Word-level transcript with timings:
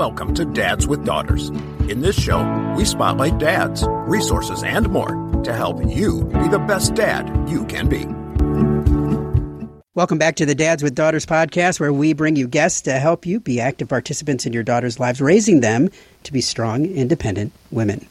welcome 0.00 0.32
to 0.32 0.46
Dads 0.46 0.86
with 0.86 1.04
Daughters. 1.04 1.50
In 1.90 2.00
this 2.00 2.18
show, 2.18 2.40
we 2.74 2.86
spotlight 2.86 3.36
dads, 3.36 3.84
resources, 3.86 4.62
and 4.62 4.88
more 4.88 5.42
to 5.44 5.52
help 5.52 5.76
you 5.84 6.24
be 6.24 6.48
the 6.48 6.58
best 6.58 6.94
dad 6.94 7.28
you 7.46 7.66
can 7.66 7.86
be. 7.86 8.06
Welcome 9.94 10.16
back 10.16 10.36
to 10.36 10.46
the 10.46 10.54
Dads 10.54 10.82
with 10.82 10.94
Daughters 10.94 11.26
podcast, 11.26 11.80
where 11.80 11.92
we 11.92 12.14
bring 12.14 12.36
you 12.36 12.48
guests 12.48 12.80
to 12.82 12.92
help 12.92 13.26
you 13.26 13.40
be 13.40 13.60
active 13.60 13.90
participants 13.90 14.46
in 14.46 14.54
your 14.54 14.62
daughters' 14.62 14.98
lives, 14.98 15.20
raising 15.20 15.60
them 15.60 15.90
to 16.22 16.32
be 16.32 16.40
strong, 16.40 16.86
independent 16.86 17.52
women. 17.70 18.06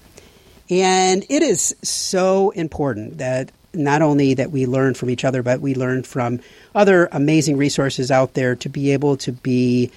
And 0.69 1.25
it 1.27 1.41
is 1.41 1.75
so 1.81 2.51
important 2.51 3.17
that 3.17 3.51
not 3.73 4.03
only 4.03 4.35
that 4.35 4.51
we 4.51 4.67
learn 4.67 4.93
from 4.93 5.09
each 5.09 5.25
other, 5.25 5.41
but 5.41 5.59
we 5.59 5.73
learn 5.73 6.03
from 6.03 6.39
other 6.75 7.09
amazing 7.11 7.57
resources 7.57 8.11
out 8.11 8.35
there 8.35 8.55
to 8.57 8.69
be 8.69 8.91
able 8.91 9.17
to 9.17 9.31
be 9.31 9.89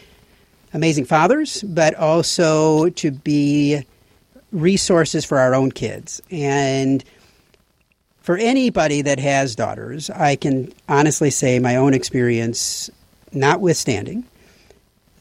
amazing 0.74 1.04
fathers, 1.04 1.62
but 1.62 1.94
also 1.94 2.88
to 2.90 3.10
be 3.10 3.84
resources 4.52 5.24
for 5.24 5.38
our 5.38 5.54
own 5.54 5.72
kids. 5.72 6.20
And 6.30 7.04
for 8.20 8.36
anybody 8.36 9.02
that 9.02 9.18
has 9.18 9.56
daughters, 9.56 10.10
I 10.10 10.36
can 10.36 10.72
honestly 10.88 11.30
say 11.30 11.58
my 11.58 11.77
own 11.77 11.94
experience, 11.94 12.90
notwithstanding, 13.32 14.24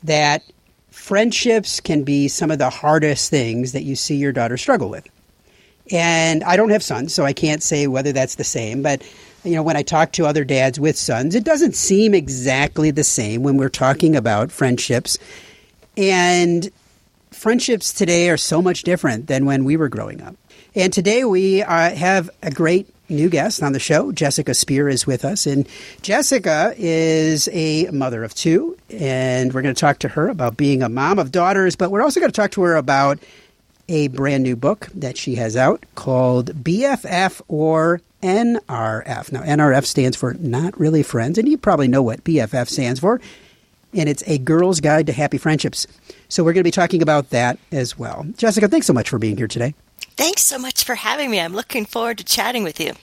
that 0.03 0.43
friendships 0.91 1.79
can 1.79 2.03
be 2.03 2.27
some 2.27 2.51
of 2.51 2.59
the 2.59 2.69
hardest 2.69 3.29
things 3.29 3.71
that 3.71 3.83
you 3.83 3.95
see 3.95 4.15
your 4.15 4.31
daughter 4.31 4.57
struggle 4.57 4.89
with. 4.89 5.07
And 5.91 6.43
I 6.43 6.55
don't 6.57 6.69
have 6.69 6.83
sons, 6.83 7.13
so 7.13 7.25
I 7.25 7.33
can't 7.33 7.63
say 7.63 7.87
whether 7.87 8.11
that's 8.11 8.35
the 8.35 8.43
same, 8.43 8.81
but 8.81 9.03
you 9.43 9.55
know, 9.55 9.63
when 9.63 9.75
I 9.75 9.83
talk 9.83 10.11
to 10.13 10.25
other 10.25 10.43
dads 10.43 10.79
with 10.79 10.97
sons, 10.97 11.35
it 11.35 11.43
doesn't 11.43 11.75
seem 11.75 12.13
exactly 12.13 12.91
the 12.91 13.03
same 13.03 13.43
when 13.43 13.57
we're 13.57 13.69
talking 13.69 14.15
about 14.15 14.51
friendships. 14.51 15.17
And 15.97 16.69
friendships 17.31 17.93
today 17.93 18.29
are 18.29 18.37
so 18.37 18.61
much 18.61 18.83
different 18.83 19.27
than 19.27 19.45
when 19.45 19.63
we 19.63 19.77
were 19.77 19.89
growing 19.89 20.21
up. 20.21 20.35
And 20.75 20.93
today 20.93 21.25
we 21.25 21.63
uh, 21.63 21.93
have 21.95 22.29
a 22.41 22.51
great 22.51 22.87
new 23.09 23.29
guest 23.29 23.61
on 23.61 23.73
the 23.73 23.79
show. 23.79 24.11
Jessica 24.11 24.53
Speer 24.53 24.87
is 24.87 25.05
with 25.05 25.25
us. 25.25 25.45
And 25.45 25.67
Jessica 26.01 26.73
is 26.77 27.49
a 27.51 27.89
mother 27.91 28.23
of 28.23 28.33
two. 28.33 28.77
And 28.89 29.53
we're 29.53 29.61
going 29.61 29.75
to 29.75 29.79
talk 29.79 29.99
to 29.99 30.07
her 30.09 30.29
about 30.29 30.55
being 30.55 30.81
a 30.81 30.89
mom 30.89 31.19
of 31.19 31.31
daughters, 31.31 31.75
but 31.75 31.91
we're 31.91 32.01
also 32.01 32.19
going 32.19 32.31
to 32.31 32.35
talk 32.35 32.51
to 32.51 32.61
her 32.61 32.75
about 32.75 33.19
a 33.91 34.07
brand 34.07 34.43
new 34.43 34.55
book 34.55 34.87
that 34.95 35.17
she 35.17 35.35
has 35.35 35.57
out 35.57 35.83
called 35.95 36.63
BFF 36.63 37.41
or 37.49 38.01
NRF. 38.23 39.31
Now, 39.31 39.41
NRF 39.41 39.85
stands 39.85 40.15
for 40.15 40.33
Not 40.35 40.79
Really 40.79 41.03
Friends, 41.03 41.37
and 41.37 41.47
you 41.47 41.57
probably 41.57 41.89
know 41.89 42.01
what 42.01 42.23
BFF 42.23 42.69
stands 42.69 43.01
for. 43.01 43.19
And 43.93 44.07
it's 44.07 44.23
a 44.25 44.37
girl's 44.37 44.79
guide 44.79 45.07
to 45.07 45.13
happy 45.13 45.37
friendships. 45.37 45.85
So 46.29 46.43
we're 46.43 46.53
going 46.53 46.61
to 46.61 46.67
be 46.67 46.71
talking 46.71 47.01
about 47.01 47.31
that 47.31 47.59
as 47.73 47.99
well. 47.99 48.25
Jessica, 48.37 48.69
thanks 48.69 48.87
so 48.87 48.93
much 48.93 49.09
for 49.09 49.19
being 49.19 49.35
here 49.35 49.49
today. 49.49 49.75
Thanks 50.15 50.43
so 50.43 50.57
much 50.57 50.85
for 50.85 50.95
having 50.95 51.29
me. 51.29 51.41
I'm 51.41 51.53
looking 51.53 51.85
forward 51.85 52.17
to 52.19 52.23
chatting 52.23 52.63
with 52.63 52.79
you. 52.79 52.93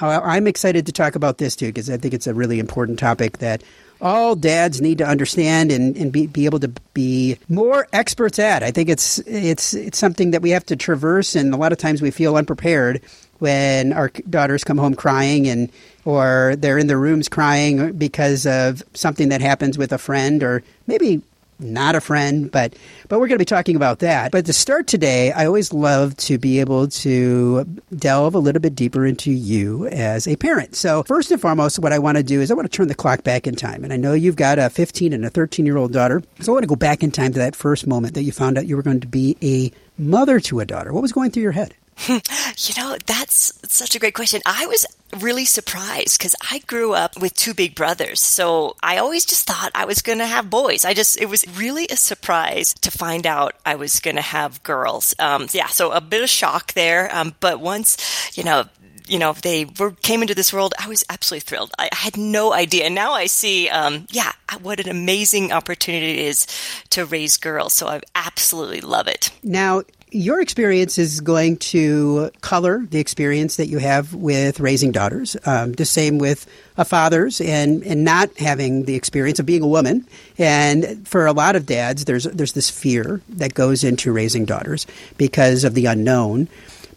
Uh, 0.00 0.20
I'm 0.22 0.46
excited 0.46 0.86
to 0.86 0.92
talk 0.92 1.16
about 1.16 1.38
this 1.38 1.56
too 1.56 1.66
because 1.66 1.90
I 1.90 1.96
think 1.96 2.14
it's 2.14 2.28
a 2.28 2.34
really 2.34 2.60
important 2.60 3.00
topic 3.00 3.38
that 3.38 3.62
all 4.04 4.36
dads 4.36 4.82
need 4.82 4.98
to 4.98 5.06
understand 5.06 5.72
and, 5.72 5.96
and 5.96 6.12
be, 6.12 6.26
be 6.26 6.44
able 6.44 6.60
to 6.60 6.68
be 6.92 7.38
more 7.48 7.88
experts 7.92 8.38
at. 8.38 8.62
I 8.62 8.70
think 8.70 8.90
it's 8.90 9.18
it's 9.20 9.72
it's 9.72 9.98
something 9.98 10.32
that 10.32 10.42
we 10.42 10.50
have 10.50 10.66
to 10.66 10.76
traverse, 10.76 11.34
and 11.34 11.54
a 11.54 11.56
lot 11.56 11.72
of 11.72 11.78
times 11.78 12.02
we 12.02 12.10
feel 12.10 12.36
unprepared 12.36 13.00
when 13.38 13.92
our 13.94 14.10
daughters 14.28 14.62
come 14.62 14.78
home 14.78 14.94
crying 14.94 15.48
and 15.48 15.72
or 16.04 16.54
they're 16.58 16.78
in 16.78 16.86
their 16.86 16.98
rooms 16.98 17.28
crying 17.28 17.92
because 17.92 18.46
of 18.46 18.82
something 18.92 19.30
that 19.30 19.40
happens 19.40 19.78
with 19.78 19.92
a 19.92 19.98
friend 19.98 20.42
or 20.42 20.62
maybe 20.86 21.22
not 21.58 21.94
a 21.94 22.00
friend, 22.00 22.50
but 22.50 22.74
but 23.08 23.18
we're 23.20 23.28
going 23.28 23.36
to 23.36 23.42
be 23.42 23.44
talking 23.44 23.76
about 23.76 24.00
that. 24.00 24.32
But 24.32 24.46
to 24.46 24.52
start 24.52 24.86
today, 24.86 25.32
I 25.32 25.46
always 25.46 25.72
love 25.72 26.16
to 26.18 26.38
be 26.38 26.60
able 26.60 26.88
to 26.88 27.64
delve 27.96 28.34
a 28.34 28.38
little 28.38 28.60
bit 28.60 28.74
deeper 28.74 29.06
into 29.06 29.30
you 29.30 29.86
as 29.88 30.26
a 30.26 30.36
parent. 30.36 30.74
So 30.74 31.02
first 31.04 31.30
and 31.30 31.40
foremost, 31.40 31.78
what 31.78 31.92
I 31.92 31.98
want 31.98 32.16
to 32.16 32.22
do 32.22 32.40
is 32.40 32.50
I 32.50 32.54
want 32.54 32.70
to 32.70 32.76
turn 32.76 32.88
the 32.88 32.94
clock 32.94 33.22
back 33.22 33.46
in 33.46 33.54
time, 33.56 33.84
and 33.84 33.92
I 33.92 33.96
know 33.96 34.12
you've 34.12 34.36
got 34.36 34.58
a 34.58 34.70
15 34.70 35.12
and 35.12 35.24
a 35.24 35.30
13 35.30 35.66
year 35.66 35.76
old 35.76 35.92
daughter, 35.92 36.22
so 36.40 36.52
I 36.52 36.54
want 36.54 36.62
to 36.64 36.68
go 36.68 36.76
back 36.76 37.02
in 37.02 37.10
time 37.10 37.32
to 37.32 37.38
that 37.38 37.56
first 37.56 37.86
moment 37.86 38.14
that 38.14 38.22
you 38.22 38.32
found 38.32 38.58
out 38.58 38.66
you 38.66 38.76
were 38.76 38.82
going 38.82 39.00
to 39.00 39.08
be 39.08 39.36
a 39.42 39.72
mother 40.00 40.40
to 40.40 40.60
a 40.60 40.64
daughter. 40.64 40.92
What 40.92 41.02
was 41.02 41.12
going 41.12 41.30
through 41.30 41.44
your 41.44 41.52
head? 41.52 41.74
You 42.08 42.74
know, 42.76 42.96
that's 43.06 43.52
such 43.72 43.94
a 43.94 43.98
great 43.98 44.14
question. 44.14 44.40
I 44.44 44.66
was 44.66 44.86
really 45.20 45.44
surprised 45.44 46.18
because 46.18 46.34
I 46.50 46.60
grew 46.66 46.92
up 46.92 47.20
with 47.20 47.34
two 47.34 47.54
big 47.54 47.74
brothers. 47.74 48.20
So 48.20 48.76
I 48.82 48.98
always 48.98 49.24
just 49.24 49.46
thought 49.46 49.70
I 49.74 49.84
was 49.84 50.02
going 50.02 50.18
to 50.18 50.26
have 50.26 50.50
boys. 50.50 50.84
I 50.84 50.94
just, 50.94 51.20
it 51.20 51.28
was 51.28 51.44
really 51.56 51.86
a 51.88 51.96
surprise 51.96 52.74
to 52.74 52.90
find 52.90 53.26
out 53.26 53.54
I 53.64 53.76
was 53.76 54.00
going 54.00 54.16
to 54.16 54.22
have 54.22 54.62
girls. 54.62 55.14
Um, 55.18 55.46
yeah, 55.52 55.68
so 55.68 55.92
a 55.92 56.00
bit 56.00 56.22
of 56.22 56.28
shock 56.28 56.72
there. 56.74 57.14
Um, 57.14 57.34
but 57.40 57.60
once, 57.60 58.36
you 58.36 58.44
know, 58.44 58.64
you 59.06 59.18
know, 59.18 59.34
they 59.34 59.66
were, 59.78 59.90
came 59.90 60.22
into 60.22 60.34
this 60.34 60.52
world, 60.52 60.72
I 60.78 60.88
was 60.88 61.04
absolutely 61.10 61.46
thrilled. 61.46 61.72
I 61.78 61.90
had 61.92 62.16
no 62.16 62.54
idea. 62.54 62.86
And 62.86 62.94
now 62.94 63.12
I 63.12 63.26
see, 63.26 63.68
um, 63.68 64.06
yeah, 64.10 64.32
what 64.62 64.80
an 64.80 64.88
amazing 64.88 65.52
opportunity 65.52 66.12
it 66.12 66.18
is 66.20 66.46
to 66.90 67.04
raise 67.04 67.36
girls. 67.36 67.74
So 67.74 67.86
I 67.86 68.00
absolutely 68.14 68.80
love 68.80 69.06
it. 69.06 69.30
Now, 69.42 69.82
your 70.14 70.40
experience 70.40 70.96
is 70.96 71.20
going 71.20 71.56
to 71.56 72.30
color 72.40 72.86
the 72.88 73.00
experience 73.00 73.56
that 73.56 73.66
you 73.66 73.78
have 73.78 74.14
with 74.14 74.60
raising 74.60 74.92
daughters. 74.92 75.36
Um, 75.44 75.72
the 75.72 75.84
same 75.84 76.18
with 76.18 76.46
a 76.76 76.84
father's 76.84 77.40
and, 77.40 77.82
and 77.82 78.04
not 78.04 78.30
having 78.38 78.84
the 78.84 78.94
experience 78.94 79.40
of 79.40 79.46
being 79.46 79.62
a 79.62 79.66
woman. 79.66 80.06
And 80.38 81.06
for 81.06 81.26
a 81.26 81.32
lot 81.32 81.56
of 81.56 81.66
dads, 81.66 82.04
there's 82.04 82.24
there's 82.24 82.52
this 82.52 82.70
fear 82.70 83.20
that 83.30 83.54
goes 83.54 83.82
into 83.82 84.12
raising 84.12 84.44
daughters 84.44 84.86
because 85.18 85.64
of 85.64 85.74
the 85.74 85.86
unknown. 85.86 86.48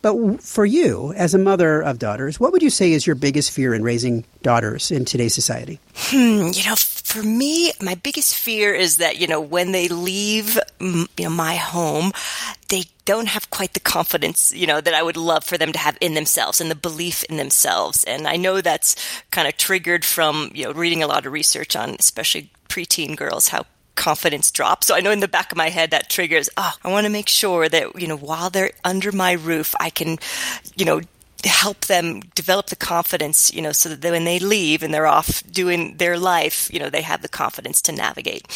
But 0.04 0.44
for 0.44 0.66
you, 0.66 1.12
as 1.14 1.34
a 1.34 1.40
mother 1.40 1.82
of 1.82 1.98
daughters, 1.98 2.40
what 2.40 2.52
would 2.52 2.62
you 2.62 2.70
say 2.70 2.94
is 2.94 3.08
your 3.08 3.16
biggest 3.16 3.52
fear 3.52 3.74
in 3.74 3.84
raising 3.84 4.26
daughters 4.44 4.92
in 4.92 5.06
today's 5.06 5.34
society? 5.34 5.80
Hmm, 5.96 6.52
you 6.54 6.64
know, 6.66 6.76
for 7.08 7.24
me, 7.24 7.72
my 7.82 7.96
biggest 7.96 8.36
fear 8.36 8.74
is 8.74 8.98
that, 8.98 9.18
you 9.18 9.28
know, 9.28 9.40
when 9.40 9.72
they 9.72 9.88
leave 9.88 10.60
you 10.82 11.08
know, 11.18 11.30
my 11.30 11.56
home, 11.56 12.12
they 12.68 12.84
don't 13.06 13.30
have 13.30 13.50
quite 13.50 13.74
the 13.74 13.80
confidence, 13.80 14.54
you 14.54 14.68
know, 14.68 14.82
that 14.82 14.94
I 14.94 15.02
would 15.02 15.16
love 15.16 15.46
for 15.46 15.58
them 15.58 15.72
to 15.72 15.80
have 15.80 15.98
in 16.02 16.16
themselves 16.16 16.60
and 16.60 16.70
the 16.70 16.76
belief 16.76 17.24
in 17.24 17.38
themselves. 17.38 18.04
And 18.04 18.28
I 18.28 18.36
know 18.36 18.60
that's 18.60 18.98
kind 19.32 19.48
of 19.48 19.56
triggered 19.56 20.04
from, 20.04 20.52
you 20.54 20.66
know, 20.66 20.74
reading 20.74 21.02
a 21.02 21.08
lot 21.08 21.26
of 21.26 21.32
research 21.32 21.78
on 21.78 21.96
especially 21.98 22.52
preteen 22.68 23.16
girls, 23.16 23.48
how 23.48 23.66
confidence 23.96 24.52
drops. 24.52 24.88
So 24.88 24.94
I 24.94 25.00
know 25.00 25.12
in 25.12 25.22
the 25.22 25.30
back 25.30 25.54
of 25.54 25.58
my 25.58 25.70
head 25.70 25.92
that 25.92 26.10
triggers, 26.10 26.50
oh, 26.58 26.74
I 26.84 26.92
want 26.92 27.06
to 27.06 27.10
make 27.10 27.30
sure 27.30 27.70
that, 27.70 28.02
you 28.02 28.10
know, 28.10 28.18
while 28.18 28.50
they're 28.50 28.72
under 28.84 29.14
my 29.14 29.32
roof, 29.32 29.74
I 29.80 29.92
can, 29.92 30.18
you 30.76 30.84
know, 30.84 31.00
help 31.46 31.86
them 31.86 32.22
develop 32.36 32.68
the 32.68 32.76
confidence, 32.76 33.54
you 33.54 33.62
know, 33.62 33.72
so 33.72 33.90
that 33.96 34.12
when 34.12 34.24
they 34.24 34.40
leave 34.40 34.84
and 34.84 34.94
they're 34.94 35.08
off 35.08 35.44
doing 35.52 35.98
their 35.98 36.18
life, 36.18 36.72
you 36.74 36.80
know, 36.80 36.90
they 36.90 37.02
have 37.02 37.22
the 37.22 37.30
confidence 37.30 37.82
to 37.84 37.92
navigate. 37.92 38.48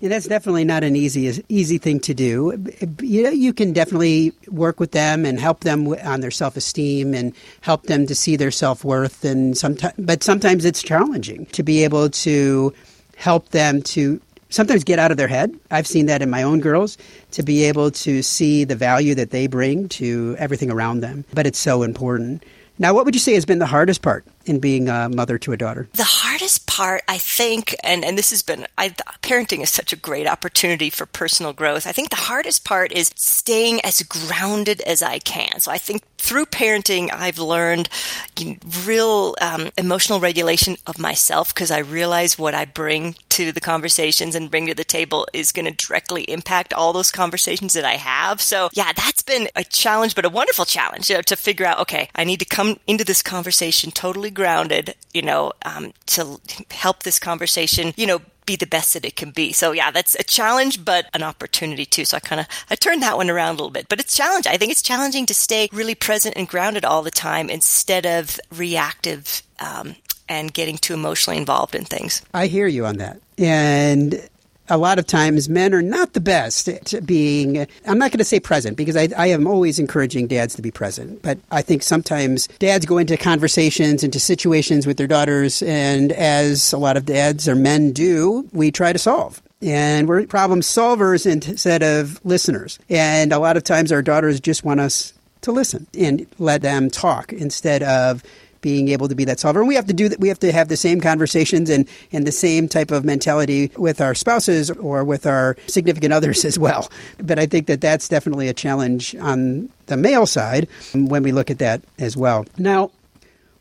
Yeah, 0.00 0.10
that's 0.10 0.26
definitely 0.26 0.64
not 0.64 0.84
an 0.84 0.94
easy 0.94 1.42
easy 1.48 1.78
thing 1.78 2.00
to 2.00 2.12
do. 2.12 2.62
You 3.00 3.22
know, 3.22 3.30
you 3.30 3.54
can 3.54 3.72
definitely 3.72 4.32
work 4.48 4.78
with 4.78 4.92
them 4.92 5.24
and 5.24 5.40
help 5.40 5.60
them 5.60 5.88
on 5.88 6.20
their 6.20 6.30
self 6.30 6.56
esteem 6.56 7.14
and 7.14 7.34
help 7.62 7.84
them 7.84 8.06
to 8.06 8.14
see 8.14 8.36
their 8.36 8.50
self 8.50 8.84
worth. 8.84 9.24
And 9.24 9.56
sometimes, 9.56 9.94
but 9.98 10.22
sometimes 10.22 10.66
it's 10.66 10.82
challenging 10.82 11.46
to 11.46 11.62
be 11.62 11.82
able 11.84 12.10
to 12.10 12.74
help 13.16 13.48
them 13.50 13.80
to 13.80 14.20
sometimes 14.48 14.84
get 14.84 14.98
out 14.98 15.10
of 15.10 15.16
their 15.16 15.28
head. 15.28 15.54
I've 15.70 15.86
seen 15.86 16.06
that 16.06 16.22
in 16.22 16.30
my 16.30 16.42
own 16.42 16.60
girls 16.60 16.98
to 17.32 17.42
be 17.42 17.64
able 17.64 17.90
to 17.90 18.22
see 18.22 18.64
the 18.64 18.76
value 18.76 19.14
that 19.14 19.30
they 19.30 19.46
bring 19.46 19.88
to 19.90 20.36
everything 20.38 20.70
around 20.70 21.00
them. 21.00 21.24
But 21.34 21.46
it's 21.46 21.58
so 21.58 21.82
important. 21.82 22.44
Now, 22.78 22.94
what 22.94 23.04
would 23.04 23.14
you 23.14 23.20
say 23.20 23.34
has 23.34 23.46
been 23.46 23.58
the 23.58 23.66
hardest 23.66 24.02
part 24.02 24.24
in 24.46 24.58
being 24.58 24.88
a 24.88 25.08
mother 25.08 25.38
to 25.38 25.52
a 25.52 25.56
daughter? 25.56 25.88
The 25.92 26.04
hardest 26.04 26.66
part, 26.66 27.02
I 27.08 27.18
think, 27.18 27.74
and, 27.82 28.04
and 28.04 28.16
this 28.16 28.30
has 28.30 28.42
been, 28.42 28.66
I, 28.78 28.90
parenting 29.22 29.62
is 29.62 29.70
such 29.70 29.92
a 29.92 29.96
great 29.96 30.26
opportunity 30.26 30.90
for 30.90 31.06
personal 31.06 31.52
growth. 31.52 31.86
I 31.86 31.92
think 31.92 32.10
the 32.10 32.16
hardest 32.16 32.64
part 32.64 32.92
is 32.92 33.10
staying 33.16 33.80
as 33.82 34.02
grounded 34.02 34.80
as 34.82 35.02
I 35.02 35.18
can. 35.18 35.60
So 35.60 35.70
I 35.70 35.78
think 35.78 36.02
through 36.18 36.46
parenting, 36.46 37.12
I've 37.12 37.38
learned 37.38 37.88
real 38.84 39.34
um, 39.40 39.70
emotional 39.78 40.20
regulation 40.20 40.76
of 40.86 40.98
myself 40.98 41.54
because 41.54 41.70
I 41.70 41.78
realize 41.78 42.38
what 42.38 42.54
I 42.54 42.64
bring 42.64 43.14
to 43.30 43.52
the 43.52 43.60
conversations 43.60 44.34
and 44.34 44.50
bring 44.50 44.66
to 44.66 44.74
the 44.74 44.84
table 44.84 45.28
is 45.32 45.52
going 45.52 45.66
to 45.66 45.86
directly 45.86 46.22
impact 46.24 46.72
all 46.72 46.92
those 46.92 47.10
conversations 47.10 47.74
that 47.74 47.84
I 47.84 47.94
have. 47.94 48.40
So 48.40 48.70
yeah, 48.72 48.92
that's 48.92 49.22
been 49.22 49.48
a 49.54 49.64
challenge, 49.64 50.14
but 50.14 50.24
a 50.24 50.30
wonderful 50.30 50.64
challenge 50.64 51.10
you 51.10 51.16
know, 51.16 51.22
to 51.22 51.36
figure 51.36 51.66
out, 51.66 51.80
okay, 51.80 52.08
I 52.14 52.24
need 52.24 52.40
to 52.40 52.46
come 52.46 52.78
into 52.86 53.04
this 53.04 53.22
conversation 53.22 53.90
totally 53.90 54.30
grounded, 54.36 54.94
you 55.12 55.22
know, 55.22 55.52
um, 55.64 55.92
to 56.14 56.38
help 56.70 57.02
this 57.02 57.18
conversation, 57.18 57.92
you 57.96 58.06
know, 58.06 58.20
be 58.44 58.54
the 58.54 58.66
best 58.66 58.92
that 58.92 59.04
it 59.04 59.16
can 59.16 59.32
be. 59.32 59.52
So 59.52 59.72
yeah, 59.72 59.90
that's 59.90 60.14
a 60.14 60.22
challenge, 60.22 60.84
but 60.84 61.06
an 61.14 61.24
opportunity 61.24 61.84
too. 61.84 62.04
So 62.04 62.18
I 62.18 62.20
kind 62.20 62.40
of, 62.40 62.46
I 62.70 62.76
turned 62.76 63.02
that 63.02 63.16
one 63.16 63.28
around 63.28 63.54
a 63.54 63.58
little 63.58 63.70
bit, 63.70 63.88
but 63.88 63.98
it's 63.98 64.16
challenging. 64.16 64.52
I 64.52 64.56
think 64.56 64.70
it's 64.70 64.82
challenging 64.82 65.26
to 65.26 65.34
stay 65.34 65.68
really 65.72 65.96
present 65.96 66.36
and 66.36 66.46
grounded 66.46 66.84
all 66.84 67.02
the 67.02 67.10
time 67.10 67.50
instead 67.50 68.06
of 68.06 68.38
reactive, 68.54 69.42
um, 69.58 69.96
and 70.28 70.52
getting 70.52 70.76
too 70.76 70.94
emotionally 70.94 71.38
involved 71.38 71.74
in 71.74 71.84
things. 71.84 72.22
I 72.34 72.46
hear 72.46 72.66
you 72.66 72.84
on 72.84 72.98
that. 72.98 73.20
And 73.38 74.28
a 74.68 74.76
lot 74.76 74.98
of 74.98 75.06
times 75.06 75.48
men 75.48 75.74
are 75.74 75.82
not 75.82 76.12
the 76.12 76.20
best 76.20 76.68
at 76.68 77.06
being, 77.06 77.66
I'm 77.86 77.98
not 77.98 78.10
going 78.10 78.18
to 78.18 78.24
say 78.24 78.40
present 78.40 78.76
because 78.76 78.96
I, 78.96 79.08
I, 79.16 79.28
am 79.28 79.46
always 79.46 79.78
encouraging 79.78 80.26
dads 80.26 80.54
to 80.56 80.62
be 80.62 80.70
present. 80.70 81.22
But 81.22 81.38
I 81.50 81.62
think 81.62 81.82
sometimes 81.82 82.48
dads 82.58 82.86
go 82.86 82.98
into 82.98 83.16
conversations, 83.16 84.02
into 84.02 84.20
situations 84.20 84.86
with 84.86 84.96
their 84.96 85.06
daughters, 85.06 85.62
and 85.62 86.12
as 86.12 86.72
a 86.72 86.78
lot 86.78 86.96
of 86.96 87.06
dads 87.06 87.48
or 87.48 87.54
men 87.54 87.92
do, 87.92 88.48
we 88.52 88.70
try 88.70 88.92
to 88.92 88.98
solve. 88.98 89.42
And 89.62 90.06
we're 90.06 90.26
problem 90.26 90.60
solvers 90.60 91.30
instead 91.30 91.82
of 91.82 92.20
listeners. 92.24 92.78
And 92.90 93.32
a 93.32 93.38
lot 93.38 93.56
of 93.56 93.64
times 93.64 93.90
our 93.90 94.02
daughters 94.02 94.38
just 94.40 94.64
want 94.64 94.80
us 94.80 95.12
to 95.42 95.52
listen 95.52 95.86
and 95.96 96.26
let 96.38 96.62
them 96.62 96.90
talk 96.90 97.32
instead 97.32 97.82
of 97.82 98.22
being 98.60 98.88
able 98.88 99.08
to 99.08 99.14
be 99.14 99.24
that 99.24 99.40
solver. 99.40 99.60
And 99.60 99.68
we 99.68 99.74
have 99.74 99.86
to 99.86 99.92
do 99.92 100.08
that. 100.08 100.20
We 100.20 100.28
have 100.28 100.38
to 100.40 100.52
have 100.52 100.68
the 100.68 100.76
same 100.76 101.00
conversations 101.00 101.70
and, 101.70 101.88
and 102.12 102.26
the 102.26 102.32
same 102.32 102.68
type 102.68 102.90
of 102.90 103.04
mentality 103.04 103.70
with 103.76 104.00
our 104.00 104.14
spouses 104.14 104.70
or 104.70 105.04
with 105.04 105.26
our 105.26 105.56
significant 105.66 106.12
others 106.12 106.44
as 106.44 106.58
well. 106.58 106.90
But 107.18 107.38
I 107.38 107.46
think 107.46 107.66
that 107.66 107.80
that's 107.80 108.08
definitely 108.08 108.48
a 108.48 108.54
challenge 108.54 109.14
on 109.16 109.68
the 109.86 109.96
male 109.96 110.26
side 110.26 110.68
when 110.92 111.22
we 111.22 111.32
look 111.32 111.50
at 111.50 111.58
that 111.58 111.82
as 111.98 112.16
well. 112.16 112.46
Now, 112.58 112.90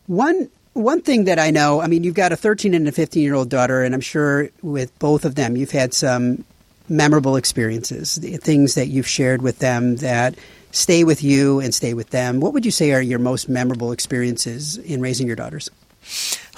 one 0.07 0.49
one 0.73 1.01
thing 1.01 1.23
that 1.23 1.39
I 1.39 1.51
know, 1.51 1.81
I 1.81 1.87
mean, 1.87 2.03
you've 2.03 2.15
got 2.15 2.33
a 2.33 2.35
13 2.35 2.73
and 2.73 2.85
a 2.87 2.91
15 2.91 3.23
year 3.23 3.33
old 3.33 3.49
daughter, 3.49 3.83
and 3.83 3.95
I'm 3.95 4.01
sure 4.01 4.49
with 4.61 4.97
both 4.99 5.23
of 5.23 5.35
them, 5.35 5.55
you've 5.55 5.71
had 5.71 5.93
some 5.93 6.43
memorable 6.89 7.37
experiences, 7.37 8.17
things 8.41 8.75
that 8.75 8.87
you've 8.87 9.07
shared 9.07 9.41
with 9.41 9.59
them 9.59 9.95
that 9.97 10.35
stay 10.75 11.03
with 11.03 11.23
you 11.23 11.59
and 11.59 11.73
stay 11.73 11.93
with 11.93 12.09
them. 12.09 12.39
What 12.39 12.53
would 12.53 12.65
you 12.65 12.71
say 12.71 12.91
are 12.91 13.01
your 13.01 13.19
most 13.19 13.47
memorable 13.49 13.91
experiences 13.91 14.77
in 14.77 15.01
raising 15.01 15.27
your 15.27 15.35
daughters? 15.35 15.69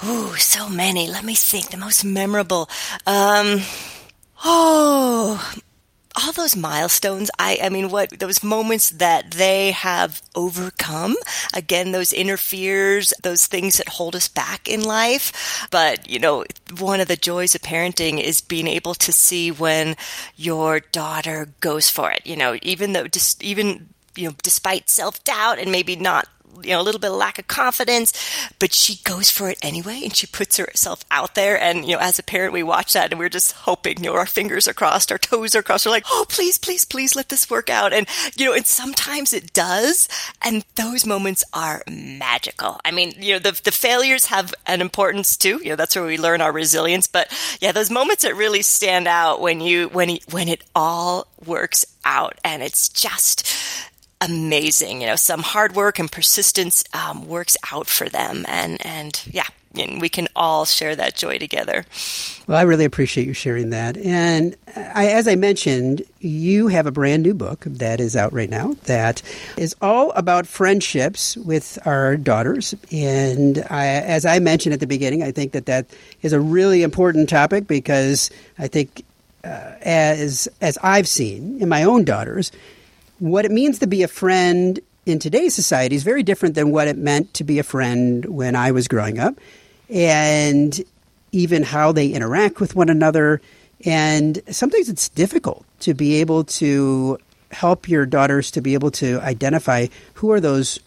Oh, 0.02 0.34
so 0.38 0.68
many. 0.68 1.08
Let 1.08 1.24
me 1.24 1.34
think. 1.34 1.70
The 1.70 1.76
most 1.76 2.04
memorable. 2.04 2.68
Um, 3.06 3.62
oh, 4.44 5.58
all 6.20 6.32
those 6.32 6.56
milestones 6.56 7.30
i 7.38 7.58
i 7.62 7.68
mean 7.68 7.90
what 7.90 8.10
those 8.18 8.42
moments 8.42 8.90
that 8.90 9.30
they 9.32 9.70
have 9.70 10.20
overcome 10.34 11.14
again 11.54 11.92
those 11.92 12.12
inner 12.12 12.36
fears 12.36 13.14
those 13.22 13.46
things 13.46 13.76
that 13.76 13.88
hold 13.88 14.16
us 14.16 14.26
back 14.26 14.68
in 14.68 14.82
life 14.82 15.68
but 15.70 16.08
you 16.08 16.18
know 16.18 16.44
one 16.78 17.00
of 17.00 17.08
the 17.08 17.16
joys 17.16 17.54
of 17.54 17.60
parenting 17.60 18.20
is 18.20 18.40
being 18.40 18.66
able 18.66 18.94
to 18.94 19.12
see 19.12 19.50
when 19.52 19.94
your 20.34 20.80
daughter 20.80 21.48
goes 21.60 21.88
for 21.88 22.10
it 22.10 22.26
you 22.26 22.34
know 22.34 22.56
even 22.62 22.94
though 22.94 23.06
just 23.06 23.42
even 23.44 23.88
you 24.18 24.28
know, 24.28 24.34
despite 24.42 24.90
self 24.90 25.22
doubt 25.24 25.58
and 25.58 25.70
maybe 25.70 25.96
not 25.96 26.28
you 26.62 26.70
know, 26.70 26.80
a 26.80 26.82
little 26.82 27.00
bit 27.00 27.10
of 27.10 27.16
lack 27.16 27.38
of 27.38 27.46
confidence, 27.46 28.12
but 28.58 28.72
she 28.72 29.00
goes 29.04 29.30
for 29.30 29.48
it 29.48 29.58
anyway 29.62 30.00
and 30.02 30.14
she 30.14 30.26
puts 30.26 30.56
herself 30.56 31.04
out 31.10 31.34
there. 31.34 31.60
And, 31.60 31.84
you 31.84 31.92
know, 31.94 32.00
as 32.00 32.18
a 32.18 32.22
parent, 32.22 32.52
we 32.52 32.62
watch 32.62 32.94
that 32.94 33.10
and 33.10 33.18
we're 33.18 33.28
just 33.28 33.52
hoping, 33.52 33.98
you 33.98 34.10
know, 34.10 34.16
our 34.16 34.26
fingers 34.26 34.66
are 34.66 34.72
crossed, 34.72 35.12
our 35.12 35.18
toes 35.18 35.54
are 35.54 35.62
crossed. 35.62 35.86
We're 35.86 35.92
like, 35.92 36.06
oh, 36.10 36.26
please, 36.28 36.58
please, 36.58 36.84
please 36.84 37.14
let 37.14 37.28
this 37.28 37.50
work 37.50 37.70
out. 37.70 37.92
And, 37.92 38.08
you 38.36 38.46
know, 38.46 38.54
and 38.54 38.66
sometimes 38.66 39.32
it 39.32 39.52
does. 39.52 40.08
And 40.42 40.64
those 40.74 41.06
moments 41.06 41.44
are 41.52 41.82
magical. 41.88 42.80
I 42.84 42.90
mean, 42.90 43.14
you 43.18 43.34
know, 43.34 43.38
the, 43.38 43.60
the 43.62 43.72
failures 43.72 44.26
have 44.26 44.54
an 44.66 44.80
importance 44.80 45.36
too. 45.36 45.60
You 45.62 45.70
know, 45.70 45.76
that's 45.76 45.94
where 45.94 46.06
we 46.06 46.18
learn 46.18 46.40
our 46.40 46.52
resilience. 46.52 47.06
But 47.06 47.32
yeah, 47.60 47.72
those 47.72 47.90
moments 47.90 48.22
that 48.22 48.34
really 48.34 48.62
stand 48.62 49.06
out 49.06 49.40
when 49.40 49.60
you, 49.60 49.88
when, 49.88 50.18
when 50.30 50.48
it 50.48 50.64
all 50.74 51.28
works 51.44 51.84
out 52.04 52.38
and 52.42 52.62
it's 52.62 52.88
just, 52.88 53.46
amazing. 54.20 55.00
You 55.00 55.08
know, 55.08 55.16
some 55.16 55.40
hard 55.40 55.74
work 55.74 55.98
and 55.98 56.10
persistence 56.10 56.84
um, 56.92 57.26
works 57.26 57.56
out 57.72 57.86
for 57.86 58.08
them, 58.08 58.44
and 58.48 58.84
and 58.84 59.20
yeah, 59.30 59.46
and 59.76 60.00
we 60.00 60.08
can 60.08 60.28
all 60.34 60.64
share 60.64 60.96
that 60.96 61.14
joy 61.14 61.38
together. 61.38 61.84
Well, 62.46 62.58
I 62.58 62.62
really 62.62 62.84
appreciate 62.84 63.26
you 63.26 63.34
sharing 63.34 63.70
that. 63.70 63.96
And 63.98 64.56
I, 64.74 65.08
as 65.08 65.28
I 65.28 65.34
mentioned, 65.34 66.02
you 66.20 66.68
have 66.68 66.86
a 66.86 66.90
brand 66.90 67.22
new 67.22 67.34
book 67.34 67.64
that 67.66 68.00
is 68.00 68.16
out 68.16 68.32
right 68.32 68.50
now 68.50 68.76
that 68.84 69.22
is 69.56 69.76
all 69.82 70.10
about 70.12 70.46
friendships 70.46 71.36
with 71.36 71.78
our 71.86 72.16
daughters. 72.16 72.74
And 72.90 73.64
I, 73.70 73.86
as 73.86 74.24
I 74.24 74.38
mentioned 74.38 74.72
at 74.72 74.80
the 74.80 74.86
beginning, 74.86 75.22
I 75.22 75.30
think 75.30 75.52
that 75.52 75.66
that 75.66 75.86
is 76.22 76.32
a 76.32 76.40
really 76.40 76.82
important 76.82 77.28
topic 77.28 77.66
because 77.66 78.30
I 78.58 78.68
think. 78.68 79.04
Uh, 79.44 79.72
as 79.82 80.48
as 80.60 80.76
I've 80.82 81.06
seen 81.06 81.62
in 81.62 81.68
my 81.68 81.84
own 81.84 82.02
daughters, 82.02 82.50
what 83.18 83.44
it 83.44 83.50
means 83.50 83.78
to 83.80 83.86
be 83.86 84.02
a 84.02 84.08
friend 84.08 84.80
in 85.06 85.18
today's 85.18 85.54
society 85.54 85.96
is 85.96 86.02
very 86.02 86.22
different 86.22 86.54
than 86.54 86.70
what 86.70 86.88
it 86.88 86.96
meant 86.96 87.32
to 87.34 87.44
be 87.44 87.58
a 87.58 87.62
friend 87.62 88.24
when 88.26 88.54
I 88.54 88.72
was 88.72 88.88
growing 88.88 89.18
up, 89.18 89.38
and 89.88 90.80
even 91.32 91.62
how 91.62 91.92
they 91.92 92.08
interact 92.08 92.60
with 92.60 92.74
one 92.74 92.88
another. 92.88 93.40
And 93.84 94.40
sometimes 94.50 94.88
it's 94.88 95.08
difficult 95.08 95.64
to 95.80 95.94
be 95.94 96.16
able 96.16 96.44
to 96.44 97.18
help 97.50 97.88
your 97.88 98.04
daughters 98.06 98.50
to 98.52 98.60
be 98.60 98.74
able 98.74 98.90
to 98.90 99.20
identify 99.20 99.86
who 100.14 100.30
are 100.32 100.40
those 100.40 100.78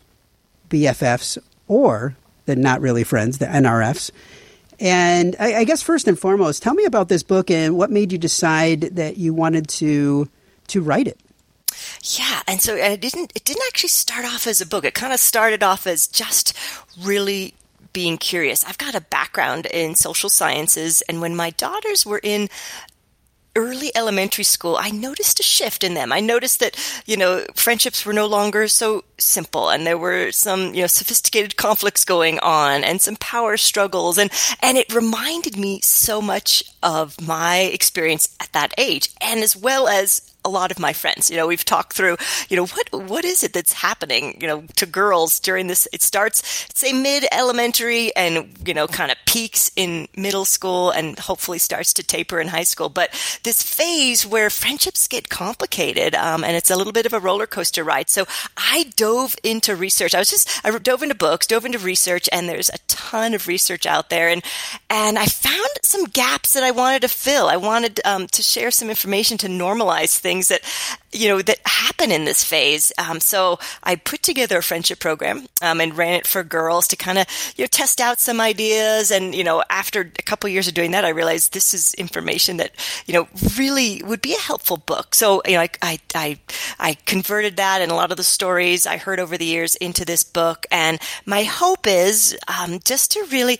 BFFs 0.69 1.37
or 1.67 2.15
the 2.45 2.55
not 2.55 2.81
really 2.81 3.03
friends, 3.03 3.37
the 3.37 3.45
NRFs. 3.45 4.11
And 4.79 5.35
I, 5.39 5.55
I 5.57 5.63
guess 5.63 5.81
first 5.81 6.07
and 6.07 6.17
foremost, 6.17 6.63
tell 6.63 6.73
me 6.73 6.85
about 6.85 7.07
this 7.07 7.23
book 7.23 7.49
and 7.51 7.77
what 7.77 7.91
made 7.91 8.11
you 8.11 8.17
decide 8.17 8.81
that 8.81 9.17
you 9.17 9.33
wanted 9.33 9.67
to 9.69 10.29
to 10.67 10.81
write 10.81 11.07
it. 11.07 11.19
Yeah, 12.03 12.41
and 12.47 12.61
so 12.61 12.75
it 12.75 13.01
didn't 13.01 13.31
it 13.35 13.43
didn't 13.43 13.63
actually 13.67 13.89
start 13.89 14.25
off 14.25 14.47
as 14.47 14.61
a 14.61 14.65
book. 14.65 14.85
It 14.85 14.93
kind 14.93 15.13
of 15.13 15.19
started 15.19 15.63
off 15.63 15.87
as 15.87 16.07
just 16.07 16.57
really 16.99 17.53
being 17.93 18.17
curious. 18.17 18.63
I've 18.63 18.77
got 18.77 18.95
a 18.95 19.01
background 19.01 19.65
in 19.65 19.95
social 19.95 20.29
sciences 20.29 21.01
and 21.09 21.21
when 21.21 21.35
my 21.35 21.49
daughters 21.51 22.05
were 22.05 22.21
in 22.23 22.49
early 23.55 23.91
elementary 23.95 24.43
school, 24.43 24.77
I 24.79 24.91
noticed 24.91 25.39
a 25.39 25.43
shift 25.43 25.83
in 25.83 25.93
them. 25.93 26.11
I 26.11 26.19
noticed 26.19 26.59
that, 26.61 26.77
you 27.05 27.17
know, 27.17 27.45
friendships 27.53 28.05
were 28.05 28.13
no 28.13 28.25
longer 28.25 28.67
so 28.67 29.03
simple 29.17 29.69
and 29.69 29.85
there 29.85 29.97
were 29.97 30.31
some, 30.31 30.73
you 30.73 30.81
know, 30.81 30.87
sophisticated 30.87 31.57
conflicts 31.57 32.05
going 32.05 32.39
on 32.39 32.83
and 32.83 33.01
some 33.01 33.17
power 33.17 33.57
struggles. 33.57 34.17
And, 34.17 34.31
and 34.61 34.77
it 34.77 34.93
reminded 34.93 35.57
me 35.57 35.81
so 35.81 36.21
much 36.21 36.63
of 36.81 37.19
my 37.21 37.59
experience 37.59 38.35
at 38.39 38.51
that 38.53 38.73
age 38.77 39.09
and 39.19 39.41
as 39.41 39.55
well 39.55 39.87
as 39.87 40.30
a 40.43 40.49
lot 40.49 40.71
of 40.71 40.79
my 40.79 40.93
friends. 40.93 41.29
You 41.29 41.37
know, 41.37 41.47
we've 41.47 41.65
talked 41.65 41.93
through, 41.93 42.17
you 42.49 42.57
know, 42.57 42.65
what 42.65 42.91
what 43.09 43.25
is 43.25 43.43
it 43.43 43.53
that's 43.53 43.73
happening, 43.73 44.37
you 44.41 44.47
know, 44.47 44.63
to 44.77 44.85
girls 44.85 45.39
during 45.39 45.67
this 45.67 45.87
it 45.93 46.01
starts 46.01 46.67
say 46.73 46.93
mid 46.93 47.25
elementary 47.31 48.15
and, 48.15 48.57
you 48.65 48.73
know, 48.73 48.87
kind 48.87 49.11
of 49.11 49.17
peaks 49.25 49.71
in 49.75 50.07
middle 50.15 50.45
school 50.45 50.89
and 50.91 51.17
hopefully 51.19 51.59
starts 51.59 51.93
to 51.93 52.03
taper 52.03 52.39
in 52.39 52.47
high 52.47 52.63
school. 52.63 52.89
But 52.89 53.11
this 53.43 53.61
phase 53.61 54.25
where 54.25 54.49
friendships 54.49 55.07
get 55.07 55.29
complicated 55.29 56.15
um, 56.15 56.43
and 56.43 56.55
it's 56.55 56.71
a 56.71 56.75
little 56.75 56.93
bit 56.93 57.05
of 57.05 57.13
a 57.13 57.19
roller 57.19 57.47
coaster 57.47 57.83
ride. 57.83 58.09
So 58.09 58.25
I 58.57 58.85
dove 58.95 59.35
into 59.43 59.75
research. 59.75 60.15
I 60.15 60.19
was 60.19 60.29
just 60.29 60.65
I 60.65 60.77
dove 60.79 61.03
into 61.03 61.15
books, 61.15 61.47
dove 61.47 61.65
into 61.65 61.79
research 61.79 62.27
and 62.31 62.49
there's 62.49 62.69
a 62.69 62.79
ton 62.87 63.33
of 63.33 63.47
research 63.47 63.85
out 63.85 64.09
there 64.09 64.29
and 64.29 64.43
and 64.89 65.19
I 65.19 65.25
found 65.25 65.69
some 65.83 66.05
gaps 66.05 66.53
that 66.53 66.63
I 66.63 66.71
wanted 66.71 67.03
to 67.03 67.07
fill. 67.07 67.47
I 67.47 67.57
wanted 67.57 67.99
um, 68.05 68.27
to 68.27 68.41
share 68.41 68.71
some 68.71 68.89
information 68.89 69.37
to 69.39 69.47
normalize 69.47 70.17
things 70.17 70.30
things 70.31 70.47
that 70.47 70.61
you 71.11 71.27
know 71.27 71.41
that 71.41 71.59
happen 71.65 72.09
in 72.09 72.23
this 72.23 72.41
phase. 72.41 72.93
Um, 72.97 73.19
so 73.19 73.59
I 73.83 73.97
put 73.97 74.23
together 74.23 74.59
a 74.59 74.63
friendship 74.63 74.99
program 74.99 75.45
um, 75.61 75.81
and 75.81 75.97
ran 75.97 76.13
it 76.13 76.25
for 76.25 76.41
girls 76.41 76.87
to 76.87 76.95
kind 76.95 77.17
of 77.17 77.25
you 77.57 77.63
know 77.63 77.67
test 77.67 77.99
out 77.99 78.19
some 78.19 78.39
ideas. 78.39 79.11
And 79.11 79.35
you 79.35 79.43
know 79.43 79.61
after 79.69 80.01
a 80.01 80.23
couple 80.23 80.49
years 80.49 80.69
of 80.69 80.73
doing 80.73 80.91
that, 80.91 81.03
I 81.03 81.09
realized 81.09 81.51
this 81.51 81.73
is 81.73 81.93
information 81.95 82.57
that 82.57 82.71
you 83.05 83.13
know 83.13 83.27
really 83.57 84.01
would 84.05 84.21
be 84.21 84.33
a 84.33 84.39
helpful 84.39 84.77
book. 84.77 85.13
So 85.13 85.41
you 85.45 85.55
know 85.55 85.61
I 85.61 85.69
I 85.81 85.99
I, 86.15 86.39
I 86.79 86.93
converted 87.05 87.57
that 87.57 87.81
and 87.81 87.91
a 87.91 87.95
lot 87.95 88.11
of 88.11 88.17
the 88.17 88.23
stories 88.23 88.87
I 88.87 88.95
heard 88.95 89.19
over 89.19 89.37
the 89.37 89.45
years 89.45 89.75
into 89.75 90.05
this 90.05 90.23
book. 90.23 90.65
And 90.71 90.97
my 91.25 91.43
hope 91.43 91.87
is 91.87 92.37
um, 92.47 92.79
just 92.85 93.11
to 93.11 93.27
really 93.31 93.59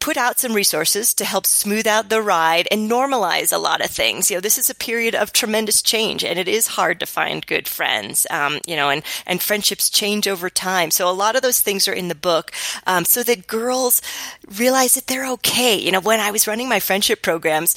put 0.00 0.16
out 0.16 0.38
some 0.38 0.54
resources 0.54 1.12
to 1.14 1.24
help 1.24 1.46
smooth 1.46 1.86
out 1.86 2.08
the 2.08 2.22
ride 2.22 2.68
and 2.70 2.90
normalize 2.90 3.52
a 3.52 3.58
lot 3.58 3.84
of 3.84 3.90
things. 3.90 4.30
You 4.30 4.36
know, 4.36 4.40
this 4.40 4.58
is 4.58 4.70
a 4.70 4.74
period 4.74 5.14
of 5.14 5.32
tremendous 5.32 5.82
change 5.82 6.24
and 6.24 6.38
it 6.38 6.48
is 6.48 6.68
hard 6.68 7.00
to 7.00 7.06
find 7.06 7.46
good 7.46 7.66
friends, 7.66 8.26
um, 8.30 8.60
you 8.66 8.76
know, 8.76 8.90
and, 8.90 9.02
and 9.26 9.42
friendships 9.42 9.90
change 9.90 10.28
over 10.28 10.48
time. 10.48 10.90
So 10.90 11.08
a 11.08 11.12
lot 11.12 11.36
of 11.36 11.42
those 11.42 11.60
things 11.60 11.88
are 11.88 11.92
in 11.92 12.08
the 12.08 12.14
book 12.14 12.52
um, 12.86 13.04
so 13.04 13.22
that 13.24 13.46
girls 13.46 14.00
realize 14.56 14.94
that 14.94 15.06
they're 15.06 15.30
okay. 15.32 15.76
You 15.76 15.92
know, 15.92 16.00
when 16.00 16.20
I 16.20 16.30
was 16.30 16.46
running 16.46 16.68
my 16.68 16.80
friendship 16.80 17.22
programs, 17.22 17.74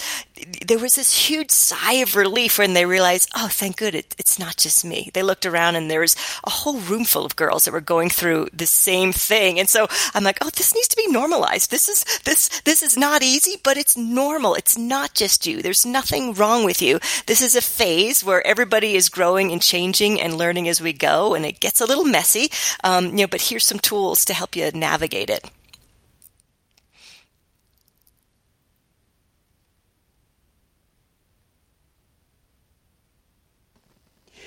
there 0.66 0.80
was 0.80 0.96
this 0.96 1.28
huge 1.28 1.52
sigh 1.52 1.94
of 1.94 2.16
relief 2.16 2.58
when 2.58 2.74
they 2.74 2.86
realized, 2.86 3.30
oh, 3.36 3.48
thank 3.50 3.78
good, 3.78 3.96
it, 3.96 4.16
it's 4.18 4.40
not 4.40 4.58
just 4.58 4.86
me. 4.86 5.12
They 5.14 5.24
looked 5.24 5.46
around 5.46 5.76
and 5.76 5.90
there 5.90 6.02
was 6.02 6.16
a 6.44 6.50
whole 6.50 6.80
room 6.80 7.06
full 7.06 7.26
of 7.26 7.36
girls 7.36 7.66
that 7.66 7.72
were 7.72 7.82
going 7.82 8.10
through 8.10 8.50
the 8.54 8.66
same 8.66 9.12
thing. 9.12 9.60
And 9.60 9.70
so 9.70 9.88
I'm 10.14 10.24
like, 10.24 10.40
oh, 10.42 10.50
this 10.50 10.74
needs 10.74 10.88
to 10.90 10.98
be 10.98 11.12
normalized. 11.12 11.72
This 11.72 11.90
is 11.90 12.04
this 12.24 12.62
this 12.62 12.84
is 12.84 12.98
not 12.98 13.24
easy, 13.24 13.60
but 13.64 13.78
it's 13.78 13.98
normal. 13.98 14.56
It's 14.56 14.78
not 14.78 15.14
just 15.14 15.48
you. 15.48 15.62
There's 15.62 15.86
nothing 15.86 16.34
wrong 16.34 16.66
with 16.66 16.82
you. 16.82 17.00
This 17.26 17.42
is 17.42 17.56
a 17.56 17.62
phase 17.62 18.24
where 18.24 18.46
everybody 18.46 18.96
is 18.96 19.10
growing 19.10 19.52
and 19.52 19.62
changing 19.62 20.22
and 20.22 20.38
learning 20.38 20.68
as 20.68 20.82
we 20.82 20.94
go, 20.94 21.34
and 21.34 21.46
it 21.46 21.60
gets 21.60 21.82
a 21.82 21.86
little 21.86 22.06
messy. 22.06 22.50
Um, 22.84 23.06
you 23.08 23.24
know, 23.24 23.28
but 23.28 23.42
here's 23.42 23.66
some 23.66 23.80
tools 23.80 24.26
to 24.26 24.34
help 24.34 24.56
you 24.56 24.70
navigate 24.72 25.30
it. 25.30 25.50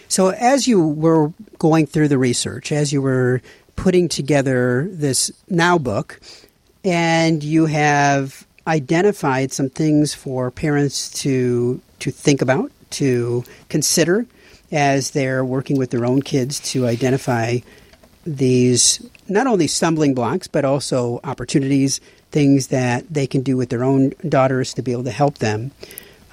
So, 0.08 0.28
as 0.28 0.66
you 0.68 0.86
were 0.86 1.32
going 1.58 1.86
through 1.86 2.08
the 2.08 2.18
research, 2.18 2.72
as 2.72 2.92
you 2.92 3.02
were 3.02 3.40
putting 3.76 4.08
together 4.08 4.88
this 4.90 5.32
now 5.48 5.78
book, 5.78 6.20
and 6.84 7.42
you 7.42 7.66
have 7.66 8.46
identified 8.66 9.52
some 9.52 9.68
things 9.68 10.14
for 10.14 10.50
parents 10.50 11.10
to 11.22 11.80
to 12.00 12.10
think 12.10 12.42
about, 12.42 12.70
to 12.90 13.44
consider 13.68 14.26
as 14.72 15.12
they're 15.12 15.44
working 15.44 15.78
with 15.78 15.90
their 15.90 16.04
own 16.04 16.22
kids 16.22 16.58
to 16.58 16.86
identify 16.86 17.58
these 18.26 19.06
not 19.28 19.46
only 19.46 19.66
stumbling 19.66 20.14
blocks 20.14 20.48
but 20.48 20.64
also 20.64 21.20
opportunities, 21.24 22.00
things 22.30 22.68
that 22.68 23.04
they 23.12 23.26
can 23.26 23.42
do 23.42 23.56
with 23.56 23.68
their 23.68 23.84
own 23.84 24.12
daughters 24.28 24.74
to 24.74 24.82
be 24.82 24.92
able 24.92 25.04
to 25.04 25.10
help 25.10 25.38
them. 25.38 25.70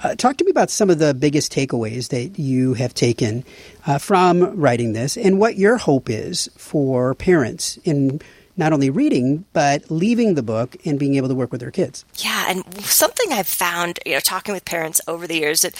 Uh, 0.02 0.16
talk 0.16 0.36
to 0.36 0.44
me 0.44 0.50
about 0.50 0.70
some 0.70 0.90
of 0.90 0.98
the 0.98 1.14
biggest 1.14 1.52
takeaways 1.52 2.08
that 2.08 2.38
you 2.38 2.74
have 2.74 2.92
taken 2.92 3.44
uh, 3.86 3.98
from 3.98 4.42
writing 4.58 4.92
this 4.92 5.16
and 5.16 5.38
what 5.38 5.56
your 5.56 5.76
hope 5.76 6.10
is 6.10 6.50
for 6.56 7.14
parents 7.14 7.78
in 7.84 8.20
not 8.56 8.72
only 8.72 8.90
reading 8.90 9.44
but 9.52 9.90
leaving 9.90 10.34
the 10.34 10.42
book 10.42 10.76
and 10.84 10.98
being 10.98 11.14
able 11.14 11.28
to 11.28 11.34
work 11.34 11.52
with 11.52 11.60
their 11.60 11.70
kids. 11.70 12.04
Yeah, 12.16 12.46
and 12.48 12.64
something 12.84 13.32
I've 13.32 13.46
found, 13.46 13.98
you 14.06 14.14
know, 14.14 14.20
talking 14.20 14.54
with 14.54 14.64
parents 14.64 15.00
over 15.06 15.26
the 15.26 15.36
years 15.36 15.62
that 15.62 15.74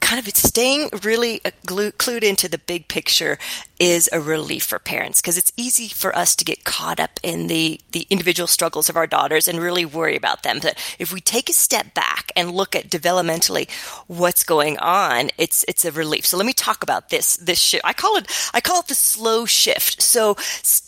kind 0.00 0.18
of 0.18 0.36
staying 0.36 0.88
really 1.02 1.40
uh, 1.44 1.50
clued 1.66 2.22
into 2.22 2.48
the 2.48 2.58
big 2.58 2.88
picture 2.88 3.38
is 3.78 4.08
a 4.12 4.20
relief 4.20 4.64
for 4.64 4.78
parents 4.78 5.20
because 5.20 5.38
it's 5.38 5.52
easy 5.56 5.88
for 5.88 6.14
us 6.16 6.34
to 6.34 6.44
get 6.44 6.64
caught 6.64 6.98
up 6.98 7.20
in 7.22 7.46
the 7.46 7.80
the 7.92 8.06
individual 8.10 8.46
struggles 8.46 8.88
of 8.88 8.96
our 8.96 9.06
daughters 9.06 9.46
and 9.46 9.58
really 9.58 9.84
worry 9.84 10.16
about 10.16 10.42
them. 10.42 10.58
But 10.60 10.76
if 10.98 11.12
we 11.12 11.20
take 11.20 11.48
a 11.48 11.52
step 11.52 11.94
back 11.94 12.32
and 12.34 12.50
look 12.50 12.74
at 12.74 12.88
developmentally 12.88 13.70
what's 14.06 14.44
going 14.44 14.78
on, 14.78 15.30
it's 15.38 15.64
it's 15.68 15.84
a 15.84 15.92
relief. 15.92 16.26
So 16.26 16.36
let 16.36 16.46
me 16.46 16.52
talk 16.52 16.82
about 16.82 17.10
this 17.10 17.36
this 17.36 17.58
shift. 17.58 17.84
I 17.84 17.92
call 17.92 18.16
it 18.16 18.26
I 18.52 18.60
call 18.60 18.80
it 18.80 18.88
the 18.88 18.94
slow 18.94 19.46
shift. 19.46 20.02
So 20.02 20.30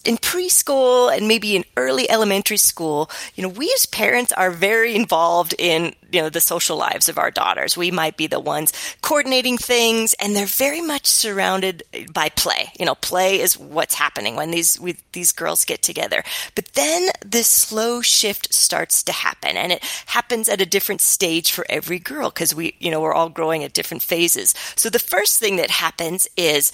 in 0.04 0.16
preschool 0.16 1.16
and 1.16 1.28
maybe 1.30 1.54
in 1.54 1.64
early 1.76 2.10
elementary 2.10 2.56
school, 2.56 3.08
you 3.36 3.42
know, 3.44 3.48
we 3.48 3.72
as 3.76 3.86
parents 3.86 4.32
are 4.32 4.50
very 4.50 4.96
involved 4.96 5.54
in 5.60 5.94
you 6.10 6.20
know 6.20 6.28
the 6.28 6.40
social 6.40 6.76
lives 6.76 7.08
of 7.08 7.18
our 7.18 7.30
daughters. 7.30 7.76
We 7.76 7.92
might 7.92 8.16
be 8.16 8.26
the 8.26 8.40
ones 8.40 8.72
coordinating 9.00 9.56
things, 9.56 10.12
and 10.14 10.34
they're 10.34 10.58
very 10.66 10.80
much 10.80 11.06
surrounded 11.06 11.84
by 12.12 12.30
play. 12.30 12.72
You 12.80 12.84
know, 12.84 12.96
play 12.96 13.40
is 13.40 13.56
what's 13.56 13.94
happening 13.94 14.34
when 14.34 14.50
these 14.50 14.80
we, 14.80 14.96
these 15.12 15.30
girls 15.30 15.64
get 15.64 15.82
together. 15.82 16.24
But 16.56 16.72
then 16.74 17.10
this 17.24 17.46
slow 17.46 18.02
shift 18.02 18.52
starts 18.52 19.04
to 19.04 19.12
happen, 19.12 19.56
and 19.56 19.70
it 19.70 19.84
happens 20.06 20.48
at 20.48 20.60
a 20.60 20.66
different 20.66 21.00
stage 21.00 21.52
for 21.52 21.64
every 21.68 22.00
girl 22.00 22.30
because 22.30 22.56
we 22.56 22.74
you 22.80 22.90
know 22.90 23.00
we're 23.00 23.14
all 23.14 23.28
growing 23.28 23.62
at 23.62 23.72
different 23.72 24.02
phases. 24.02 24.52
So 24.74 24.90
the 24.90 24.98
first 24.98 25.38
thing 25.38 25.54
that 25.56 25.70
happens 25.70 26.26
is 26.36 26.72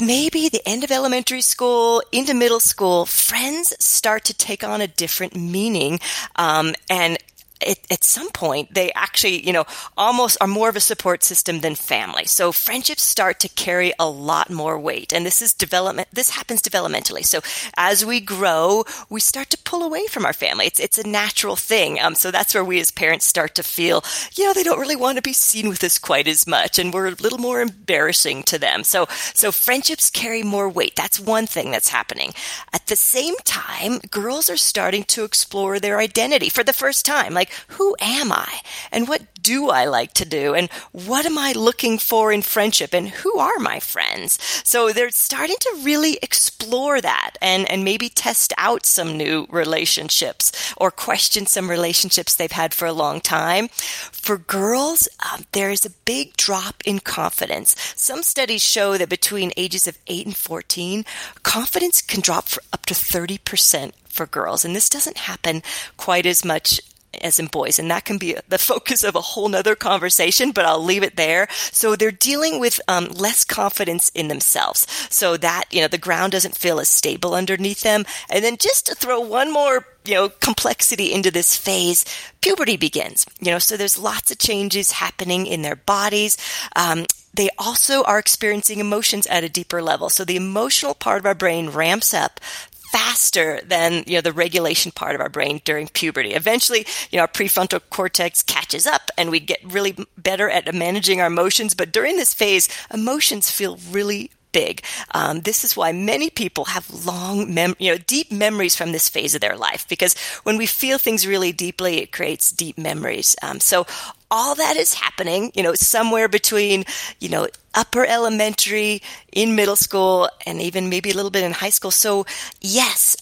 maybe 0.00 0.48
the 0.48 0.66
end 0.66 0.84
of 0.84 0.90
elementary 0.90 1.40
school 1.40 2.02
into 2.12 2.34
middle 2.34 2.60
school, 2.60 3.06
friends 3.06 3.72
start 3.78 4.24
to 4.24 4.34
take 4.34 4.64
on 4.64 4.80
a 4.80 4.86
different 4.86 5.36
meaning. 5.36 6.00
Um, 6.36 6.74
and 6.88 7.18
it, 7.60 7.86
at 7.90 8.04
some 8.04 8.30
point 8.30 8.74
they 8.74 8.92
actually 8.92 9.46
you 9.46 9.52
know 9.52 9.64
almost 9.96 10.36
are 10.40 10.46
more 10.46 10.68
of 10.68 10.76
a 10.76 10.80
support 10.80 11.24
system 11.24 11.60
than 11.60 11.74
family. 11.74 12.24
So 12.26 12.52
friendships 12.52 13.02
start 13.02 13.40
to 13.40 13.48
carry 13.48 13.92
a 13.98 14.08
lot 14.08 14.50
more 14.50 14.78
weight. 14.78 15.12
And 15.12 15.24
this 15.24 15.42
is 15.42 15.52
development 15.52 16.08
this 16.12 16.30
happens 16.30 16.62
developmentally. 16.62 17.24
So 17.24 17.40
as 17.76 18.04
we 18.04 18.20
grow 18.20 18.84
we 19.08 19.20
start 19.20 19.50
to 19.50 19.58
pull 19.58 19.82
away 19.82 20.06
from 20.06 20.26
our 20.26 20.32
family. 20.32 20.66
It's, 20.66 20.80
it's 20.80 20.98
a 20.98 21.06
natural 21.06 21.56
thing. 21.56 22.00
Um, 22.00 22.14
so 22.14 22.30
that's 22.30 22.54
where 22.54 22.64
we 22.64 22.80
as 22.80 22.90
parents 22.90 23.26
start 23.26 23.54
to 23.56 23.62
feel 23.62 24.04
you 24.34 24.44
know 24.44 24.52
they 24.52 24.62
don't 24.62 24.80
really 24.80 24.96
want 24.96 25.16
to 25.16 25.22
be 25.22 25.32
seen 25.32 25.68
with 25.68 25.82
us 25.84 25.98
quite 25.98 26.28
as 26.28 26.46
much. 26.46 26.78
And 26.78 26.92
we're 26.92 27.08
a 27.08 27.22
little 27.22 27.38
more 27.38 27.60
embarrassing 27.60 28.42
to 28.44 28.58
them. 28.58 28.84
So 28.84 29.06
so 29.10 29.52
friendships 29.52 30.10
carry 30.10 30.42
more 30.42 30.68
weight. 30.68 30.96
That's 30.96 31.20
one 31.20 31.46
thing 31.46 31.70
that's 31.70 31.88
happening. 31.88 32.32
At 32.72 32.86
the 32.86 32.96
same 32.96 33.34
time 33.44 33.98
girls 34.10 34.50
are 34.50 34.56
starting 34.56 35.04
to 35.04 35.24
explore 35.24 35.80
their 35.80 35.98
identity 35.98 36.48
for 36.48 36.64
the 36.64 36.72
first 36.72 37.04
time. 37.04 37.34
Like 37.34 37.45
like, 37.46 37.76
who 37.78 37.96
am 38.00 38.32
I? 38.32 38.60
And 38.92 39.08
what 39.08 39.22
do 39.42 39.70
I 39.70 39.84
like 39.84 40.12
to 40.14 40.24
do? 40.24 40.54
And 40.54 40.70
what 40.92 41.26
am 41.26 41.38
I 41.38 41.52
looking 41.52 41.98
for 41.98 42.32
in 42.32 42.42
friendship? 42.42 42.92
And 42.92 43.08
who 43.08 43.38
are 43.38 43.58
my 43.58 43.78
friends? 43.78 44.38
So 44.64 44.92
they're 44.92 45.10
starting 45.10 45.56
to 45.60 45.80
really 45.82 46.18
explore 46.22 47.00
that 47.00 47.32
and, 47.40 47.70
and 47.70 47.84
maybe 47.84 48.08
test 48.08 48.52
out 48.58 48.84
some 48.86 49.16
new 49.16 49.46
relationships 49.50 50.74
or 50.76 50.90
question 50.90 51.46
some 51.46 51.70
relationships 51.70 52.34
they've 52.34 52.50
had 52.50 52.74
for 52.74 52.86
a 52.86 52.92
long 52.92 53.20
time. 53.20 53.68
For 53.68 54.38
girls, 54.38 55.08
um, 55.32 55.44
there 55.52 55.70
is 55.70 55.86
a 55.86 55.90
big 55.90 56.36
drop 56.36 56.82
in 56.84 56.98
confidence. 56.98 57.76
Some 57.94 58.22
studies 58.22 58.62
show 58.62 58.98
that 58.98 59.08
between 59.08 59.52
ages 59.56 59.86
of 59.86 59.98
8 60.08 60.26
and 60.26 60.36
14, 60.36 61.04
confidence 61.44 62.00
can 62.02 62.20
drop 62.20 62.48
for 62.48 62.62
up 62.72 62.86
to 62.86 62.94
30% 62.94 63.92
for 64.16 64.26
girls. 64.26 64.64
And 64.64 64.74
this 64.74 64.88
doesn't 64.88 65.18
happen 65.18 65.62
quite 65.96 66.26
as 66.26 66.44
much 66.44 66.80
as 67.22 67.38
in 67.38 67.46
boys. 67.46 67.78
And 67.78 67.90
that 67.90 68.04
can 68.04 68.18
be 68.18 68.36
the 68.48 68.58
focus 68.72 69.02
of 69.02 69.14
a 69.14 69.20
whole 69.20 69.48
nother 69.48 69.74
conversation, 69.74 70.50
but 70.52 70.64
I'll 70.64 70.82
leave 70.82 71.02
it 71.02 71.16
there. 71.16 71.48
So 71.50 71.96
they're 71.96 72.10
dealing 72.10 72.60
with 72.60 72.80
um, 72.88 73.06
less 73.06 73.44
confidence 73.44 74.10
in 74.14 74.28
themselves. 74.28 74.86
So 75.10 75.36
that, 75.38 75.64
you 75.70 75.80
know, 75.80 75.88
the 75.88 75.98
ground 75.98 76.32
doesn't 76.32 76.56
feel 76.58 76.80
as 76.80 76.88
stable 76.88 77.34
underneath 77.34 77.82
them. 77.82 78.04
And 78.30 78.44
then 78.44 78.56
just 78.58 78.86
to 78.86 78.94
throw 78.94 79.20
one 79.20 79.52
more 79.52 79.86
you 80.04 80.14
know 80.14 80.28
complexity 80.28 81.12
into 81.12 81.32
this 81.32 81.56
phase 81.56 82.04
puberty 82.40 82.76
begins 82.76 83.26
you 83.40 83.50
know 83.50 83.58
so 83.58 83.76
there's 83.76 83.98
lots 83.98 84.30
of 84.30 84.38
changes 84.38 84.92
happening 84.92 85.48
in 85.48 85.62
their 85.62 85.74
bodies 85.74 86.36
um, 86.76 87.06
they 87.36 87.50
also 87.58 88.02
are 88.04 88.18
experiencing 88.18 88.80
emotions 88.80 89.26
at 89.26 89.44
a 89.44 89.48
deeper 89.48 89.82
level. 89.82 90.08
So 90.08 90.24
the 90.24 90.36
emotional 90.36 90.94
part 90.94 91.20
of 91.20 91.26
our 91.26 91.34
brain 91.34 91.68
ramps 91.68 92.14
up 92.14 92.40
faster 92.90 93.60
than 93.64 94.04
you 94.06 94.14
know 94.14 94.20
the 94.20 94.32
regulation 94.32 94.92
part 94.92 95.14
of 95.14 95.20
our 95.20 95.28
brain 95.28 95.60
during 95.64 95.88
puberty. 95.88 96.34
Eventually, 96.34 96.86
you 97.10 97.16
know, 97.16 97.22
our 97.22 97.28
prefrontal 97.28 97.80
cortex 97.90 98.42
catches 98.42 98.86
up 98.86 99.10
and 99.18 99.30
we 99.30 99.40
get 99.40 99.60
really 99.64 99.96
better 100.16 100.48
at 100.48 100.72
managing 100.74 101.20
our 101.20 101.26
emotions. 101.26 101.74
But 101.74 101.92
during 101.92 102.16
this 102.16 102.34
phase, 102.34 102.68
emotions 102.92 103.50
feel 103.50 103.78
really 103.90 104.30
big. 104.56 104.82
Um, 105.12 105.42
this 105.42 105.64
is 105.64 105.76
why 105.76 105.92
many 105.92 106.30
people 106.30 106.64
have 106.64 106.86
long, 107.04 107.52
mem- 107.52 107.76
you 107.78 107.92
know, 107.92 107.98
deep 108.06 108.32
memories 108.32 108.74
from 108.74 108.92
this 108.92 109.06
phase 109.06 109.34
of 109.34 109.42
their 109.42 109.58
life 109.68 109.86
because 109.86 110.16
when 110.44 110.56
we 110.56 110.64
feel 110.64 110.96
things 110.96 111.26
really 111.26 111.52
deeply, 111.52 112.00
it 112.00 112.10
creates 112.10 112.52
deep 112.52 112.78
memories. 112.78 113.36
Um, 113.42 113.60
so 113.60 113.86
all 114.30 114.54
that 114.54 114.76
is 114.76 114.94
happening, 114.94 115.52
you 115.54 115.62
know, 115.62 115.74
somewhere 115.74 116.28
between, 116.28 116.84
you 117.20 117.28
know, 117.28 117.46
upper 117.74 118.06
elementary, 118.06 119.02
in 119.30 119.54
middle 119.54 119.76
school, 119.76 120.30
and 120.46 120.62
even 120.62 120.88
maybe 120.88 121.10
a 121.10 121.14
little 121.14 121.30
bit 121.30 121.44
in 121.44 121.52
high 121.52 121.74
school. 121.78 121.90
So, 121.90 122.24
yes, 122.62 123.16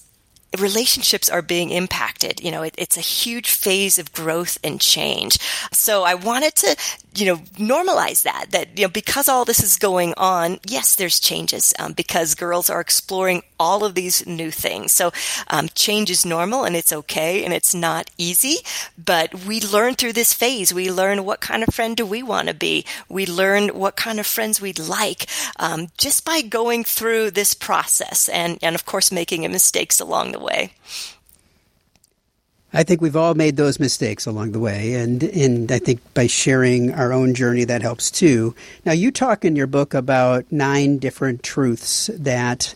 relationships 0.60 1.28
are 1.28 1.42
being 1.42 1.70
impacted. 1.70 2.42
You 2.42 2.50
know, 2.50 2.62
it, 2.62 2.74
it's 2.78 2.96
a 2.96 3.00
huge 3.00 3.50
phase 3.50 3.98
of 3.98 4.12
growth 4.12 4.58
and 4.64 4.80
change. 4.80 5.38
So 5.72 6.04
I 6.04 6.14
wanted 6.14 6.54
to, 6.56 6.76
you 7.14 7.26
know, 7.26 7.36
normalize 7.58 8.22
that, 8.22 8.46
that, 8.50 8.78
you 8.78 8.84
know, 8.84 8.90
because 8.90 9.28
all 9.28 9.44
this 9.44 9.62
is 9.62 9.76
going 9.76 10.14
on, 10.16 10.58
yes, 10.66 10.96
there's 10.96 11.20
changes 11.20 11.74
um, 11.78 11.92
because 11.92 12.34
girls 12.34 12.70
are 12.70 12.80
exploring 12.80 13.42
all 13.64 13.84
of 13.84 13.94
these 13.94 14.26
new 14.26 14.50
things. 14.50 14.92
So 14.92 15.10
um, 15.48 15.68
change 15.74 16.10
is 16.10 16.26
normal 16.26 16.64
and 16.64 16.76
it's 16.76 16.92
okay 16.92 17.44
and 17.44 17.52
it's 17.54 17.74
not 17.74 18.10
easy, 18.18 18.56
but 19.02 19.34
we 19.46 19.60
learn 19.60 19.94
through 19.94 20.12
this 20.12 20.34
phase. 20.34 20.74
We 20.74 20.90
learn 20.90 21.24
what 21.24 21.40
kind 21.40 21.62
of 21.62 21.74
friend 21.74 21.96
do 21.96 22.04
we 22.04 22.22
want 22.22 22.48
to 22.48 22.54
be. 22.54 22.84
We 23.08 23.24
learn 23.24 23.68
what 23.68 23.96
kind 23.96 24.20
of 24.20 24.26
friends 24.26 24.60
we'd 24.60 24.78
like 24.78 25.26
um, 25.58 25.88
just 25.96 26.24
by 26.26 26.42
going 26.42 26.84
through 26.84 27.30
this 27.30 27.54
process 27.54 28.28
and, 28.28 28.58
and 28.62 28.74
of 28.74 28.84
course 28.84 29.10
making 29.10 29.42
mistakes 29.50 29.98
along 29.98 30.32
the 30.32 30.40
way. 30.40 30.72
I 32.76 32.82
think 32.82 33.00
we've 33.00 33.14
all 33.14 33.34
made 33.34 33.56
those 33.56 33.78
mistakes 33.78 34.26
along 34.26 34.50
the 34.50 34.58
way, 34.58 34.94
and 34.94 35.22
and 35.22 35.70
I 35.70 35.78
think 35.78 36.00
by 36.12 36.26
sharing 36.26 36.92
our 36.92 37.12
own 37.12 37.32
journey 37.32 37.62
that 37.62 37.82
helps 37.82 38.10
too. 38.10 38.52
Now, 38.84 38.90
you 38.90 39.12
talk 39.12 39.44
in 39.44 39.54
your 39.54 39.68
book 39.68 39.94
about 39.94 40.44
nine 40.50 40.98
different 40.98 41.44
truths 41.44 42.10
that 42.12 42.74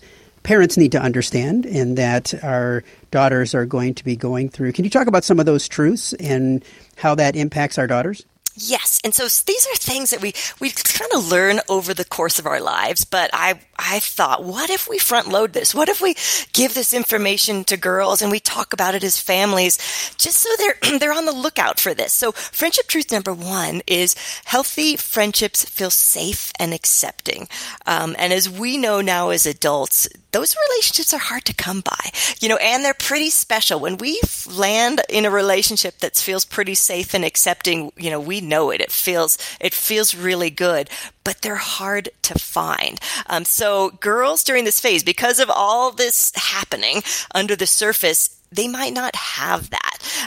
parents 0.48 0.78
need 0.78 0.92
to 0.92 0.98
understand 0.98 1.66
and 1.66 1.98
that 1.98 2.32
our 2.42 2.82
daughters 3.10 3.54
are 3.54 3.66
going 3.66 3.92
to 3.92 4.02
be 4.02 4.16
going 4.16 4.48
through. 4.48 4.72
Can 4.72 4.82
you 4.82 4.90
talk 4.90 5.06
about 5.06 5.22
some 5.22 5.38
of 5.38 5.44
those 5.44 5.68
truths 5.68 6.14
and 6.14 6.64
how 6.96 7.14
that 7.16 7.36
impacts 7.36 7.76
our 7.76 7.86
daughters? 7.86 8.24
Yes, 8.60 8.98
and 9.04 9.14
so 9.14 9.24
these 9.24 9.66
are 9.68 9.76
things 9.76 10.10
that 10.10 10.20
we 10.20 10.32
we 10.58 10.70
kind 10.70 11.12
of 11.14 11.28
learn 11.28 11.60
over 11.68 11.94
the 11.94 12.04
course 12.04 12.40
of 12.40 12.46
our 12.46 12.60
lives. 12.60 13.04
But 13.04 13.30
I 13.32 13.60
I 13.78 14.00
thought, 14.00 14.42
what 14.42 14.68
if 14.70 14.88
we 14.88 14.98
front 14.98 15.28
load 15.28 15.52
this? 15.52 15.74
What 15.74 15.88
if 15.88 16.00
we 16.00 16.16
give 16.52 16.74
this 16.74 16.92
information 16.92 17.62
to 17.64 17.76
girls 17.76 18.20
and 18.20 18.32
we 18.32 18.40
talk 18.40 18.72
about 18.72 18.96
it 18.96 19.04
as 19.04 19.20
families, 19.20 19.76
just 20.16 20.38
so 20.38 20.48
they're 20.56 20.98
they're 20.98 21.12
on 21.12 21.26
the 21.26 21.32
lookout 21.32 21.78
for 21.78 21.94
this. 21.94 22.12
So 22.12 22.32
friendship 22.32 22.88
truth 22.88 23.12
number 23.12 23.32
one 23.32 23.82
is 23.86 24.16
healthy 24.44 24.96
friendships 24.96 25.64
feel 25.64 25.90
safe 25.90 26.50
and 26.58 26.74
accepting. 26.74 27.48
Um, 27.86 28.16
and 28.18 28.32
as 28.32 28.50
we 28.50 28.76
know 28.76 29.00
now 29.00 29.28
as 29.28 29.46
adults, 29.46 30.08
those 30.32 30.54
relationships 30.70 31.14
are 31.14 31.18
hard 31.18 31.44
to 31.46 31.54
come 31.54 31.80
by, 31.80 32.10
you 32.40 32.48
know, 32.48 32.56
and 32.56 32.84
they're 32.84 32.94
pretty 32.94 33.30
special. 33.30 33.80
When 33.80 33.96
we 33.96 34.20
land 34.46 35.00
in 35.08 35.24
a 35.24 35.30
relationship 35.30 35.98
that 35.98 36.16
feels 36.16 36.44
pretty 36.44 36.74
safe 36.74 37.14
and 37.14 37.24
accepting, 37.24 37.92
you 37.96 38.10
know, 38.10 38.20
we 38.20 38.40
know 38.40 38.70
it. 38.70 38.80
It 38.80 38.92
feels, 38.92 39.38
it 39.60 39.72
feels 39.72 40.14
really 40.14 40.50
good, 40.50 40.90
but 41.24 41.42
they're 41.42 41.56
hard 41.56 42.10
to 42.22 42.38
find. 42.38 43.00
Um, 43.26 43.44
so 43.44 43.90
girls 43.90 44.44
during 44.44 44.64
this 44.64 44.80
phase, 44.80 45.02
because 45.02 45.40
of 45.40 45.50
all 45.50 45.92
this 45.92 46.32
happening 46.34 47.02
under 47.34 47.56
the 47.56 47.66
surface, 47.66 48.37
they 48.50 48.68
might 48.68 48.92
not 48.92 49.14
have 49.14 49.70
that. 49.70 49.84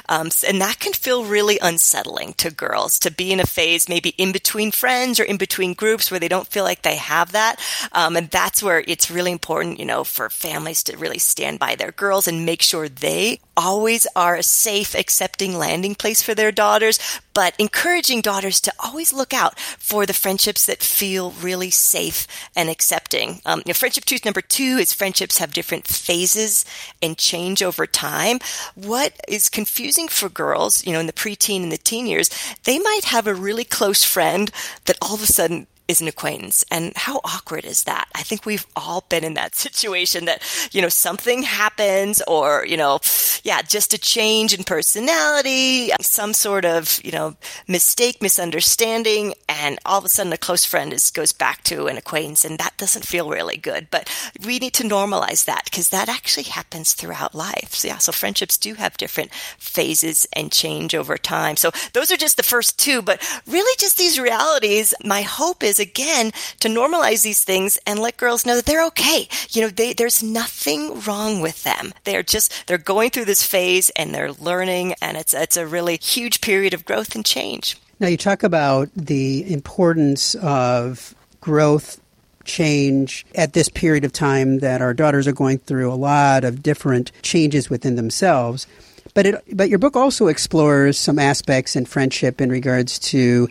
Um, 0.10 0.30
and 0.48 0.62
that 0.62 0.80
can 0.80 0.94
feel 0.94 1.26
really 1.26 1.58
unsettling 1.62 2.34
to 2.34 2.52
girls 2.52 3.00
to 3.00 3.12
be 3.12 3.32
in 3.32 3.40
a 3.40 3.46
phase 3.46 3.88
maybe 3.88 4.10
in 4.18 4.32
between 4.32 4.72
friends 4.72 5.20
or 5.20 5.24
in 5.24 5.38
between 5.38 5.74
groups 5.74 6.12
where 6.12 6.20
they 6.20 6.28
don't 6.28 6.48
feel 6.48 6.64
like 6.64 6.82
they 6.82 6.98
have 6.98 7.32
that. 7.32 7.58
Um, 7.94 8.16
and 8.16 8.30
that's 8.30 8.62
where 8.62 8.84
it's 8.88 9.12
really 9.12 9.32
important, 9.32 9.80
you 9.80 9.86
know, 9.86 10.04
for 10.04 10.30
families 10.30 10.84
to 10.84 10.98
really 10.98 11.20
stand 11.20 11.60
by 11.60 11.76
their 11.76 11.92
girls 11.92 12.28
and 12.28 12.46
make 12.46 12.62
sure 12.62 12.90
they 12.90 13.40
always 13.56 14.08
are 14.16 14.36
a 14.36 14.44
safe, 14.44 14.96
accepting 14.96 15.58
landing 15.58 15.96
place 15.96 16.22
for 16.22 16.34
their 16.34 16.52
daughters, 16.52 17.00
but 17.34 17.56
encouraging 17.60 18.22
daughters 18.22 18.60
to 18.62 18.74
always 18.80 19.14
look 19.14 19.34
out 19.34 19.60
for 19.60 20.06
the 20.06 20.14
friendships 20.14 20.66
that 20.66 20.84
feel 20.84 21.32
really 21.32 21.70
safe 21.70 22.28
and 22.56 22.70
accepting. 22.70 23.42
Um, 23.46 23.60
you 23.60 23.70
know, 23.70 23.74
friendship 23.74 24.06
truth 24.06 24.26
number 24.26 24.42
two 24.42 24.78
is 24.80 24.94
friendships 24.94 25.38
have 25.38 25.54
different 25.54 25.88
phases 25.88 26.66
and 27.02 27.18
change 27.18 27.62
over 27.64 27.86
time. 27.86 28.40
What 28.76 29.14
is 29.28 29.50
confusing 29.50 30.08
for 30.08 30.30
girls, 30.30 30.86
you 30.86 30.94
know, 30.94 31.00
in 31.00 31.08
the 31.08 31.14
preteen 31.14 31.64
and 31.64 31.72
the 31.72 31.78
teen 31.78 32.08
years, 32.08 32.30
they 32.64 32.80
might 32.80 33.06
have 33.06 33.28
a 33.28 33.34
really 33.34 33.64
close 33.64 34.04
friend 34.04 34.52
that 34.86 34.98
all 35.02 35.16
of 35.16 35.24
a 35.24 35.28
sudden 35.28 35.68
is 35.92 36.02
an 36.02 36.08
acquaintance. 36.08 36.64
And 36.72 36.94
how 36.96 37.20
awkward 37.24 37.66
is 37.66 37.84
that? 37.84 38.08
I 38.16 38.24
think 38.24 38.46
we've 38.46 38.66
all 38.76 39.04
been 39.10 39.24
in 39.26 39.34
that 39.36 39.56
situation 39.66 40.26
that, 40.26 40.42
you 40.72 40.82
know, 40.82 40.90
something 40.90 41.44
happens 41.44 42.22
or, 42.28 42.66
you 42.66 42.78
know, 42.78 43.00
yeah, 43.44 43.62
just 43.62 43.94
a 43.94 43.98
change 43.98 44.54
in 44.54 44.64
personality, 44.64 45.92
some 46.02 46.34
sort 46.34 46.66
of, 46.66 47.00
you 47.04 47.12
know, 47.12 47.36
mistake, 47.68 48.22
misunderstanding, 48.22 49.34
and 49.50 49.80
all 49.86 50.00
of 50.00 50.06
a 50.06 50.10
sudden 50.10 50.34
a 50.34 50.38
close 50.38 50.66
friend 50.66 50.94
is, 50.94 51.12
goes 51.12 51.34
back 51.34 51.64
to 51.64 51.88
an 51.88 51.98
acquaintance 51.98 52.46
and 52.46 52.58
that 52.60 52.78
doesn't 52.78 53.06
feel 53.06 53.30
really 53.30 53.58
good. 53.58 53.88
But 53.92 54.10
we 54.46 54.60
need 54.60 54.74
to 54.76 54.84
normalize 54.84 55.46
that 55.46 55.66
because 55.66 55.90
that 55.90 56.10
actually 56.10 56.44
happens 56.44 56.94
throughout 56.94 57.36
life. 57.36 57.74
So 57.74 57.88
yeah, 57.88 57.98
so 57.98 58.12
friendships 58.12 58.58
do 58.58 58.76
have 58.76 58.98
different 58.98 59.34
phases 59.58 60.28
and 60.34 60.52
change 60.52 60.94
over 60.96 61.18
time. 61.18 61.56
So 61.56 61.72
those 61.94 62.12
are 62.12 62.18
just 62.18 62.38
the 62.38 62.44
first 62.44 62.80
two, 62.80 63.02
but 63.02 63.22
really 63.48 63.76
just 63.80 63.98
these 63.98 64.20
realities. 64.20 64.94
My 65.04 65.22
hope 65.22 65.64
is 65.64 65.80
again 65.80 66.32
to 66.60 66.68
normalize 66.68 67.24
these 67.24 67.44
things 67.44 67.80
and 67.88 68.00
let 68.00 68.18
girls 68.18 68.46
know 68.46 68.56
that 68.56 68.66
they're 68.66 68.86
okay. 68.88 69.28
You 69.50 69.64
know, 69.64 69.70
they, 69.70 69.94
there's 69.94 70.22
nothing 70.22 71.02
wrong 71.02 71.42
with 71.42 71.64
them. 71.64 71.94
They're 72.04 72.24
just, 72.24 72.68
they're 72.68 72.78
going 72.78 73.10
through 73.10 73.26
this 73.32 73.44
phase 73.44 73.90
and 73.92 74.14
they're 74.14 74.34
learning 74.34 74.94
and 75.02 75.16
it's, 75.16 75.34
it's 75.34 75.56
a 75.56 75.66
really 75.66 75.98
huge 76.02 76.42
period 76.42 76.74
of 76.74 76.84
growth 76.84 77.16
and 77.16 77.24
change. 77.26 77.78
Now 77.98 78.10
you 78.10 78.18
talk 78.18 78.44
about 78.44 78.90
the 78.94 79.50
importance 79.50 80.36
of 80.36 81.16
growth 81.40 82.02
change 82.44 83.26
at 83.34 83.54
this 83.54 83.70
period 83.70 84.04
of 84.04 84.12
time 84.12 84.60
that 84.60 84.82
our 84.82 84.94
daughters 84.94 85.30
are 85.30 85.32
going 85.32 85.60
through 85.60 85.94
a 85.94 85.96
lot 85.96 86.44
of 86.44 86.62
different 86.62 87.14
changes 87.22 87.70
within 87.70 87.96
themselves. 87.96 88.68
But 89.14 89.26
it, 89.26 89.36
but 89.54 89.70
your 89.70 89.80
book 89.80 89.96
also 89.96 90.28
explores 90.28 90.98
some 90.98 91.18
aspects 91.18 91.78
in 91.78 91.86
friendship 91.86 92.42
in 92.42 92.50
regards 92.50 93.00
to 93.12 93.48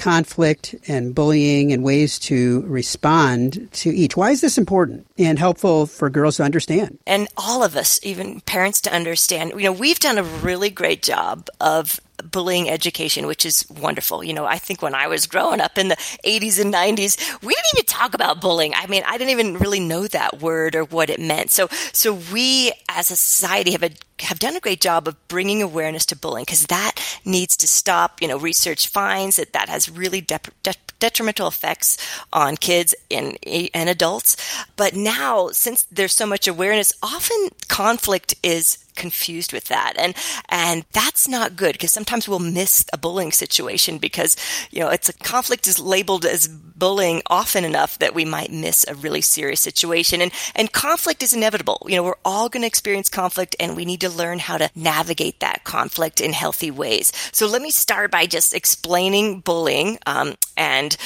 conflict 0.00 0.74
and 0.88 1.14
bullying 1.14 1.72
and 1.72 1.84
ways 1.84 2.18
to 2.18 2.62
respond 2.62 3.70
to 3.72 3.90
each. 3.90 4.16
Why 4.16 4.30
is 4.30 4.40
this 4.40 4.58
important 4.58 5.06
and 5.18 5.38
helpful 5.38 5.86
for 5.86 6.08
girls 6.08 6.38
to 6.38 6.42
understand? 6.42 6.98
And 7.06 7.28
all 7.36 7.62
of 7.62 7.76
us, 7.76 8.00
even 8.02 8.40
parents, 8.40 8.80
to 8.82 8.92
understand. 8.92 9.52
You 9.52 9.64
know, 9.64 9.72
we've 9.72 10.00
done 10.00 10.18
a 10.18 10.22
really 10.22 10.70
great 10.70 11.02
job 11.02 11.48
of 11.60 12.00
bullying 12.22 12.68
education, 12.68 13.26
which 13.26 13.44
is 13.44 13.68
wonderful. 13.70 14.22
You 14.24 14.32
know, 14.32 14.44
I 14.44 14.58
think 14.58 14.82
when 14.82 14.94
I 14.94 15.06
was 15.06 15.26
growing 15.26 15.60
up 15.60 15.78
in 15.78 15.88
the 15.88 15.96
80s 16.24 16.60
and 16.60 16.72
90s, 16.72 17.42
we 17.42 17.54
didn't 17.54 17.74
even 17.74 17.86
talk 17.86 18.14
about 18.14 18.40
bullying. 18.40 18.74
I 18.74 18.86
mean, 18.86 19.02
I 19.06 19.18
didn't 19.18 19.30
even 19.30 19.58
really 19.58 19.80
know 19.80 20.06
that 20.08 20.40
word 20.40 20.74
or 20.74 20.84
what 20.84 21.10
it 21.10 21.20
meant. 21.20 21.50
So, 21.50 21.68
so 21.92 22.18
we 22.32 22.72
as 22.88 23.10
a 23.10 23.16
society 23.16 23.72
have 23.72 23.82
a 23.82 23.90
have 24.22 24.38
done 24.38 24.56
a 24.56 24.60
great 24.60 24.80
job 24.80 25.08
of 25.08 25.28
bringing 25.28 25.62
awareness 25.62 26.06
to 26.06 26.16
bullying 26.16 26.44
because 26.44 26.66
that 26.66 26.92
needs 27.24 27.56
to 27.56 27.66
stop. 27.66 28.20
You 28.20 28.28
know, 28.28 28.38
research 28.38 28.88
finds 28.88 29.36
that 29.36 29.52
that 29.52 29.68
has 29.68 29.90
really 29.90 30.20
de- 30.20 30.40
de- 30.62 30.74
detrimental 30.98 31.48
effects 31.48 31.96
on 32.32 32.56
kids 32.56 32.94
and, 33.10 33.38
and 33.74 33.88
adults. 33.88 34.36
But 34.76 34.94
now, 34.94 35.48
since 35.50 35.84
there's 35.84 36.14
so 36.14 36.26
much 36.26 36.46
awareness, 36.46 36.92
often 37.02 37.48
conflict 37.68 38.34
is 38.42 38.84
confused 39.00 39.52
with 39.52 39.64
that. 39.64 39.94
And, 39.96 40.14
and 40.50 40.84
that's 40.92 41.26
not 41.26 41.56
good 41.56 41.72
because 41.72 41.90
sometimes 41.90 42.28
we'll 42.28 42.38
miss 42.38 42.84
a 42.92 42.98
bullying 42.98 43.32
situation 43.32 43.98
because, 43.98 44.36
you 44.70 44.80
know, 44.80 44.90
it's 44.90 45.08
a 45.08 45.14
conflict 45.14 45.66
is 45.66 45.78
labeled 45.78 46.26
as 46.26 46.46
bullying 46.46 47.22
often 47.26 47.64
enough 47.64 47.98
that 47.98 48.14
we 48.14 48.24
might 48.24 48.52
miss 48.52 48.84
a 48.86 48.94
really 48.94 49.20
serious 49.20 49.60
situation. 49.60 50.20
And, 50.20 50.32
and 50.54 50.72
conflict 50.72 51.22
is 51.22 51.32
inevitable. 51.32 51.86
You 51.88 51.96
know, 51.96 52.04
we're 52.04 52.24
all 52.24 52.48
going 52.48 52.62
to 52.62 52.66
experience 52.66 53.08
conflict 53.08 53.56
and 53.58 53.74
we 53.74 53.84
need 53.84 54.00
to 54.02 54.10
learn 54.10 54.38
how 54.38 54.58
to 54.58 54.70
navigate 54.74 55.40
that 55.40 55.64
conflict 55.64 56.20
in 56.20 56.32
healthy 56.32 56.70
ways. 56.70 57.12
So 57.32 57.46
let 57.46 57.62
me 57.62 57.70
start 57.70 58.10
by 58.10 58.26
just 58.26 58.54
explaining 58.54 59.40
bullying, 59.40 59.98
um, 60.06 60.34
and 60.56 60.96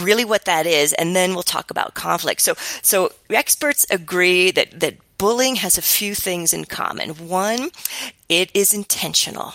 really 0.00 0.24
what 0.24 0.44
that 0.44 0.66
is. 0.66 0.92
And 0.94 1.16
then 1.16 1.32
we'll 1.32 1.42
talk 1.42 1.70
about 1.70 1.94
conflict. 1.94 2.40
So, 2.42 2.54
so 2.82 3.12
experts 3.30 3.86
agree 3.90 4.50
that, 4.50 4.80
that 4.80 4.96
bullying 5.20 5.56
has 5.56 5.76
a 5.76 5.82
few 5.82 6.14
things 6.14 6.54
in 6.54 6.64
common. 6.64 7.10
One, 7.10 7.68
it 8.30 8.50
is 8.54 8.72
intentional. 8.72 9.52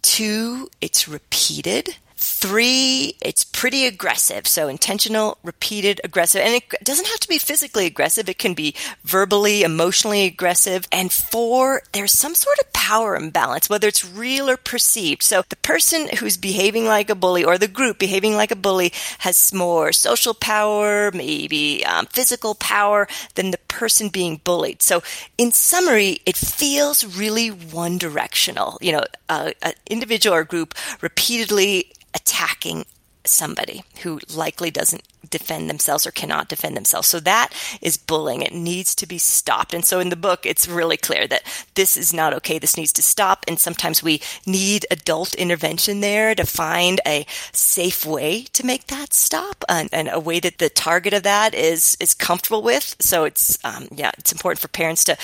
Two, 0.00 0.70
it's 0.80 1.08
repeated. 1.08 1.96
Three, 2.42 3.14
it's 3.20 3.44
pretty 3.44 3.86
aggressive. 3.86 4.48
So 4.48 4.66
intentional, 4.66 5.38
repeated, 5.44 6.00
aggressive. 6.02 6.40
And 6.40 6.56
it 6.56 6.64
doesn't 6.82 7.06
have 7.06 7.20
to 7.20 7.28
be 7.28 7.38
physically 7.38 7.86
aggressive. 7.86 8.28
It 8.28 8.38
can 8.38 8.52
be 8.52 8.74
verbally, 9.04 9.62
emotionally 9.62 10.24
aggressive. 10.24 10.88
And 10.90 11.12
four, 11.12 11.82
there's 11.92 12.10
some 12.10 12.34
sort 12.34 12.58
of 12.58 12.72
power 12.72 13.14
imbalance, 13.14 13.70
whether 13.70 13.86
it's 13.86 14.04
real 14.04 14.50
or 14.50 14.56
perceived. 14.56 15.22
So 15.22 15.44
the 15.50 15.54
person 15.54 16.08
who's 16.18 16.36
behaving 16.36 16.84
like 16.84 17.10
a 17.10 17.14
bully 17.14 17.44
or 17.44 17.58
the 17.58 17.68
group 17.68 18.00
behaving 18.00 18.34
like 18.34 18.50
a 18.50 18.56
bully 18.56 18.92
has 19.20 19.54
more 19.54 19.92
social 19.92 20.34
power, 20.34 21.12
maybe 21.12 21.84
um, 21.84 22.06
physical 22.06 22.56
power 22.56 23.06
than 23.36 23.52
the 23.52 23.58
person 23.68 24.08
being 24.08 24.40
bullied. 24.42 24.82
So 24.82 25.04
in 25.38 25.52
summary, 25.52 26.22
it 26.26 26.36
feels 26.36 27.04
really 27.16 27.50
one 27.50 27.98
directional. 27.98 28.78
You 28.80 28.94
know, 28.94 29.04
uh, 29.28 29.52
an 29.62 29.74
individual 29.86 30.34
or 30.34 30.42
group 30.42 30.74
repeatedly 31.00 31.92
attacking 32.14 32.84
somebody 33.24 33.84
who 34.02 34.20
likely 34.34 34.70
doesn't 34.70 35.02
defend 35.30 35.68
themselves 35.68 36.06
or 36.06 36.10
cannot 36.10 36.48
defend 36.48 36.76
themselves. 36.76 37.08
So 37.08 37.20
that 37.20 37.52
is 37.80 37.96
bullying. 37.96 38.42
It 38.42 38.52
needs 38.52 38.94
to 38.96 39.06
be 39.06 39.18
stopped. 39.18 39.74
And 39.74 39.84
so 39.84 40.00
in 40.00 40.08
the 40.08 40.16
book, 40.16 40.46
it's 40.46 40.68
really 40.68 40.96
clear 40.96 41.26
that 41.26 41.42
this 41.74 41.96
is 41.96 42.12
not 42.12 42.34
okay. 42.34 42.58
This 42.58 42.76
needs 42.76 42.92
to 42.94 43.02
stop. 43.02 43.44
And 43.48 43.58
sometimes 43.58 44.02
we 44.02 44.20
need 44.46 44.86
adult 44.90 45.34
intervention 45.34 46.00
there 46.00 46.34
to 46.34 46.44
find 46.44 47.00
a 47.06 47.26
safe 47.52 48.04
way 48.04 48.42
to 48.52 48.66
make 48.66 48.86
that 48.88 49.12
stop 49.12 49.64
and, 49.68 49.88
and 49.92 50.08
a 50.12 50.20
way 50.20 50.40
that 50.40 50.58
the 50.58 50.68
target 50.68 51.12
of 51.12 51.22
that 51.22 51.54
is, 51.54 51.96
is 52.00 52.14
comfortable 52.14 52.62
with. 52.62 52.96
So 53.00 53.24
it's, 53.24 53.58
um, 53.64 53.88
yeah, 53.94 54.10
it's 54.18 54.32
important 54.32 54.60
for 54.60 54.68
parents 54.68 55.04
to 55.04 55.16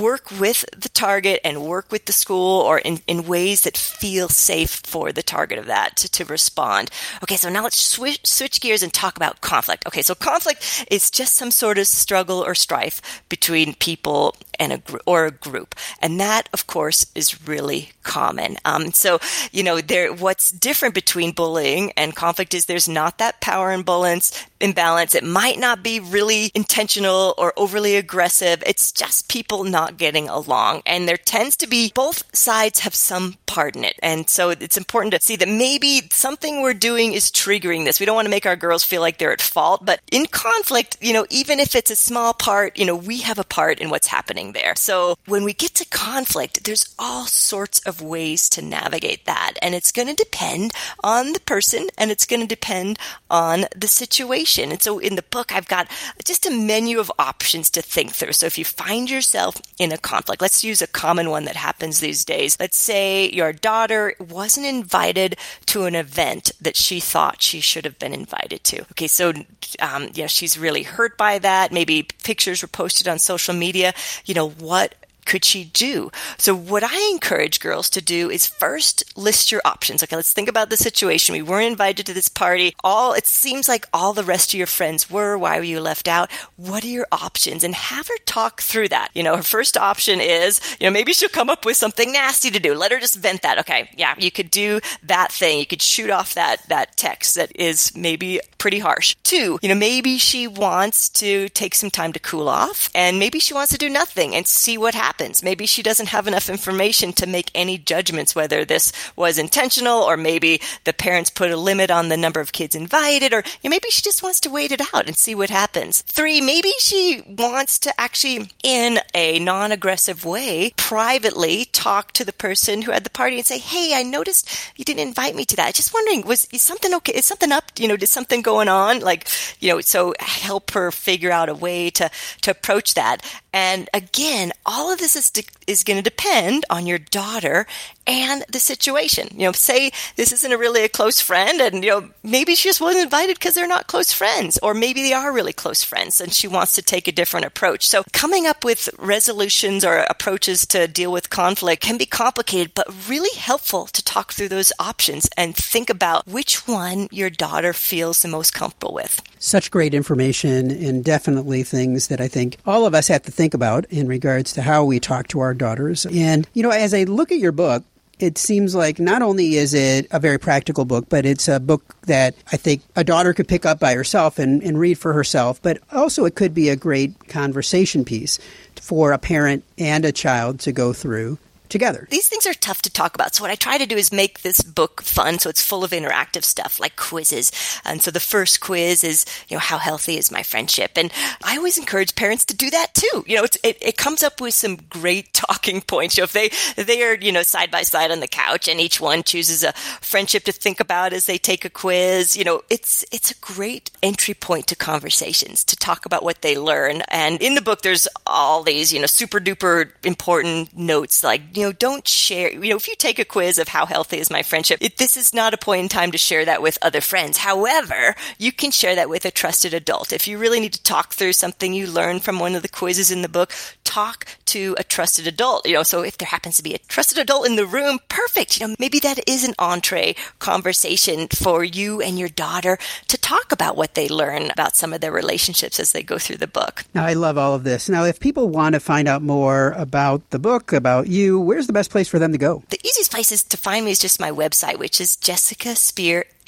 work 0.00 0.30
with 0.30 0.64
the 0.76 0.88
target 0.88 1.40
and 1.44 1.62
work 1.62 1.90
with 1.90 2.06
the 2.06 2.12
school 2.12 2.60
or 2.60 2.78
in, 2.78 3.00
in 3.06 3.26
ways 3.26 3.62
that 3.62 3.76
feel 3.76 4.28
safe 4.28 4.82
for 4.84 5.12
the 5.12 5.22
target 5.22 5.58
of 5.58 5.66
that 5.66 5.96
to, 5.96 6.10
to 6.10 6.24
respond. 6.24 6.90
Okay. 7.22 7.36
So 7.36 7.48
now 7.48 7.62
let's 7.62 7.80
switch, 7.80 8.26
switch 8.26 8.60
gears 8.60 8.82
and 8.82 8.92
talk 8.92 9.16
about 9.16 9.27
conflict. 9.40 9.86
Okay, 9.86 10.02
so 10.02 10.14
conflict 10.14 10.86
is 10.90 11.10
just 11.10 11.34
some 11.34 11.50
sort 11.50 11.78
of 11.78 11.86
struggle 11.86 12.44
or 12.44 12.54
strife 12.54 13.22
between 13.28 13.74
people 13.74 14.34
and 14.58 14.72
a 14.72 14.78
gr- 14.78 14.98
or 15.06 15.26
a 15.26 15.30
group, 15.30 15.74
and 16.00 16.20
that, 16.20 16.48
of 16.52 16.66
course, 16.66 17.06
is 17.14 17.46
really 17.46 17.92
common. 18.08 18.56
Um, 18.64 18.92
so, 18.92 19.20
you 19.52 19.62
know, 19.62 19.80
there 19.80 20.12
what's 20.12 20.50
different 20.50 20.94
between 20.94 21.32
bullying 21.32 21.92
and 21.92 22.16
conflict 22.16 22.54
is 22.54 22.66
there's 22.66 22.88
not 22.88 23.18
that 23.18 23.40
power 23.40 23.70
imbalance. 23.70 24.32
Imbalance. 24.60 25.14
It 25.14 25.22
might 25.22 25.58
not 25.58 25.84
be 25.84 26.00
really 26.00 26.50
intentional 26.54 27.34
or 27.38 27.52
overly 27.56 27.94
aggressive. 27.94 28.62
It's 28.66 28.90
just 28.90 29.28
people 29.28 29.62
not 29.62 29.98
getting 29.98 30.28
along, 30.28 30.82
and 30.84 31.06
there 31.06 31.16
tends 31.16 31.56
to 31.58 31.68
be 31.68 31.92
both 31.94 32.24
sides 32.34 32.80
have 32.80 32.94
some 32.94 33.36
part 33.46 33.76
in 33.76 33.84
it, 33.84 33.98
and 34.02 34.28
so 34.28 34.50
it's 34.50 34.76
important 34.76 35.14
to 35.14 35.20
see 35.20 35.36
that 35.36 35.48
maybe 35.48 36.08
something 36.10 36.60
we're 36.60 36.74
doing 36.74 37.12
is 37.12 37.30
triggering 37.30 37.84
this. 37.84 38.00
We 38.00 38.06
don't 38.06 38.16
want 38.16 38.26
to 38.26 38.30
make 38.30 38.46
our 38.46 38.56
girls 38.56 38.82
feel 38.82 39.00
like 39.00 39.08
like 39.08 39.16
they're 39.16 39.32
at 39.32 39.40
fault. 39.40 39.86
But 39.86 40.00
in 40.12 40.26
conflict, 40.26 40.98
you 41.00 41.14
know, 41.14 41.26
even 41.30 41.60
if 41.60 41.74
it's 41.74 41.90
a 41.90 41.96
small 41.96 42.34
part, 42.34 42.78
you 42.78 42.84
know, 42.84 42.94
we 42.94 43.22
have 43.22 43.38
a 43.38 43.44
part 43.44 43.80
in 43.80 43.88
what's 43.88 44.06
happening 44.06 44.52
there. 44.52 44.74
So 44.76 45.16
when 45.26 45.44
we 45.44 45.54
get 45.54 45.74
to 45.76 45.86
conflict, 45.86 46.64
there's 46.64 46.94
all 46.98 47.24
sorts 47.24 47.80
of 47.80 47.97
ways 48.00 48.48
to 48.50 48.62
navigate 48.62 49.24
that. 49.26 49.54
And 49.62 49.74
it's 49.74 49.92
going 49.92 50.08
to 50.08 50.14
depend 50.14 50.72
on 51.02 51.32
the 51.32 51.40
person 51.40 51.88
and 51.96 52.10
it's 52.10 52.26
going 52.26 52.40
to 52.40 52.46
depend 52.46 52.98
on 53.30 53.66
the 53.76 53.88
situation. 53.88 54.70
And 54.70 54.82
so 54.82 54.98
in 54.98 55.16
the 55.16 55.22
book, 55.22 55.52
I've 55.52 55.68
got 55.68 55.88
just 56.24 56.46
a 56.46 56.50
menu 56.50 56.98
of 56.98 57.12
options 57.18 57.70
to 57.70 57.82
think 57.82 58.12
through. 58.12 58.32
So 58.32 58.46
if 58.46 58.58
you 58.58 58.64
find 58.64 59.10
yourself 59.10 59.60
in 59.78 59.92
a 59.92 59.98
conflict, 59.98 60.42
let's 60.42 60.64
use 60.64 60.82
a 60.82 60.86
common 60.86 61.30
one 61.30 61.44
that 61.44 61.56
happens 61.56 62.00
these 62.00 62.24
days. 62.24 62.58
Let's 62.58 62.76
say 62.76 63.30
your 63.30 63.52
daughter 63.52 64.14
wasn't 64.18 64.66
invited 64.66 65.36
to 65.66 65.84
an 65.84 65.94
event 65.94 66.52
that 66.60 66.76
she 66.76 67.00
thought 67.00 67.42
she 67.42 67.60
should 67.60 67.84
have 67.84 67.98
been 67.98 68.12
invited 68.12 68.64
to. 68.64 68.82
Okay, 68.92 69.08
so 69.08 69.32
um, 69.80 70.08
yeah, 70.14 70.26
she's 70.26 70.58
really 70.58 70.82
hurt 70.82 71.16
by 71.16 71.38
that. 71.38 71.72
Maybe 71.72 72.08
pictures 72.24 72.62
were 72.62 72.68
posted 72.68 73.08
on 73.08 73.18
social 73.18 73.54
media. 73.54 73.92
You 74.24 74.34
know 74.34 74.50
what? 74.50 74.94
Could 75.28 75.44
she 75.44 75.64
do? 75.64 76.10
So 76.38 76.56
what 76.56 76.82
I 76.82 77.10
encourage 77.12 77.60
girls 77.60 77.90
to 77.90 78.00
do 78.00 78.30
is 78.30 78.46
first 78.46 79.04
list 79.14 79.52
your 79.52 79.60
options. 79.62 80.02
Okay, 80.02 80.16
let's 80.16 80.32
think 80.32 80.48
about 80.48 80.70
the 80.70 80.76
situation. 80.78 81.34
We 81.34 81.42
weren't 81.42 81.70
invited 81.70 82.06
to 82.06 82.14
this 82.14 82.30
party. 82.30 82.74
All 82.82 83.12
it 83.12 83.26
seems 83.26 83.68
like 83.68 83.86
all 83.92 84.14
the 84.14 84.24
rest 84.24 84.54
of 84.54 84.58
your 84.58 84.66
friends 84.66 85.10
were. 85.10 85.36
Why 85.36 85.58
were 85.58 85.64
you 85.64 85.80
left 85.80 86.08
out? 86.08 86.30
What 86.56 86.82
are 86.82 86.88
your 86.88 87.06
options? 87.12 87.62
And 87.62 87.74
have 87.74 88.08
her 88.08 88.16
talk 88.24 88.62
through 88.62 88.88
that. 88.88 89.10
You 89.12 89.22
know, 89.22 89.36
her 89.36 89.42
first 89.42 89.76
option 89.76 90.18
is, 90.18 90.62
you 90.80 90.86
know, 90.86 90.92
maybe 90.92 91.12
she'll 91.12 91.28
come 91.28 91.50
up 91.50 91.66
with 91.66 91.76
something 91.76 92.10
nasty 92.10 92.50
to 92.50 92.58
do. 92.58 92.74
Let 92.74 92.92
her 92.92 92.98
just 92.98 93.18
vent 93.18 93.42
that. 93.42 93.58
Okay, 93.58 93.90
yeah, 93.98 94.14
you 94.16 94.30
could 94.30 94.50
do 94.50 94.80
that 95.02 95.30
thing. 95.30 95.58
You 95.58 95.66
could 95.66 95.82
shoot 95.82 96.08
off 96.08 96.32
that 96.34 96.66
that 96.68 96.96
text 96.96 97.34
that 97.34 97.54
is 97.54 97.94
maybe 97.94 98.40
pretty 98.56 98.78
harsh. 98.78 99.14
Two, 99.24 99.58
you 99.60 99.68
know, 99.68 99.74
maybe 99.74 100.16
she 100.16 100.48
wants 100.48 101.10
to 101.10 101.50
take 101.50 101.74
some 101.74 101.90
time 101.90 102.14
to 102.14 102.18
cool 102.18 102.48
off 102.48 102.88
and 102.94 103.18
maybe 103.18 103.38
she 103.38 103.52
wants 103.52 103.72
to 103.72 103.78
do 103.78 103.90
nothing 103.90 104.34
and 104.34 104.46
see 104.46 104.78
what 104.78 104.94
happens 104.94 105.17
happens. 105.18 105.42
Maybe 105.42 105.66
she 105.66 105.82
doesn't 105.82 106.10
have 106.10 106.28
enough 106.28 106.48
information 106.48 107.12
to 107.14 107.26
make 107.26 107.50
any 107.52 107.76
judgments 107.76 108.36
whether 108.36 108.64
this 108.64 108.92
was 109.16 109.36
intentional 109.36 110.02
or 110.02 110.16
maybe 110.16 110.60
the 110.84 110.92
parents 110.92 111.28
put 111.28 111.50
a 111.50 111.56
limit 111.56 111.90
on 111.90 112.08
the 112.08 112.16
number 112.16 112.38
of 112.38 112.52
kids 112.52 112.76
invited 112.76 113.32
or 113.32 113.38
you 113.38 113.68
know, 113.68 113.70
maybe 113.70 113.90
she 113.90 114.00
just 114.00 114.22
wants 114.22 114.38
to 114.40 114.50
wait 114.50 114.70
it 114.70 114.80
out 114.94 115.08
and 115.08 115.16
see 115.16 115.34
what 115.34 115.50
happens. 115.50 116.02
Three, 116.02 116.40
maybe 116.40 116.70
she 116.78 117.24
wants 117.26 117.80
to 117.80 118.00
actually, 118.00 118.48
in 118.62 119.00
a 119.12 119.40
non 119.40 119.72
aggressive 119.72 120.24
way, 120.24 120.72
privately 120.76 121.64
talk 121.64 122.12
to 122.12 122.24
the 122.24 122.32
person 122.32 122.82
who 122.82 122.92
had 122.92 123.02
the 123.02 123.10
party 123.10 123.38
and 123.38 123.46
say, 123.46 123.58
Hey, 123.58 123.94
I 123.96 124.04
noticed 124.04 124.48
you 124.76 124.84
didn't 124.84 125.08
invite 125.08 125.34
me 125.34 125.44
to 125.46 125.56
that. 125.56 125.74
Just 125.74 125.92
wondering, 125.92 126.22
was 126.22 126.46
is 126.52 126.62
something 126.62 126.94
okay? 126.94 127.14
Is 127.14 127.24
something 127.24 127.50
up? 127.50 127.64
You 127.76 127.88
know, 127.88 127.96
did 127.96 128.08
something 128.08 128.40
going 128.40 128.68
on? 128.68 129.00
Like, 129.00 129.26
you 129.58 129.72
know, 129.72 129.80
so 129.80 130.14
help 130.20 130.70
her 130.70 130.92
figure 130.92 131.32
out 131.32 131.48
a 131.48 131.54
way 131.54 131.90
to, 131.90 132.08
to 132.42 132.52
approach 132.52 132.94
that. 132.94 133.24
And 133.52 133.88
again, 133.92 134.52
all 134.66 134.92
of 134.92 134.98
this 134.98 135.07
is, 135.16 135.30
de- 135.30 135.44
is 135.66 135.84
going 135.84 135.96
to 135.96 136.02
depend 136.02 136.64
on 136.70 136.86
your 136.86 136.98
daughter 136.98 137.66
and 138.08 138.42
the 138.50 138.58
situation. 138.58 139.28
You 139.32 139.46
know, 139.46 139.52
say 139.52 139.92
this 140.16 140.32
isn't 140.32 140.52
a 140.52 140.58
really 140.58 140.82
a 140.82 140.88
close 140.88 141.20
friend 141.20 141.60
and, 141.60 141.84
you 141.84 141.90
know, 141.90 142.10
maybe 142.24 142.54
she 142.54 142.70
just 142.70 142.80
wasn't 142.80 143.04
invited 143.04 143.38
because 143.38 143.54
they're 143.54 143.68
not 143.68 143.86
close 143.86 144.12
friends 144.12 144.58
or 144.62 144.74
maybe 144.74 145.02
they 145.02 145.12
are 145.12 145.32
really 145.32 145.52
close 145.52 145.84
friends 145.84 146.20
and 146.20 146.32
she 146.32 146.48
wants 146.48 146.72
to 146.72 146.82
take 146.82 147.06
a 147.06 147.12
different 147.12 147.46
approach. 147.46 147.86
So 147.86 148.02
coming 148.12 148.46
up 148.46 148.64
with 148.64 148.88
resolutions 148.98 149.84
or 149.84 149.98
approaches 149.98 150.66
to 150.68 150.88
deal 150.88 151.12
with 151.12 151.30
conflict 151.30 151.82
can 151.82 151.98
be 151.98 152.06
complicated, 152.06 152.72
but 152.74 153.08
really 153.08 153.36
helpful 153.38 153.86
to 153.88 154.02
talk 154.02 154.32
through 154.32 154.48
those 154.48 154.72
options 154.78 155.28
and 155.36 155.54
think 155.54 155.90
about 155.90 156.26
which 156.26 156.66
one 156.66 157.08
your 157.10 157.30
daughter 157.30 157.74
feels 157.74 158.22
the 158.22 158.28
most 158.28 158.54
comfortable 158.54 158.94
with. 158.94 159.22
Such 159.38 159.70
great 159.70 159.94
information 159.94 160.70
and 160.70 161.04
definitely 161.04 161.62
things 161.62 162.08
that 162.08 162.20
I 162.20 162.28
think 162.28 162.56
all 162.64 162.86
of 162.86 162.94
us 162.94 163.08
have 163.08 163.22
to 163.22 163.30
think 163.30 163.52
about 163.52 163.84
in 163.90 164.08
regards 164.08 164.52
to 164.54 164.62
how 164.62 164.84
we 164.84 164.98
talk 164.98 165.28
to 165.28 165.40
our 165.40 165.54
daughters. 165.54 166.06
And, 166.06 166.48
you 166.54 166.62
know, 166.62 166.70
as 166.70 166.94
I 166.94 167.04
look 167.04 167.30
at 167.30 167.38
your 167.38 167.52
book, 167.52 167.84
it 168.18 168.38
seems 168.38 168.74
like 168.74 168.98
not 168.98 169.22
only 169.22 169.56
is 169.56 169.74
it 169.74 170.06
a 170.10 170.18
very 170.18 170.38
practical 170.38 170.84
book, 170.84 171.06
but 171.08 171.24
it's 171.24 171.48
a 171.48 171.60
book 171.60 171.96
that 172.02 172.34
I 172.52 172.56
think 172.56 172.82
a 172.96 173.04
daughter 173.04 173.32
could 173.32 173.48
pick 173.48 173.64
up 173.64 173.78
by 173.78 173.94
herself 173.94 174.38
and, 174.38 174.62
and 174.62 174.78
read 174.78 174.98
for 174.98 175.12
herself, 175.12 175.60
but 175.62 175.78
also 175.92 176.24
it 176.24 176.34
could 176.34 176.54
be 176.54 176.68
a 176.68 176.76
great 176.76 177.28
conversation 177.28 178.04
piece 178.04 178.38
for 178.80 179.12
a 179.12 179.18
parent 179.18 179.64
and 179.76 180.04
a 180.04 180.12
child 180.12 180.60
to 180.60 180.72
go 180.72 180.92
through 180.92 181.38
together. 181.68 182.06
These 182.10 182.28
things 182.28 182.46
are 182.46 182.54
tough 182.54 182.82
to 182.82 182.90
talk 182.90 183.14
about. 183.14 183.34
So 183.34 183.42
what 183.42 183.50
I 183.50 183.54
try 183.54 183.78
to 183.78 183.86
do 183.86 183.96
is 183.96 184.12
make 184.12 184.42
this 184.42 184.60
book 184.62 185.02
fun. 185.02 185.38
So 185.38 185.50
it's 185.50 185.64
full 185.64 185.84
of 185.84 185.90
interactive 185.90 186.44
stuff 186.44 186.80
like 186.80 186.96
quizzes. 186.96 187.52
And 187.84 188.02
so 188.02 188.10
the 188.10 188.20
first 188.20 188.60
quiz 188.60 189.04
is, 189.04 189.26
you 189.48 189.56
know, 189.56 189.60
how 189.60 189.78
healthy 189.78 190.16
is 190.16 190.30
my 190.30 190.42
friendship? 190.42 190.92
And 190.96 191.12
I 191.42 191.56
always 191.56 191.78
encourage 191.78 192.14
parents 192.14 192.44
to 192.46 192.56
do 192.56 192.70
that 192.70 192.94
too. 192.94 193.24
You 193.26 193.36
know, 193.36 193.44
it, 193.44 193.78
it 193.80 193.96
comes 193.96 194.22
up 194.22 194.40
with 194.40 194.54
some 194.54 194.76
great 194.88 195.32
talking 195.38 195.80
points. 195.80 196.14
So 196.16 196.22
if 196.22 196.32
they, 196.32 196.50
they 196.76 197.02
are, 197.02 197.14
you 197.14 197.32
know, 197.32 197.42
side 197.42 197.70
by 197.70 197.82
side 197.82 198.10
on 198.10 198.20
the 198.20 198.28
couch 198.28 198.68
and 198.68 198.80
each 198.80 199.00
one 199.00 199.22
chooses 199.22 199.64
a 199.64 199.72
friendship 199.72 200.44
to 200.44 200.52
think 200.52 200.80
about 200.80 201.12
as 201.12 201.26
they 201.26 201.38
take 201.38 201.64
a 201.64 201.70
quiz, 201.70 202.36
you 202.36 202.44
know, 202.44 202.62
it's, 202.70 203.04
it's 203.12 203.30
a 203.30 203.34
great 203.40 203.90
entry 204.02 204.34
point 204.34 204.66
to 204.68 204.76
conversations 204.76 205.64
to 205.64 205.76
talk 205.76 206.06
about 206.06 206.22
what 206.22 206.42
they 206.42 206.56
learn. 206.56 207.02
And 207.08 207.40
in 207.42 207.54
the 207.54 207.60
book, 207.60 207.82
there's 207.82 208.08
all 208.26 208.62
these, 208.62 208.92
you 208.92 209.00
know, 209.00 209.06
super 209.06 209.40
duper 209.40 209.90
important 210.04 210.76
notes 210.76 211.22
like, 211.22 211.56
you 211.58 211.64
know, 211.64 211.72
don't 211.72 212.06
share, 212.06 212.52
you 212.52 212.70
know, 212.70 212.76
if 212.76 212.86
you 212.86 212.94
take 212.94 213.18
a 213.18 213.24
quiz 213.24 213.58
of 213.58 213.68
how 213.68 213.84
healthy 213.84 214.18
is 214.18 214.30
my 214.30 214.42
friendship, 214.42 214.78
it, 214.80 214.96
this 214.96 215.16
is 215.16 215.34
not 215.34 215.54
a 215.54 215.58
point 215.58 215.82
in 215.82 215.88
time 215.88 216.12
to 216.12 216.18
share 216.18 216.44
that 216.44 216.62
with 216.62 216.78
other 216.80 217.00
friends. 217.00 217.38
However, 217.38 218.14
you 218.38 218.52
can 218.52 218.70
share 218.70 218.94
that 218.94 219.10
with 219.10 219.24
a 219.24 219.30
trusted 219.32 219.74
adult. 219.74 220.12
If 220.12 220.28
you 220.28 220.38
really 220.38 220.60
need 220.60 220.74
to 220.74 220.82
talk 220.82 221.14
through 221.14 221.32
something 221.32 221.74
you 221.74 221.88
learned 221.88 222.22
from 222.22 222.38
one 222.38 222.54
of 222.54 222.62
the 222.62 222.68
quizzes 222.68 223.10
in 223.10 223.22
the 223.22 223.28
book, 223.28 223.52
talk 223.88 224.26
to 224.44 224.76
a 224.78 224.84
trusted 224.84 225.26
adult. 225.26 225.66
You 225.66 225.74
know, 225.74 225.82
so 225.82 226.02
if 226.02 226.18
there 226.18 226.28
happens 226.28 226.58
to 226.58 226.62
be 226.62 226.74
a 226.74 226.78
trusted 226.78 227.18
adult 227.18 227.46
in 227.46 227.56
the 227.56 227.66
room, 227.66 227.98
perfect. 228.08 228.60
You 228.60 228.68
know, 228.68 228.74
maybe 228.78 229.00
that 229.00 229.18
is 229.26 229.44
an 229.44 229.54
entree 229.58 230.14
conversation 230.38 231.26
for 231.28 231.64
you 231.64 232.00
and 232.00 232.18
your 232.18 232.28
daughter 232.28 232.78
to 233.08 233.18
talk 233.18 233.50
about 233.50 233.76
what 233.76 233.94
they 233.94 234.08
learn 234.08 234.50
about 234.50 234.76
some 234.76 234.92
of 234.92 235.00
their 235.00 235.10
relationships 235.10 235.80
as 235.80 235.92
they 235.92 236.02
go 236.02 236.18
through 236.18 236.36
the 236.36 236.46
book. 236.46 236.84
Now, 236.94 237.04
I 237.04 237.14
love 237.14 237.38
all 237.38 237.54
of 237.54 237.64
this. 237.64 237.88
Now, 237.88 238.04
if 238.04 238.20
people 238.20 238.48
want 238.48 238.74
to 238.74 238.80
find 238.80 239.08
out 239.08 239.22
more 239.22 239.72
about 239.72 240.30
the 240.30 240.38
book, 240.38 240.72
about 240.72 241.08
you, 241.08 241.40
where's 241.48 241.66
the 241.66 241.72
best 241.72 241.90
place 241.90 242.08
for 242.08 242.18
them 242.18 242.32
to 242.32 242.38
go? 242.38 242.62
The 242.68 242.78
easiest 242.84 243.10
place 243.10 243.32
is 243.32 243.42
to 243.44 243.56
find 243.56 243.86
me 243.86 243.90
is 243.90 243.98
just 243.98 244.20
my 244.20 244.30
website, 244.30 244.78
which 244.78 245.00
is 245.00 245.16
Jessica 245.16 245.74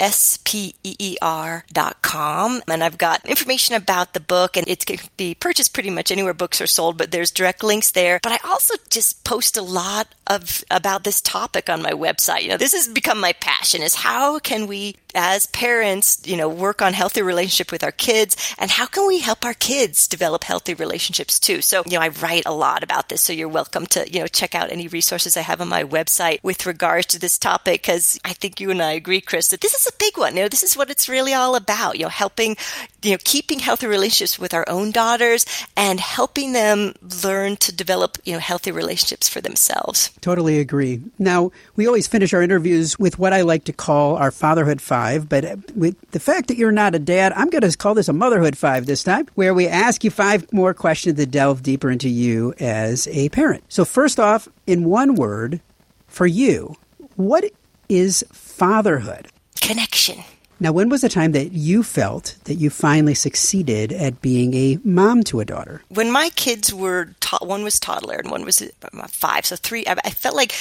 Speer 0.09 0.41
S-P-E-E-R 0.51 1.65
dot 1.71 2.01
com. 2.01 2.61
And 2.67 2.83
I've 2.83 2.97
got 2.97 3.25
information 3.25 3.75
about 3.75 4.13
the 4.13 4.19
book 4.19 4.57
and 4.57 4.67
it 4.67 4.85
can 4.85 4.97
be 5.17 5.35
purchased 5.35 5.73
pretty 5.73 5.89
much 5.89 6.11
anywhere 6.11 6.33
books 6.33 6.61
are 6.61 6.67
sold, 6.67 6.97
but 6.97 7.11
there's 7.11 7.31
direct 7.31 7.63
links 7.63 7.91
there. 7.91 8.19
But 8.21 8.33
I 8.33 8.39
also 8.47 8.75
just 8.89 9.23
post 9.23 9.57
a 9.57 9.61
lot 9.61 10.07
of 10.27 10.63
about 10.71 11.03
this 11.03 11.21
topic 11.21 11.69
on 11.69 11.81
my 11.81 11.91
website. 11.91 12.43
You 12.43 12.49
know, 12.49 12.57
this 12.57 12.73
has 12.73 12.87
become 12.87 13.19
my 13.19 13.33
passion 13.33 13.81
is 13.81 13.95
how 13.95 14.39
can 14.39 14.67
we 14.67 14.95
as 15.13 15.45
parents, 15.47 16.21
you 16.25 16.37
know, 16.37 16.47
work 16.47 16.81
on 16.81 16.93
healthy 16.93 17.21
relationship 17.21 17.71
with 17.71 17.83
our 17.83 17.91
kids 17.91 18.55
and 18.57 18.71
how 18.71 18.85
can 18.85 19.05
we 19.07 19.19
help 19.19 19.43
our 19.43 19.53
kids 19.53 20.07
develop 20.07 20.43
healthy 20.43 20.73
relationships 20.73 21.39
too? 21.39 21.61
So, 21.61 21.83
you 21.85 21.93
know, 21.93 22.01
I 22.01 22.09
write 22.09 22.43
a 22.45 22.53
lot 22.53 22.83
about 22.83 23.09
this. 23.09 23.21
So 23.21 23.33
you're 23.33 23.49
welcome 23.49 23.85
to, 23.87 24.09
you 24.11 24.21
know, 24.21 24.27
check 24.27 24.55
out 24.55 24.71
any 24.71 24.87
resources 24.87 25.35
I 25.35 25.41
have 25.41 25.61
on 25.61 25.67
my 25.67 25.83
website 25.83 26.41
with 26.43 26.65
regards 26.65 27.07
to 27.07 27.19
this 27.19 27.37
topic 27.37 27.81
because 27.81 28.19
I 28.23 28.33
think 28.33 28.59
you 28.59 28.71
and 28.71 28.81
I 28.81 28.93
agree, 28.93 29.21
Chris, 29.21 29.49
that 29.49 29.61
this 29.61 29.73
is 29.73 29.90
a 29.91 29.97
big 29.97 30.17
one. 30.17 30.35
You 30.35 30.43
know, 30.43 30.49
this 30.49 30.63
is 30.63 30.77
what 30.77 30.89
it's 30.89 31.09
really 31.09 31.33
all 31.33 31.55
about, 31.55 31.97
you 31.97 32.03
know, 32.03 32.09
helping, 32.09 32.55
you 33.01 33.11
know, 33.11 33.17
keeping 33.23 33.59
healthy 33.59 33.87
relationships 33.87 34.39
with 34.39 34.53
our 34.53 34.65
own 34.67 34.91
daughters 34.91 35.45
and 35.75 35.99
helping 35.99 36.53
them 36.53 36.93
learn 37.23 37.55
to 37.57 37.75
develop, 37.75 38.17
you 38.23 38.33
know, 38.33 38.39
healthy 38.39 38.71
relationships 38.71 39.27
for 39.27 39.41
themselves. 39.41 40.11
Totally 40.21 40.59
agree. 40.59 41.01
Now, 41.19 41.51
we 41.75 41.87
always 41.87 42.07
finish 42.07 42.33
our 42.33 42.41
interviews 42.41 42.97
with 42.99 43.19
what 43.19 43.33
I 43.33 43.41
like 43.41 43.65
to 43.65 43.73
call 43.73 44.15
our 44.17 44.31
fatherhood 44.31 44.81
five, 44.81 45.27
but 45.27 45.45
uh, 45.45 45.57
with 45.75 45.95
the 46.11 46.19
fact 46.19 46.47
that 46.47 46.57
you're 46.57 46.71
not 46.71 46.95
a 46.95 46.99
dad, 46.99 47.33
I'm 47.35 47.49
going 47.49 47.69
to 47.69 47.77
call 47.77 47.93
this 47.93 48.07
a 48.09 48.13
motherhood 48.13 48.57
five 48.57 48.85
this 48.85 49.03
time, 49.03 49.27
where 49.35 49.53
we 49.53 49.67
ask 49.67 50.03
you 50.03 50.11
five 50.11 50.51
more 50.51 50.73
questions 50.73 51.17
that 51.17 51.31
delve 51.31 51.63
deeper 51.63 51.89
into 51.89 52.09
you 52.09 52.53
as 52.59 53.07
a 53.07 53.29
parent. 53.29 53.63
So, 53.69 53.85
first 53.85 54.19
off, 54.19 54.47
in 54.67 54.85
one 54.85 55.15
word, 55.15 55.61
for 56.07 56.27
you, 56.27 56.75
what 57.15 57.45
is 57.89 58.23
fatherhood? 58.31 59.27
Connection. 59.59 60.23
Now, 60.59 60.71
when 60.71 60.89
was 60.89 61.01
the 61.01 61.09
time 61.09 61.31
that 61.31 61.53
you 61.53 61.81
felt 61.81 62.35
that 62.43 62.55
you 62.55 62.69
finally 62.69 63.15
succeeded 63.15 63.91
at 63.91 64.21
being 64.21 64.53
a 64.53 64.77
mom 64.83 65.23
to 65.23 65.39
a 65.39 65.45
daughter? 65.45 65.81
When 65.89 66.11
my 66.11 66.29
kids 66.35 66.71
were, 66.71 67.15
to- 67.21 67.39
one 67.41 67.63
was 67.63 67.79
toddler 67.79 68.17
and 68.17 68.29
one 68.29 68.45
was 68.45 68.61
uh, 68.61 69.07
five, 69.07 69.47
so 69.47 69.55
three, 69.55 69.85
I 69.87 70.11
felt 70.11 70.35
like 70.35 70.53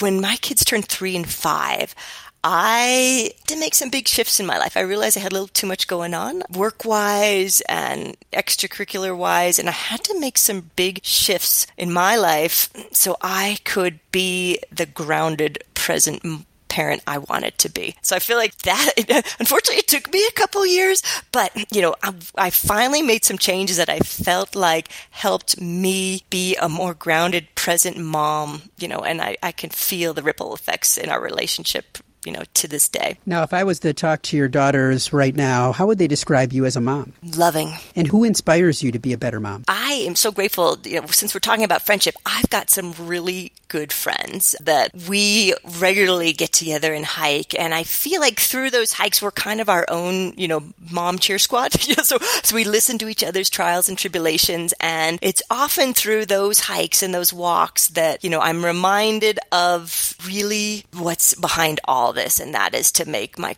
when 0.00 0.20
my 0.20 0.36
kids 0.36 0.64
turned 0.64 0.84
three 0.84 1.16
and 1.16 1.26
five, 1.26 1.94
I 2.44 3.32
did 3.46 3.58
make 3.58 3.74
some 3.74 3.90
big 3.90 4.06
shifts 4.06 4.38
in 4.38 4.46
my 4.46 4.58
life. 4.58 4.76
I 4.76 4.80
realized 4.80 5.16
I 5.16 5.20
had 5.20 5.32
a 5.32 5.34
little 5.34 5.48
too 5.48 5.66
much 5.66 5.88
going 5.88 6.14
on, 6.14 6.42
work 6.50 6.84
wise 6.84 7.60
and 7.62 8.16
extracurricular 8.32 9.16
wise, 9.16 9.58
and 9.58 9.68
I 9.68 9.72
had 9.72 10.04
to 10.04 10.20
make 10.20 10.38
some 10.38 10.70
big 10.76 11.04
shifts 11.04 11.66
in 11.76 11.92
my 11.92 12.16
life 12.16 12.70
so 12.92 13.16
I 13.20 13.58
could 13.64 13.98
be 14.12 14.60
the 14.70 14.86
grounded, 14.86 15.64
present 15.74 16.46
parent 16.78 17.02
I 17.08 17.18
wanted 17.18 17.58
to 17.58 17.68
be. 17.68 17.96
So 18.02 18.14
I 18.14 18.20
feel 18.20 18.36
like 18.36 18.56
that, 18.58 18.92
unfortunately, 19.40 19.78
it 19.78 19.88
took 19.88 20.12
me 20.12 20.24
a 20.28 20.30
couple 20.30 20.64
years, 20.64 21.02
but 21.32 21.50
you 21.74 21.82
know, 21.82 21.96
I, 22.04 22.14
I 22.36 22.50
finally 22.50 23.02
made 23.02 23.24
some 23.24 23.36
changes 23.36 23.78
that 23.78 23.88
I 23.88 23.98
felt 23.98 24.54
like 24.54 24.86
helped 25.10 25.60
me 25.60 26.22
be 26.30 26.54
a 26.54 26.68
more 26.68 26.94
grounded, 26.94 27.52
present 27.56 27.96
mom, 27.98 28.62
you 28.78 28.86
know, 28.86 29.00
and 29.00 29.20
I, 29.20 29.36
I 29.42 29.50
can 29.50 29.70
feel 29.70 30.14
the 30.14 30.22
ripple 30.22 30.54
effects 30.54 30.96
in 30.96 31.08
our 31.08 31.20
relationship 31.20 31.98
you 32.24 32.32
know, 32.32 32.42
to 32.54 32.68
this 32.68 32.88
day. 32.88 33.18
Now, 33.26 33.42
if 33.42 33.52
I 33.52 33.64
was 33.64 33.80
to 33.80 33.92
talk 33.92 34.22
to 34.22 34.36
your 34.36 34.48
daughters 34.48 35.12
right 35.12 35.34
now, 35.34 35.72
how 35.72 35.86
would 35.86 35.98
they 35.98 36.08
describe 36.08 36.52
you 36.52 36.66
as 36.66 36.76
a 36.76 36.80
mom? 36.80 37.12
Loving. 37.22 37.72
And 37.94 38.06
who 38.06 38.24
inspires 38.24 38.82
you 38.82 38.92
to 38.92 38.98
be 38.98 39.12
a 39.12 39.18
better 39.18 39.40
mom? 39.40 39.64
I 39.68 40.04
am 40.06 40.16
so 40.16 40.32
grateful, 40.32 40.78
you 40.84 41.00
know, 41.00 41.06
since 41.08 41.34
we're 41.34 41.40
talking 41.40 41.64
about 41.64 41.82
friendship, 41.82 42.14
I've 42.26 42.50
got 42.50 42.70
some 42.70 42.92
really 42.98 43.52
good 43.68 43.92
friends 43.92 44.56
that 44.60 44.90
we 45.08 45.54
regularly 45.78 46.32
get 46.32 46.52
together 46.52 46.92
and 46.92 47.04
hike. 47.04 47.58
And 47.58 47.74
I 47.74 47.82
feel 47.82 48.20
like 48.20 48.40
through 48.40 48.70
those 48.70 48.92
hikes, 48.92 49.22
we're 49.22 49.30
kind 49.30 49.60
of 49.60 49.68
our 49.68 49.86
own, 49.88 50.34
you 50.36 50.48
know, 50.48 50.64
mom 50.90 51.18
cheer 51.18 51.38
squad. 51.38 51.72
so, 52.02 52.18
so 52.18 52.54
we 52.54 52.64
listen 52.64 52.98
to 52.98 53.08
each 53.08 53.22
other's 53.22 53.50
trials 53.50 53.88
and 53.88 53.96
tribulations. 53.96 54.74
And 54.80 55.18
it's 55.22 55.42
often 55.50 55.94
through 55.94 56.26
those 56.26 56.60
hikes 56.60 57.02
and 57.02 57.14
those 57.14 57.32
walks 57.32 57.88
that, 57.88 58.24
you 58.24 58.30
know, 58.30 58.40
I'm 58.40 58.64
reminded 58.64 59.38
of 59.52 60.14
really 60.26 60.84
what's 60.94 61.34
behind 61.34 61.80
all 61.84 62.07
this. 62.12 62.40
And 62.40 62.54
that 62.54 62.74
is 62.74 62.92
to 62.92 63.08
make 63.08 63.38
my, 63.38 63.56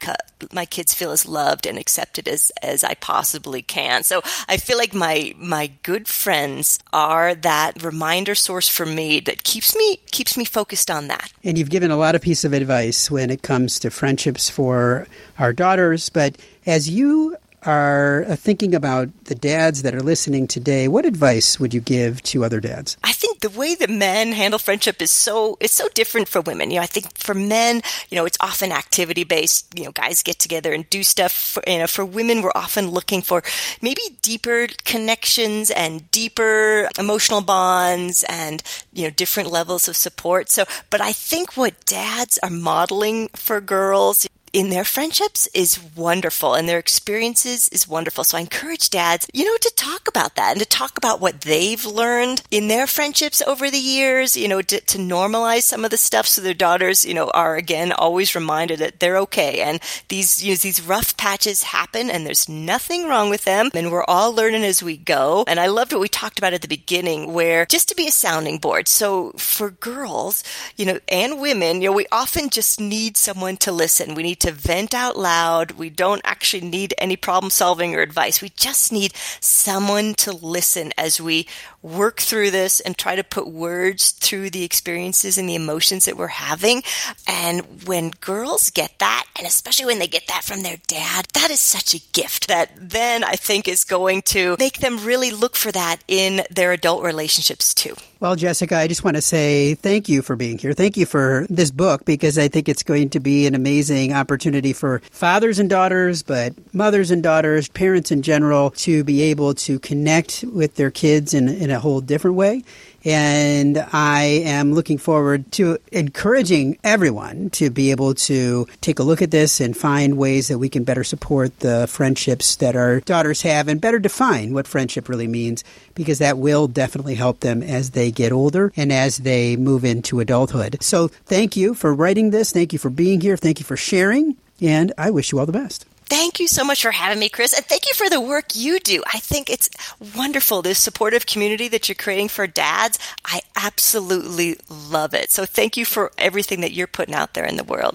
my 0.53 0.67
kids 0.67 0.95
feel 0.95 1.11
as 1.11 1.27
loved 1.27 1.67
and 1.67 1.79
accepted 1.79 2.29
as, 2.29 2.51
as 2.63 2.85
I 2.85 2.95
possibly 2.95 3.63
can. 3.63 4.03
So 4.03 4.23
I 4.49 4.57
feel 4.57 4.79
like 4.79 4.95
my, 4.95 5.35
my 5.39 5.73
good 5.83 6.09
friends 6.09 6.79
are 6.93 7.35
that 7.37 7.83
reminder 7.83 8.35
source 8.35 8.69
for 8.69 8.87
me 8.87 9.21
that 9.21 9.45
keeps 9.45 9.77
me 9.77 9.99
keeps 10.11 10.37
me 10.37 10.45
focused 10.45 10.91
on 10.91 11.09
that. 11.09 11.33
And 11.45 11.57
you've 11.59 11.71
given 11.71 11.91
a 11.91 11.97
lot 11.97 12.15
of 12.15 12.23
piece 12.23 12.45
of 12.45 12.53
advice 12.53 13.11
when 13.11 13.31
it 13.31 13.43
comes 13.43 13.79
to 13.81 13.91
friendships 13.91 14.51
for 14.51 15.07
our 15.39 15.53
daughters, 15.53 16.09
but 16.09 16.37
as 16.67 16.89
you 16.89 17.37
are 17.65 18.25
uh, 18.29 18.37
thinking 18.37 18.75
about 18.75 19.09
the 19.25 19.35
dads 19.35 19.83
that 19.83 19.95
are 19.95 20.03
listening 20.03 20.47
today, 20.47 20.89
what 20.89 21.05
advice 21.05 21.61
would 21.61 21.75
you 21.75 21.81
give 21.81 22.23
to 22.25 22.45
other 22.45 22.61
dads? 22.61 22.97
I 23.05 23.13
think 23.13 23.41
the 23.41 23.51
way 23.51 23.75
that 23.75 23.91
men 23.91 24.33
handle 24.33 24.59
friendship 24.59 25.03
is 25.03 25.11
so 25.11 25.57
it's 25.61 25.75
so 25.75 25.89
different 25.95 26.29
for 26.29 26.41
women. 26.41 26.71
You 26.71 26.77
know, 26.77 26.83
I 26.83 26.87
think 26.87 27.17
for 27.17 27.35
men, 27.35 27.83
you 28.09 28.17
know, 28.17 28.25
it's 28.25 28.39
often 28.41 28.73
activity 28.73 29.25
based. 29.25 29.79
You 29.79 29.85
know, 29.85 29.93
guys 29.93 30.23
get 30.23 30.39
together 30.39 30.73
and 30.73 30.89
do 30.91 31.03
stuff. 31.03 31.33
For, 31.33 31.63
you 31.67 31.79
know, 31.79 31.87
for 31.87 32.05
women, 32.05 32.43
we're 32.43 32.53
often 32.55 32.89
looking 32.89 33.23
for 33.23 33.43
maybe 33.83 34.03
deeper 34.23 34.67
connections 34.85 35.71
and 35.71 36.11
deeper 36.11 36.89
emotional 36.99 37.41
bonds 37.41 38.25
and 38.29 38.63
you 38.93 39.05
know 39.05 39.11
different 39.11 39.51
levels 39.51 39.89
of 39.89 39.97
support. 39.97 40.51
So, 40.51 40.65
but 40.89 41.01
I 41.01 41.13
think 41.13 41.57
what 41.57 41.85
dads 41.85 42.39
are 42.43 42.51
modeling 42.51 43.29
for 43.35 43.61
girls 43.61 44.27
in 44.53 44.71
their 44.71 44.85
friendships 44.85 45.49
is 45.55 45.81
wonderful 45.97 46.55
and 46.55 46.69
their 46.69 46.79
experiences 46.79 47.69
is 47.69 47.87
wonderful. 47.87 48.25
So 48.25 48.37
I 48.37 48.41
encourage 48.41 48.91
dads, 48.91 49.27
you 49.33 49.45
know, 49.45 49.57
to 49.57 49.73
talk 49.77 50.09
about 50.09 50.35
that 50.35 50.53
and 50.53 50.61
to 50.61 50.67
talk 50.67 50.97
about 50.97 51.21
what 51.21 51.43
they've 51.43 51.85
learned 51.85 52.43
in 52.51 52.69
their 52.69 52.87
friendships 52.87 53.43
over 53.47 53.71
the 53.71 53.79
years, 53.79 54.37
you 54.37 54.49
know, 54.49 54.63
to, 54.63 54.81
to 54.81 54.99
normalize 54.99 55.63
some 55.63 55.85
of 55.85 55.91
the 55.91 55.97
stuff 55.97 56.27
so 56.27 56.41
their 56.41 56.55
daughters, 56.55 57.05
you 57.05 57.15
know, 57.15 57.31
are 57.31 57.57
again 57.57 57.93
always 57.93 58.35
reminded 58.35 58.81
that 58.81 58.99
they're 58.99 59.19
okay. 59.19 59.61
And 59.61 59.81
these, 60.09 60.43
you 60.43 60.53
know, 60.53 60.57
these 60.57 60.83
rough 60.83 61.17
patches 61.17 61.63
happen 61.63 62.11
and 62.11 62.27
there's 62.27 62.49
nothing 62.49 63.07
wrong 63.07 63.31
with 63.31 63.45
them. 63.45 63.71
And 63.75 63.93
we're 63.93 64.05
all 64.05 64.35
learning 64.35 64.65
as 64.65 64.83
we 64.83 64.97
go. 64.97 65.45
And 65.47 65.61
I 65.61 65.67
loved 65.67 65.93
what 65.93 66.01
we 66.01 66.09
talked 66.09 66.39
about 66.39 66.55
at 66.55 66.63
the 66.63 66.69
beginning 66.69 67.33
where 67.33 67.67
just 67.67 67.89
to 67.91 67.95
be 67.95 68.09
a 68.09 68.13
sounding 68.13 68.59
board. 68.59 68.89
So 68.89 69.33
for 69.33 69.71
girls, 69.71 70.43
you 70.77 70.87
know, 70.87 70.99
and 71.09 71.41
women, 71.41 71.81
you 71.81 71.89
know, 71.89 71.97
we 71.97 72.07
often 72.11 72.51
just 72.51 72.81
need 72.81 73.17
someone 73.17 73.57
to 73.59 73.71
listen. 73.71 74.15
We 74.15 74.23
need 74.25 74.40
to 74.41 74.53
vent 74.53 74.95
out 74.95 75.17
loud. 75.17 75.73
We 75.73 75.91
don't 75.91 76.23
actually 76.25 76.67
need 76.69 76.95
any 76.99 77.17
problem 77.17 77.51
solving 77.51 77.95
or 77.95 78.01
advice. 78.01 78.43
We 78.43 78.51
just 78.51 78.93
need 78.93 79.15
someone 79.41 80.15
to 80.15 80.33
listen 80.33 80.93
as 80.99 81.21
we 81.21 81.47
work 81.83 82.21
through 82.21 82.51
this 82.51 82.81
and 82.81 82.97
try 82.97 83.17
to 83.17 83.25
put 83.25 83.47
words 83.49 84.11
through 84.11 84.51
the 84.51 84.65
experiences 84.65 85.39
and 85.39 85.49
the 85.49 85.55
emotions 85.55 86.05
that 86.05 86.17
we're 86.17 86.27
having. 86.27 86.83
And 87.27 87.87
when 87.87 88.11
girls 88.21 88.71
get 88.71 88.99
that, 88.99 89.27
and 89.37 89.47
especially 89.47 89.87
when 89.87 89.99
they 89.99 90.07
get 90.07 90.27
that 90.29 90.45
from 90.45 90.63
their 90.63 90.77
dad, 90.87 91.27
that 91.35 91.51
is 91.51 91.61
such 91.61 91.95
a 91.95 92.01
gift 92.13 92.49
that 92.49 92.71
then 92.77 93.25
I 93.25 93.33
think 93.33 93.67
is 93.67 93.85
going 93.85 94.23
to 94.23 94.57
make 94.59 94.79
them 94.79 95.05
really 95.05 95.31
look 95.31 95.57
for 95.57 95.73
that 95.73 95.99
in 96.09 96.43
their 96.51 96.73
adult 96.73 97.03
relationships 97.03 97.73
too. 97.73 97.95
Well, 98.21 98.37
Jessica, 98.37 98.77
I 98.77 98.87
just 98.87 99.03
want 99.03 99.17
to 99.17 99.23
say 99.23 99.75
thank 99.77 100.07
you 100.07 100.21
for 100.21 100.37
being 100.37 100.59
here. 100.59 100.75
Thank 100.75 100.99
you 100.99 101.07
for 101.07 101.47
this 101.49 101.71
book 101.71 102.05
because 102.05 102.37
I 102.37 102.49
think 102.49 102.69
it's 102.69 102.83
going 102.83 103.09
to 103.11 103.21
be 103.21 103.47
an 103.47 103.55
amazing 103.55 104.13
opportunity 104.13 104.75
for 104.75 104.99
fathers 105.11 105.59
and 105.59 105.71
daughters, 105.71 106.23
but 106.23 106.53
mothers 106.75 107.11
and 107.11 107.23
daughters, 107.23 107.69
parents 107.69 108.11
in 108.11 108.21
general, 108.21 108.73
to 108.73 109.05
be 109.05 109.23
able 109.23 109.55
to 109.55 109.79
connect 109.79 110.45
with 110.53 110.75
their 110.75 110.91
kids 110.91 111.33
in, 111.33 111.49
in 111.49 111.70
a 111.71 111.81
whole 111.81 112.01
different 112.01 112.37
way. 112.37 112.63
And 113.05 113.79
I 113.93 114.25
am 114.45 114.75
looking 114.75 114.99
forward 114.99 115.51
to 115.53 115.79
encouraging 115.91 116.79
everyone 116.85 117.51
to 117.51 117.71
be 117.71 117.91
able 117.91 118.15
to 118.15 118.67
take 118.83 118.99
a 118.99 119.03
look 119.03 119.23
at 119.23 119.31
this 119.31 119.61
and 119.61 119.75
find 119.77 120.19
ways 120.19 120.49
that 120.49 120.59
we 120.59 120.69
can 120.69 120.85
better 120.85 121.05
support 121.05 121.61
the 121.61 121.87
friendships 121.87 122.57
that 122.57 122.77
our 122.77 123.01
daughters 123.01 123.43
have 123.43 123.69
and 123.69 123.81
better 123.81 123.99
define 123.99 124.53
what 124.53 124.67
friendship 124.67 125.09
really 125.09 125.27
means 125.27 125.65
because 125.95 126.19
that 126.19 126.37
will 126.37 126.69
definitely 126.69 127.15
help 127.15 127.41
them 127.41 127.63
as 127.63 127.91
they 127.91 128.11
get 128.11 128.33
older 128.33 128.73
and 128.77 128.93
as 128.93 129.19
they 129.19 129.57
move 129.57 129.85
into 129.85 130.21
adulthood. 130.21 130.77
So 130.83 131.09
thank 131.09 131.57
you 131.57 131.75
for 131.75 131.95
writing 131.95 132.31
this. 132.31 132.53
Thank 132.53 132.73
you 132.73 132.79
for 132.79 132.91
being 132.91 133.21
here. 133.21 133.37
Thank 133.37 133.61
you 133.61 133.65
for 133.65 133.77
sharing. 133.77 134.37
And 134.61 134.93
I 134.99 135.11
wish 135.11 135.33
you 135.33 135.39
all 135.39 135.47
the 135.47 135.53
best. 135.53 135.87
Thank 136.11 136.41
you 136.41 136.49
so 136.49 136.65
much 136.65 136.83
for 136.83 136.91
having 136.91 137.21
me, 137.21 137.29
Chris. 137.29 137.53
And 137.53 137.65
thank 137.65 137.87
you 137.87 137.95
for 137.95 138.11
the 138.11 138.21
work 138.21 138.57
you 138.57 138.81
do. 138.81 139.01
I 139.07 139.21
think 139.21 139.49
it's 139.49 139.71
wonderful, 140.17 140.61
this 140.61 140.81
supportive 140.81 141.25
community 141.25 141.69
that 141.69 141.89
you're 141.89 141.95
creating 141.95 142.27
for 142.27 142.49
dads. 142.49 142.99
I 143.25 143.43
absolutely 143.55 144.57
love 144.69 145.15
it. 145.15 145.31
So 145.31 145.47
thank 145.47 145.77
you 145.77 145.85
for 145.85 146.11
everything 146.19 146.63
that 146.63 146.73
you're 146.73 146.89
putting 146.89 147.15
out 147.15 147.35
there 147.35 147.45
in 147.45 147.57
the 147.57 147.63
world. 147.63 147.95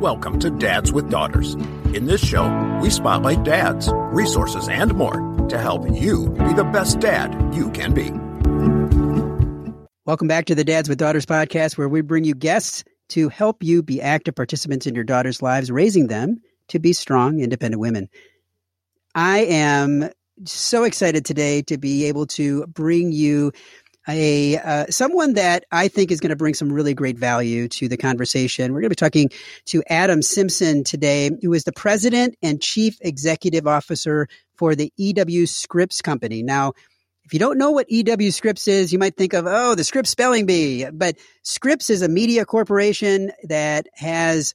Welcome 0.00 0.38
to 0.38 0.50
Dads 0.50 0.92
with 0.92 1.10
Daughters. 1.10 1.54
In 1.54 2.04
this 2.04 2.24
show, 2.24 2.78
we 2.80 2.90
spotlight 2.90 3.42
dads, 3.42 3.90
resources, 3.92 4.68
and 4.68 4.94
more 4.94 5.46
to 5.48 5.58
help 5.58 5.84
you 5.90 6.30
be 6.30 6.52
the 6.52 6.62
best 6.62 7.00
dad 7.00 7.52
you 7.52 7.70
can 7.72 7.92
be. 7.92 8.12
Welcome 10.10 10.26
back 10.26 10.46
to 10.46 10.56
the 10.56 10.64
Dads 10.64 10.88
with 10.88 10.98
Daughters 10.98 11.24
podcast, 11.24 11.78
where 11.78 11.88
we 11.88 12.00
bring 12.00 12.24
you 12.24 12.34
guests 12.34 12.82
to 13.10 13.28
help 13.28 13.62
you 13.62 13.80
be 13.80 14.02
active 14.02 14.34
participants 14.34 14.88
in 14.88 14.96
your 14.96 15.04
daughters' 15.04 15.40
lives, 15.40 15.70
raising 15.70 16.08
them 16.08 16.40
to 16.66 16.80
be 16.80 16.92
strong, 16.92 17.38
independent 17.38 17.78
women. 17.78 18.08
I 19.14 19.44
am 19.44 20.10
so 20.46 20.82
excited 20.82 21.24
today 21.24 21.62
to 21.62 21.78
be 21.78 22.06
able 22.06 22.26
to 22.26 22.66
bring 22.66 23.12
you 23.12 23.52
a 24.08 24.58
uh, 24.58 24.86
someone 24.90 25.34
that 25.34 25.64
I 25.70 25.86
think 25.86 26.10
is 26.10 26.18
going 26.18 26.30
to 26.30 26.36
bring 26.36 26.54
some 26.54 26.72
really 26.72 26.92
great 26.92 27.16
value 27.16 27.68
to 27.68 27.86
the 27.86 27.96
conversation. 27.96 28.72
We're 28.72 28.80
going 28.80 28.90
to 28.92 28.96
be 28.96 29.06
talking 29.06 29.30
to 29.66 29.84
Adam 29.88 30.22
Symson 30.22 30.82
today, 30.82 31.30
who 31.40 31.52
is 31.52 31.62
the 31.62 31.72
president 31.72 32.34
and 32.42 32.60
chief 32.60 32.98
executive 33.00 33.68
officer 33.68 34.26
for 34.56 34.74
the 34.74 34.92
EW 34.96 35.46
Scripps 35.46 36.02
Company. 36.02 36.42
Now, 36.42 36.72
if 37.24 37.32
you 37.32 37.38
don't 37.38 37.58
know 37.58 37.70
what 37.70 37.90
EW 37.90 38.30
Scripps 38.30 38.66
is, 38.66 38.92
you 38.92 38.98
might 38.98 39.16
think 39.16 39.34
of, 39.34 39.46
oh, 39.46 39.74
the 39.74 39.84
Scripps 39.84 40.10
Spelling 40.10 40.46
Bee. 40.46 40.86
But 40.90 41.16
Scripps 41.42 41.90
is 41.90 42.02
a 42.02 42.08
media 42.08 42.44
corporation 42.44 43.32
that 43.44 43.86
has 43.94 44.54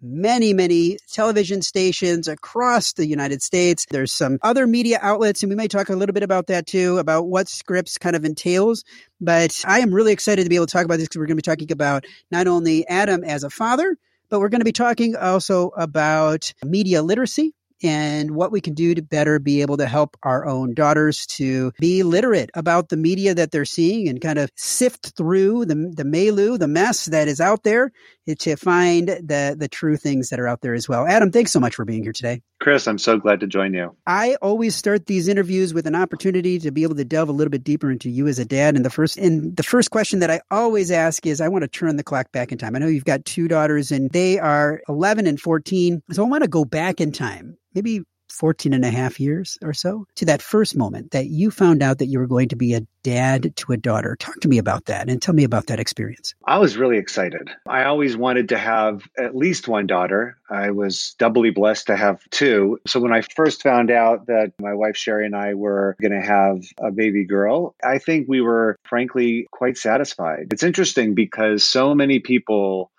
many, 0.00 0.52
many 0.54 0.98
television 1.12 1.60
stations 1.60 2.28
across 2.28 2.92
the 2.92 3.06
United 3.06 3.42
States. 3.42 3.84
There's 3.90 4.12
some 4.12 4.38
other 4.42 4.66
media 4.66 4.98
outlets, 5.02 5.42
and 5.42 5.50
we 5.50 5.56
may 5.56 5.68
talk 5.68 5.88
a 5.88 5.96
little 5.96 6.12
bit 6.12 6.22
about 6.22 6.46
that 6.46 6.66
too, 6.66 6.98
about 6.98 7.26
what 7.26 7.48
Scripps 7.48 7.98
kind 7.98 8.16
of 8.16 8.24
entails. 8.24 8.84
But 9.20 9.62
I 9.66 9.80
am 9.80 9.92
really 9.92 10.12
excited 10.12 10.44
to 10.44 10.48
be 10.48 10.56
able 10.56 10.66
to 10.66 10.72
talk 10.72 10.84
about 10.84 10.98
this 10.98 11.08
because 11.08 11.18
we're 11.18 11.26
going 11.26 11.36
to 11.36 11.42
be 11.42 11.50
talking 11.50 11.72
about 11.72 12.04
not 12.30 12.46
only 12.46 12.86
Adam 12.86 13.24
as 13.24 13.42
a 13.42 13.50
father, 13.50 13.96
but 14.30 14.40
we're 14.40 14.50
going 14.50 14.60
to 14.60 14.64
be 14.64 14.72
talking 14.72 15.16
also 15.16 15.70
about 15.76 16.52
media 16.62 17.02
literacy 17.02 17.54
and 17.82 18.32
what 18.32 18.52
we 18.52 18.60
can 18.60 18.74
do 18.74 18.94
to 18.94 19.02
better 19.02 19.38
be 19.38 19.62
able 19.62 19.76
to 19.76 19.86
help 19.86 20.16
our 20.22 20.46
own 20.46 20.74
daughters 20.74 21.26
to 21.26 21.72
be 21.78 22.02
literate 22.02 22.50
about 22.54 22.88
the 22.88 22.96
media 22.96 23.34
that 23.34 23.50
they're 23.50 23.64
seeing 23.64 24.08
and 24.08 24.20
kind 24.20 24.38
of 24.38 24.50
sift 24.56 25.16
through 25.16 25.64
the, 25.64 25.74
the 25.74 26.04
melu, 26.04 26.58
the 26.58 26.68
mess 26.68 27.06
that 27.06 27.28
is 27.28 27.40
out 27.40 27.62
there 27.62 27.92
to 28.38 28.56
find 28.56 29.08
the, 29.08 29.56
the 29.58 29.68
true 29.68 29.96
things 29.96 30.28
that 30.28 30.40
are 30.40 30.48
out 30.48 30.60
there 30.60 30.74
as 30.74 30.88
well. 30.88 31.06
Adam, 31.06 31.30
thanks 31.30 31.52
so 31.52 31.60
much 31.60 31.74
for 31.74 31.84
being 31.84 32.02
here 32.02 32.12
today. 32.12 32.42
Chris, 32.60 32.88
I'm 32.88 32.98
so 32.98 33.18
glad 33.18 33.40
to 33.40 33.46
join 33.46 33.72
you. 33.72 33.94
I 34.06 34.36
always 34.42 34.74
start 34.74 35.06
these 35.06 35.28
interviews 35.28 35.72
with 35.72 35.86
an 35.86 35.94
opportunity 35.94 36.58
to 36.58 36.72
be 36.72 36.82
able 36.82 36.96
to 36.96 37.04
delve 37.04 37.28
a 37.28 37.32
little 37.32 37.50
bit 37.50 37.62
deeper 37.62 37.90
into 37.90 38.10
you 38.10 38.26
as 38.26 38.38
a 38.38 38.44
dad. 38.44 38.74
And 38.74 38.84
the 38.84 38.90
first 38.90 39.16
and 39.16 39.56
the 39.56 39.62
first 39.62 39.90
question 39.90 40.18
that 40.18 40.30
I 40.30 40.40
always 40.50 40.90
ask 40.90 41.24
is 41.24 41.40
I 41.40 41.48
want 41.48 41.62
to 41.62 41.68
turn 41.68 41.96
the 41.96 42.02
clock 42.02 42.32
back 42.32 42.50
in 42.50 42.58
time. 42.58 42.74
I 42.74 42.80
know 42.80 42.88
you've 42.88 43.04
got 43.04 43.24
two 43.24 43.46
daughters 43.46 43.92
and 43.92 44.10
they 44.10 44.38
are 44.38 44.80
11 44.88 45.26
and 45.26 45.40
14. 45.40 46.02
So 46.10 46.24
I 46.24 46.28
want 46.28 46.42
to 46.42 46.48
go 46.48 46.64
back 46.64 47.00
in 47.00 47.12
time 47.12 47.56
maybe 47.74 48.02
14 48.30 48.72
and 48.72 48.84
a 48.84 48.90
half 48.90 49.18
years 49.18 49.58
or 49.62 49.72
so 49.72 50.06
to 50.16 50.24
that 50.24 50.42
first 50.42 50.76
moment 50.76 51.10
that 51.12 51.26
you 51.26 51.50
found 51.50 51.82
out 51.82 51.98
that 51.98 52.06
you 52.06 52.18
were 52.18 52.26
going 52.26 52.48
to 52.48 52.56
be 52.56 52.74
a 52.74 52.82
dad 53.02 53.54
to 53.56 53.72
a 53.72 53.76
daughter. 53.76 54.16
Talk 54.18 54.40
to 54.40 54.48
me 54.48 54.58
about 54.58 54.86
that 54.86 55.08
and 55.08 55.20
tell 55.20 55.34
me 55.34 55.44
about 55.44 55.66
that 55.66 55.80
experience. 55.80 56.34
I 56.44 56.58
was 56.58 56.76
really 56.76 56.98
excited. 56.98 57.50
I 57.66 57.84
always 57.84 58.16
wanted 58.16 58.50
to 58.50 58.58
have 58.58 59.02
at 59.18 59.34
least 59.34 59.68
one 59.68 59.86
daughter. 59.86 60.38
I 60.50 60.70
was 60.70 61.14
doubly 61.18 61.50
blessed 61.50 61.86
to 61.86 61.96
have 61.96 62.22
two. 62.30 62.78
So 62.86 63.00
when 63.00 63.12
I 63.12 63.22
first 63.22 63.62
found 63.62 63.90
out 63.90 64.26
that 64.26 64.52
my 64.60 64.74
wife 64.74 64.96
Sherry 64.96 65.26
and 65.26 65.36
I 65.36 65.54
were 65.54 65.96
going 66.00 66.12
to 66.12 66.26
have 66.26 66.62
a 66.78 66.90
baby 66.90 67.24
girl, 67.24 67.74
I 67.84 67.98
think 67.98 68.28
we 68.28 68.40
were 68.40 68.78
frankly 68.88 69.46
quite 69.52 69.78
satisfied. 69.78 70.48
It's 70.52 70.62
interesting 70.62 71.14
because 71.14 71.64
so 71.64 71.94
many 71.94 72.18
people 72.18 72.90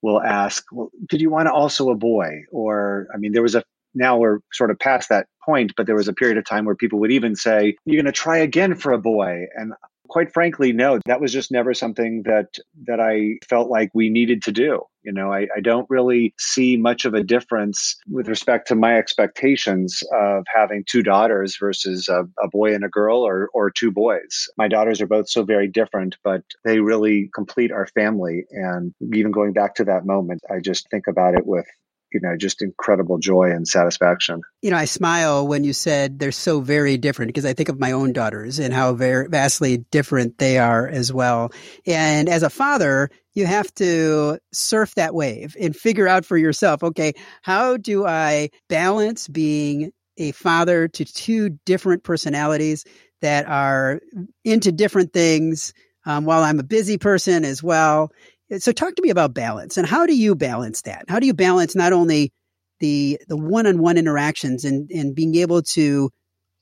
will 0.00 0.22
ask, 0.22 0.64
well, 0.70 0.90
did 1.08 1.20
you 1.20 1.30
want 1.30 1.48
also 1.48 1.90
a 1.90 1.96
boy? 1.96 2.44
Or, 2.52 3.08
I 3.12 3.18
mean, 3.18 3.32
there 3.32 3.42
was 3.42 3.54
a 3.54 3.64
now 3.98 4.16
we're 4.16 4.38
sort 4.52 4.70
of 4.70 4.78
past 4.78 5.08
that 5.08 5.26
point, 5.44 5.72
but 5.76 5.86
there 5.86 5.96
was 5.96 6.08
a 6.08 6.12
period 6.12 6.38
of 6.38 6.44
time 6.44 6.64
where 6.64 6.74
people 6.74 6.98
would 7.00 7.12
even 7.12 7.34
say, 7.34 7.76
You're 7.84 8.02
going 8.02 8.12
to 8.12 8.12
try 8.12 8.38
again 8.38 8.74
for 8.74 8.92
a 8.92 8.98
boy. 8.98 9.46
And 9.56 9.72
quite 10.08 10.32
frankly, 10.32 10.72
no, 10.72 10.98
that 11.06 11.20
was 11.20 11.32
just 11.32 11.52
never 11.52 11.74
something 11.74 12.22
that 12.24 12.48
that 12.86 13.00
I 13.00 13.38
felt 13.48 13.70
like 13.70 13.90
we 13.94 14.08
needed 14.08 14.42
to 14.42 14.52
do. 14.52 14.82
You 15.02 15.12
know, 15.12 15.32
I, 15.32 15.46
I 15.56 15.60
don't 15.62 15.88
really 15.88 16.34
see 16.38 16.76
much 16.76 17.04
of 17.04 17.14
a 17.14 17.22
difference 17.22 17.96
with 18.10 18.28
respect 18.28 18.68
to 18.68 18.74
my 18.74 18.98
expectations 18.98 20.02
of 20.12 20.44
having 20.54 20.84
two 20.86 21.02
daughters 21.02 21.56
versus 21.58 22.08
a, 22.08 22.24
a 22.42 22.48
boy 22.48 22.74
and 22.74 22.84
a 22.84 22.88
girl 22.88 23.18
or 23.18 23.48
or 23.54 23.70
two 23.70 23.90
boys. 23.90 24.48
My 24.56 24.68
daughters 24.68 25.00
are 25.00 25.06
both 25.06 25.28
so 25.28 25.44
very 25.44 25.68
different, 25.68 26.16
but 26.24 26.42
they 26.64 26.80
really 26.80 27.30
complete 27.34 27.72
our 27.72 27.86
family. 27.88 28.44
And 28.50 28.92
even 29.14 29.30
going 29.30 29.52
back 29.52 29.74
to 29.76 29.84
that 29.84 30.06
moment, 30.06 30.42
I 30.50 30.60
just 30.60 30.88
think 30.90 31.06
about 31.06 31.34
it 31.34 31.46
with 31.46 31.66
you 32.12 32.20
know, 32.20 32.36
just 32.36 32.62
incredible 32.62 33.18
joy 33.18 33.50
and 33.50 33.66
satisfaction. 33.66 34.40
You 34.62 34.70
know, 34.70 34.76
I 34.76 34.86
smile 34.86 35.46
when 35.46 35.64
you 35.64 35.72
said 35.72 36.18
they're 36.18 36.32
so 36.32 36.60
very 36.60 36.96
different 36.96 37.28
because 37.28 37.44
I 37.44 37.52
think 37.52 37.68
of 37.68 37.78
my 37.78 37.92
own 37.92 38.12
daughters 38.12 38.58
and 38.58 38.72
how 38.72 38.94
very 38.94 39.28
vastly 39.28 39.78
different 39.90 40.38
they 40.38 40.58
are 40.58 40.86
as 40.86 41.12
well. 41.12 41.52
And 41.86 42.28
as 42.28 42.42
a 42.42 42.50
father, 42.50 43.10
you 43.34 43.46
have 43.46 43.72
to 43.74 44.38
surf 44.52 44.94
that 44.96 45.14
wave 45.14 45.56
and 45.60 45.76
figure 45.76 46.08
out 46.08 46.24
for 46.24 46.36
yourself, 46.36 46.82
okay, 46.82 47.12
how 47.42 47.76
do 47.76 48.06
I 48.06 48.50
balance 48.68 49.28
being 49.28 49.92
a 50.16 50.32
father 50.32 50.88
to 50.88 51.04
two 51.04 51.50
different 51.64 52.02
personalities 52.02 52.84
that 53.20 53.46
are 53.46 54.00
into 54.44 54.72
different 54.72 55.12
things 55.12 55.72
um, 56.04 56.24
while 56.24 56.42
I'm 56.42 56.58
a 56.58 56.64
busy 56.64 56.98
person 56.98 57.44
as 57.44 57.62
well? 57.62 58.10
So 58.56 58.72
talk 58.72 58.94
to 58.94 59.02
me 59.02 59.10
about 59.10 59.34
balance 59.34 59.76
and 59.76 59.86
how 59.86 60.06
do 60.06 60.16
you 60.16 60.34
balance 60.34 60.82
that? 60.82 61.04
How 61.08 61.20
do 61.20 61.26
you 61.26 61.34
balance 61.34 61.74
not 61.74 61.92
only 61.92 62.32
the 62.80 63.20
the 63.28 63.36
one-on-one 63.36 63.98
interactions 63.98 64.64
and 64.64 64.90
and 64.90 65.14
being 65.14 65.34
able 65.34 65.62
to 65.62 66.10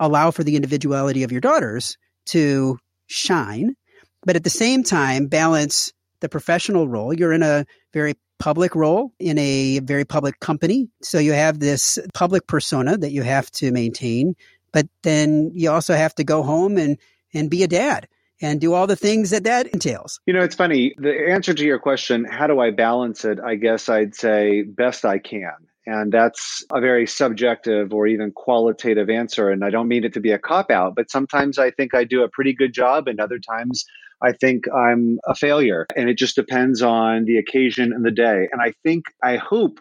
allow 0.01 0.31
for 0.31 0.43
the 0.45 0.57
individuality 0.57 1.23
of 1.23 1.33
your 1.33 1.41
daughters 1.41 1.97
to 2.27 2.79
shine, 3.07 3.77
but 4.25 4.37
at 4.37 4.45
the 4.45 4.51
same 4.51 4.83
time 4.83 5.27
balance 5.27 5.93
the 6.21 6.29
professional 6.29 6.89
role. 6.89 7.15
You're 7.15 7.33
in 7.33 7.43
a 7.43 7.67
very 7.93 8.15
public 8.39 8.75
role 8.75 9.13
in 9.19 9.39
a 9.39 9.79
very 9.81 10.05
public 10.05 10.41
company. 10.41 10.89
So 11.03 11.19
you 11.19 11.33
have 11.33 11.59
this 11.59 11.99
public 12.15 12.47
persona 12.47 12.99
that 12.99 13.13
you 13.13 13.23
have 13.23 13.51
to 13.53 13.71
maintain, 13.71 14.35
but 14.73 14.87
then 15.03 15.53
you 15.55 15.71
also 15.71 15.95
have 15.95 16.15
to 16.17 16.25
go 16.25 16.43
home 16.43 16.79
and 16.79 16.99
and 17.33 17.51
be 17.51 17.63
a 17.63 17.69
dad 17.69 18.09
and 18.41 18.61
do 18.61 18.75
all 18.75 18.87
the 18.87 18.97
things 18.97 19.31
that 19.31 19.45
that 19.45 19.67
entails. 19.69 20.21
You 20.27 20.35
know, 20.35 20.43
it's 20.43 20.55
funny. 20.55 20.95
The 20.99 21.31
answer 21.31 21.55
to 21.55 21.65
your 21.65 21.79
question, 21.79 22.25
how 22.25 22.47
do 22.47 22.61
I 22.61 22.71
balance 22.71 23.25
it? 23.25 23.39
I 23.41 23.55
guess 23.55 23.89
I'd 23.89 24.15
say 24.15 24.63
best 24.63 25.05
I 25.05 25.19
can. 25.19 25.55
And 25.87 26.11
that's 26.13 26.65
a 26.73 26.81
very 26.81 27.07
subjective 27.07 27.95
or 27.95 28.09
even 28.09 28.33
qualitative 28.33 29.09
answer. 29.09 29.51
And 29.51 29.65
I 29.65 29.71
don't 29.71 29.87
mean 29.87 30.05
it 30.05 30.13
to 30.15 30.21
be 30.21 30.33
a 30.33 30.39
cop 30.39 30.71
out, 30.71 30.97
but 30.97 31.11
sometimes 31.11 31.59
I 31.59 31.71
think 31.71 31.95
I 31.95 32.03
do 32.03 32.25
a 32.25 32.29
pretty 32.29 32.53
good 32.53 32.75
job, 32.75 33.07
and 33.07 33.21
other 33.21 33.39
times 33.39 33.85
I 34.21 34.33
think 34.33 34.65
I'm 34.75 35.21
a 35.27 35.35
failure. 35.35 35.87
And 35.97 36.09
it 36.09 36.19
just 36.19 36.35
depends 36.35 36.83
on 36.83 37.25
the 37.25 37.39
occasion 37.39 37.93
and 37.93 38.05
the 38.05 38.11
day. 38.11 38.49
And 38.51 38.61
I 38.61 38.73
think, 38.83 39.05
I 39.23 39.37
hope 39.37 39.79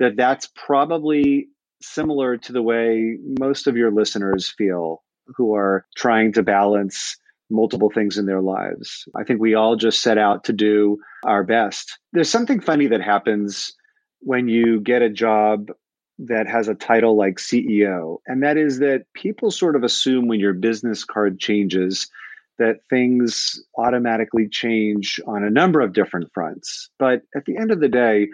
that 0.00 0.16
that's 0.16 0.48
probably 0.56 1.48
similar 1.80 2.36
to 2.36 2.52
the 2.52 2.62
way 2.62 3.16
most 3.38 3.68
of 3.68 3.76
your 3.76 3.92
listeners 3.92 4.52
feel 4.58 5.04
who 5.36 5.54
are 5.54 5.86
trying 5.96 6.32
to 6.32 6.42
balance 6.42 7.16
multiple 7.50 7.90
things 7.90 8.18
in 8.18 8.26
their 8.26 8.40
lives. 8.42 9.06
I 9.16 9.24
think 9.24 9.40
we 9.40 9.54
all 9.54 9.76
just 9.76 10.02
set 10.02 10.18
out 10.18 10.44
to 10.44 10.52
do 10.52 10.98
our 11.24 11.44
best. 11.44 11.98
There's 12.12 12.30
something 12.30 12.60
funny 12.60 12.86
that 12.88 13.00
happens 13.00 13.72
when 14.20 14.48
you 14.48 14.80
get 14.80 15.02
a 15.02 15.10
job 15.10 15.70
that 16.18 16.48
has 16.48 16.68
a 16.68 16.74
title 16.74 17.16
like 17.16 17.36
CEO, 17.36 18.18
and 18.26 18.42
that 18.42 18.56
is 18.56 18.80
that 18.80 19.04
people 19.14 19.50
sort 19.50 19.76
of 19.76 19.84
assume 19.84 20.26
when 20.26 20.40
your 20.40 20.52
business 20.52 21.04
card 21.04 21.38
changes 21.38 22.10
that 22.58 22.80
things 22.90 23.62
automatically 23.76 24.48
change 24.48 25.20
on 25.28 25.44
a 25.44 25.50
number 25.50 25.80
of 25.80 25.92
different 25.92 26.28
fronts. 26.34 26.90
But 26.98 27.22
at 27.36 27.44
the 27.44 27.56
end 27.56 27.70
of 27.70 27.80
the 27.80 27.88
day, 27.88 28.28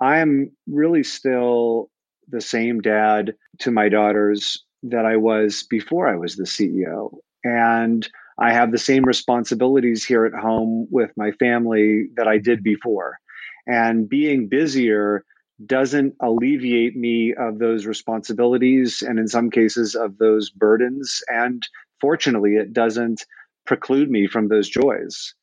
I'm 0.00 0.50
really 0.66 1.02
still 1.02 1.90
the 2.28 2.42
same 2.42 2.80
dad 2.80 3.34
to 3.60 3.70
my 3.70 3.88
daughters 3.88 4.62
that 4.82 5.04
I 5.04 5.16
was 5.16 5.62
before 5.62 6.08
I 6.08 6.16
was 6.16 6.36
the 6.36 6.44
CEO. 6.44 7.10
And 7.42 8.06
I 8.40 8.52
have 8.52 8.72
the 8.72 8.78
same 8.78 9.04
responsibilities 9.04 10.04
here 10.04 10.24
at 10.24 10.32
home 10.32 10.86
with 10.90 11.10
my 11.16 11.32
family 11.32 12.06
that 12.16 12.26
I 12.26 12.38
did 12.38 12.62
before. 12.62 13.18
And 13.66 14.08
being 14.08 14.48
busier 14.48 15.24
doesn't 15.66 16.14
alleviate 16.22 16.96
me 16.96 17.34
of 17.34 17.58
those 17.58 17.84
responsibilities 17.84 19.02
and 19.06 19.18
in 19.18 19.28
some 19.28 19.50
cases 19.50 19.94
of 19.94 20.16
those 20.16 20.48
burdens. 20.50 21.20
And 21.28 21.62
fortunately, 22.00 22.56
it 22.56 22.72
doesn't 22.72 23.24
preclude 23.66 24.10
me 24.10 24.26
from 24.26 24.48
those 24.48 24.68
joys. 24.68 25.34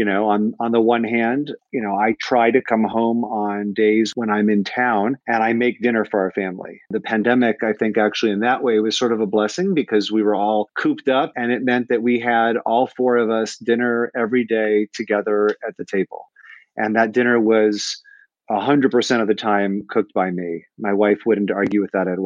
You 0.00 0.06
know, 0.06 0.30
on 0.30 0.54
on 0.58 0.72
the 0.72 0.80
one 0.80 1.04
hand, 1.04 1.52
you 1.72 1.82
know, 1.82 1.94
I 1.94 2.16
try 2.18 2.50
to 2.50 2.62
come 2.62 2.84
home 2.84 3.22
on 3.22 3.74
days 3.74 4.12
when 4.14 4.30
I'm 4.30 4.48
in 4.48 4.64
town 4.64 5.18
and 5.28 5.42
I 5.42 5.52
make 5.52 5.82
dinner 5.82 6.06
for 6.06 6.20
our 6.20 6.30
family. 6.30 6.80
The 6.88 7.02
pandemic, 7.02 7.62
I 7.62 7.74
think 7.74 7.98
actually 7.98 8.32
in 8.32 8.40
that 8.40 8.62
way 8.62 8.78
was 8.78 8.96
sort 8.96 9.12
of 9.12 9.20
a 9.20 9.26
blessing 9.26 9.74
because 9.74 10.10
we 10.10 10.22
were 10.22 10.34
all 10.34 10.70
cooped 10.74 11.10
up 11.10 11.32
and 11.36 11.52
it 11.52 11.62
meant 11.62 11.90
that 11.90 12.02
we 12.02 12.18
had 12.18 12.56
all 12.64 12.86
four 12.86 13.18
of 13.18 13.28
us 13.28 13.58
dinner 13.58 14.10
every 14.16 14.46
day 14.46 14.88
together 14.94 15.50
at 15.68 15.76
the 15.76 15.84
table. 15.84 16.30
And 16.78 16.96
that 16.96 17.12
dinner 17.12 17.38
was 17.38 18.02
100% 18.50 19.20
of 19.20 19.28
the 19.28 19.34
time 19.34 19.82
cooked 19.88 20.12
by 20.12 20.30
me. 20.30 20.64
My 20.78 20.92
wife 20.92 21.20
wouldn't 21.24 21.50
argue 21.50 21.80
with 21.80 21.92
that 21.92 22.08
at, 22.08 22.18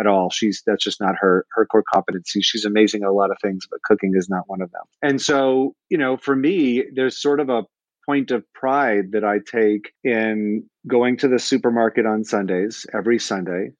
at 0.00 0.06
all. 0.06 0.30
She's 0.30 0.62
that's 0.66 0.82
just 0.82 1.00
not 1.00 1.16
her 1.20 1.46
her 1.52 1.66
core 1.66 1.84
competency. 1.92 2.40
She's 2.40 2.64
amazing 2.64 3.02
at 3.02 3.08
a 3.08 3.12
lot 3.12 3.30
of 3.30 3.36
things, 3.42 3.66
but 3.70 3.82
cooking 3.82 4.12
is 4.14 4.28
not 4.28 4.44
one 4.46 4.62
of 4.62 4.70
them. 4.72 4.82
And 5.02 5.20
so, 5.20 5.74
you 5.90 5.98
know, 5.98 6.16
for 6.16 6.34
me, 6.34 6.84
there's 6.94 7.20
sort 7.20 7.40
of 7.40 7.50
a 7.50 7.64
point 8.06 8.30
of 8.30 8.44
pride 8.54 9.12
that 9.12 9.24
I 9.24 9.38
take 9.44 9.92
in 10.02 10.64
going 10.86 11.18
to 11.18 11.28
the 11.28 11.38
supermarket 11.38 12.06
on 12.06 12.24
Sundays, 12.24 12.86
every 12.94 13.18
Sunday, 13.18 13.72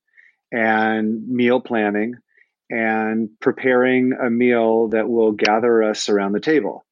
and 0.52 1.26
meal 1.28 1.60
planning 1.60 2.14
and 2.68 3.28
preparing 3.40 4.12
a 4.12 4.28
meal 4.28 4.88
that 4.88 5.08
will 5.08 5.32
gather 5.32 5.82
us 5.82 6.08
around 6.08 6.32
the 6.32 6.40
table. 6.40 6.85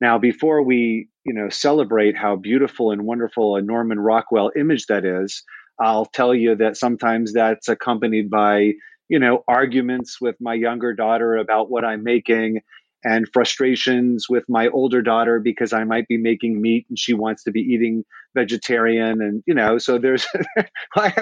Now, 0.00 0.18
before 0.18 0.62
we 0.62 1.08
you 1.24 1.34
know 1.34 1.48
celebrate 1.48 2.16
how 2.16 2.36
beautiful 2.36 2.90
and 2.90 3.02
wonderful 3.04 3.56
a 3.56 3.62
Norman 3.62 4.00
Rockwell 4.00 4.50
image 4.56 4.86
that 4.86 5.04
is, 5.04 5.42
I'll 5.78 6.06
tell 6.06 6.34
you 6.34 6.56
that 6.56 6.76
sometimes 6.76 7.32
that's 7.32 7.68
accompanied 7.68 8.30
by 8.30 8.72
you 9.08 9.18
know 9.18 9.44
arguments 9.48 10.20
with 10.20 10.36
my 10.40 10.54
younger 10.54 10.94
daughter 10.94 11.36
about 11.36 11.70
what 11.70 11.84
I'm 11.84 12.02
making 12.02 12.60
and 13.02 13.26
frustrations 13.32 14.26
with 14.28 14.44
my 14.48 14.68
older 14.68 15.00
daughter 15.00 15.40
because 15.40 15.72
I 15.72 15.84
might 15.84 16.06
be 16.06 16.18
making 16.18 16.60
meat 16.60 16.84
and 16.90 16.98
she 16.98 17.14
wants 17.14 17.44
to 17.44 17.50
be 17.50 17.60
eating 17.60 18.04
vegetarian 18.34 19.22
and 19.22 19.42
you 19.46 19.54
know 19.54 19.78
so 19.78 19.98
there's 19.98 20.26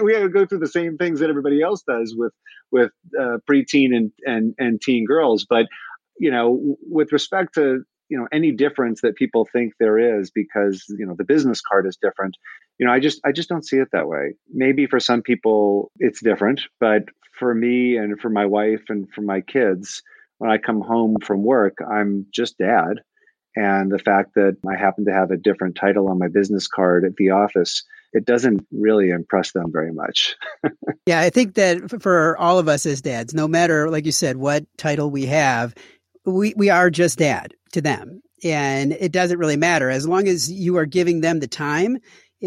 we 0.02 0.14
have 0.14 0.22
to 0.22 0.28
go 0.28 0.44
through 0.44 0.58
the 0.58 0.66
same 0.66 0.96
things 0.96 1.20
that 1.20 1.30
everybody 1.30 1.62
else 1.62 1.82
does 1.82 2.14
with 2.16 2.32
with 2.70 2.90
uh, 3.18 3.38
preteen 3.48 3.94
and 3.94 4.12
and 4.24 4.54
and 4.58 4.80
teen 4.80 5.04
girls. 5.06 5.46
But 5.48 5.66
you 6.18 6.30
know 6.30 6.76
with 6.82 7.12
respect 7.12 7.54
to 7.54 7.84
you 8.08 8.18
know 8.18 8.26
any 8.32 8.52
difference 8.52 9.00
that 9.02 9.16
people 9.16 9.46
think 9.52 9.74
there 9.78 10.20
is 10.20 10.30
because 10.30 10.84
you 10.88 11.06
know 11.06 11.14
the 11.16 11.24
business 11.24 11.60
card 11.60 11.86
is 11.86 11.98
different. 12.00 12.36
You 12.78 12.86
know 12.86 12.92
i 12.92 13.00
just 13.00 13.20
i 13.24 13.32
just 13.32 13.48
don't 13.48 13.66
see 13.66 13.76
it 13.76 13.88
that 13.92 14.08
way. 14.08 14.34
Maybe 14.52 14.86
for 14.86 15.00
some 15.00 15.22
people 15.22 15.90
it's 15.98 16.22
different 16.22 16.62
but 16.80 17.04
for 17.38 17.54
me 17.54 17.96
and 17.96 18.20
for 18.20 18.30
my 18.30 18.46
wife 18.46 18.82
and 18.88 19.08
for 19.14 19.22
my 19.22 19.40
kids 19.40 20.02
when 20.38 20.50
i 20.50 20.58
come 20.58 20.80
home 20.80 21.16
from 21.22 21.42
work 21.42 21.78
i'm 21.90 22.26
just 22.32 22.58
dad. 22.58 23.00
And 23.56 23.90
the 23.90 23.98
fact 23.98 24.34
that 24.34 24.56
i 24.68 24.76
happen 24.76 25.04
to 25.06 25.12
have 25.12 25.30
a 25.30 25.36
different 25.36 25.76
title 25.76 26.08
on 26.08 26.18
my 26.18 26.28
business 26.28 26.68
card 26.68 27.04
at 27.04 27.16
the 27.16 27.30
office 27.30 27.84
it 28.12 28.24
doesn't 28.24 28.66
really 28.72 29.10
impress 29.10 29.52
them 29.52 29.70
very 29.70 29.92
much. 29.92 30.36
yeah, 31.06 31.20
I 31.20 31.30
think 31.30 31.54
that 31.54 32.00
for 32.02 32.36
all 32.38 32.58
of 32.58 32.68
us 32.68 32.86
as 32.86 33.02
dads, 33.02 33.34
no 33.34 33.46
matter, 33.46 33.90
like 33.90 34.06
you 34.06 34.12
said, 34.12 34.36
what 34.36 34.64
title 34.78 35.10
we 35.10 35.26
have, 35.26 35.74
we, 36.28 36.54
we 36.56 36.70
are 36.70 36.90
just 36.90 37.18
dad 37.18 37.54
to 37.72 37.80
them. 37.80 38.22
And 38.44 38.92
it 38.92 39.12
doesn't 39.12 39.38
really 39.38 39.56
matter 39.56 39.90
as 39.90 40.06
long 40.06 40.28
as 40.28 40.50
you 40.50 40.76
are 40.76 40.86
giving 40.86 41.20
them 41.20 41.40
the 41.40 41.48
time 41.48 41.98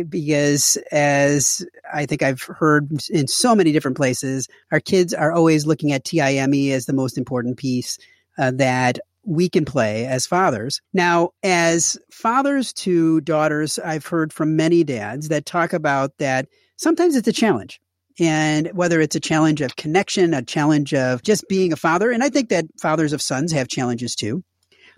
because 0.08 0.78
as 0.92 1.66
I 1.94 2.06
think 2.06 2.24
I've 2.24 2.42
heard 2.42 2.90
in 3.10 3.28
so 3.28 3.56
many 3.56 3.72
different 3.72 3.98
places, 3.98 4.48
our 4.72 4.80
kids 4.80 5.14
are 5.14 5.34
always 5.34 5.66
looking 5.66 5.92
at 5.92 6.06
TIME 6.06 6.72
as 6.72 6.86
the 6.86 6.94
most 6.94 7.18
important 7.18 7.58
piece 7.58 7.98
uh, 8.38 8.52
that 8.52 9.00
we 9.24 9.50
can 9.50 9.66
play 9.66 10.06
as 10.06 10.26
fathers. 10.26 10.82
Now, 10.94 11.32
as 11.44 11.98
fathers 12.12 12.74
to 12.74 13.22
daughters, 13.22 13.78
I've 13.80 14.06
heard 14.06 14.34
from 14.34 14.56
many 14.56 14.84
dads 14.84 15.28
that 15.28 15.46
talk 15.46 15.74
about 15.74 16.18
that 16.18 16.48
sometimes 16.78 17.16
it's 17.16 17.28
a 17.28 17.34
challenge. 17.34 17.80
And 18.20 18.68
whether 18.74 19.00
it's 19.02 19.16
a 19.16 19.20
challenge 19.20 19.62
of 19.62 19.76
connection, 19.76 20.34
a 20.34 20.42
challenge 20.42 20.94
of 20.94 21.24
just 21.24 21.48
being 21.48 21.74
a 21.74 21.78
father, 21.78 22.12
and 22.12 22.24
I 22.24 22.30
think 22.30 22.50
that 22.50 22.66
fathers 22.80 23.14
of 23.14 23.22
sons 23.22 23.52
have 23.52 23.68
challenges 23.68 24.16
too. 24.16 24.44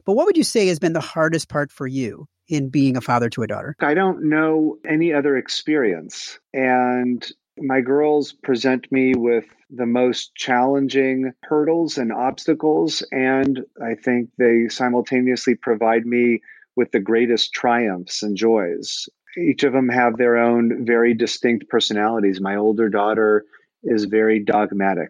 But 0.05 0.14
what 0.14 0.26
would 0.26 0.38
you 0.38 0.43
say 0.43 0.68
has 0.68 0.80
been 0.80 0.93
the 0.93 0.99
hardest 0.99 1.49
part 1.49 1.72
for 1.72 1.88
you 1.88 2.28
in 2.47 2.70
being 2.70 2.97
a 2.97 3.01
father 3.01 3.30
to 3.30 3.43
a 3.43 3.47
daughter? 3.47 3.76
I 3.80 3.93
don't 3.93 4.30
know 4.30 4.78
any 4.88 5.14
other 5.14 5.38
experience. 5.38 6.39
And 6.53 7.26
my 7.57 7.82
girls 7.82 8.34
present 8.34 8.91
me 8.91 9.14
with 9.16 9.45
the 9.70 9.86
most 9.86 10.36
challenging 10.36 11.34
hurdles 11.43 11.97
and 11.97 12.11
obstacles. 12.11 13.03
And 13.11 13.66
I 13.82 13.95
think 13.95 14.30
they 14.38 14.68
simultaneously 14.70 15.55
provide 15.55 16.05
me 16.05 16.41
with 16.76 16.91
the 16.91 16.99
greatest 16.99 17.53
triumphs 17.53 18.24
and 18.24 18.36
joys. 18.36 19.07
Each 19.38 19.63
of 19.63 19.73
them 19.73 19.89
have 19.89 20.17
their 20.17 20.38
own 20.38 20.86
very 20.86 21.13
distinct 21.13 21.69
personalities. 21.69 22.41
My 22.41 22.55
older 22.55 22.89
daughter 22.89 23.45
is 23.84 24.05
very 24.05 24.39
dogmatic. 24.39 25.09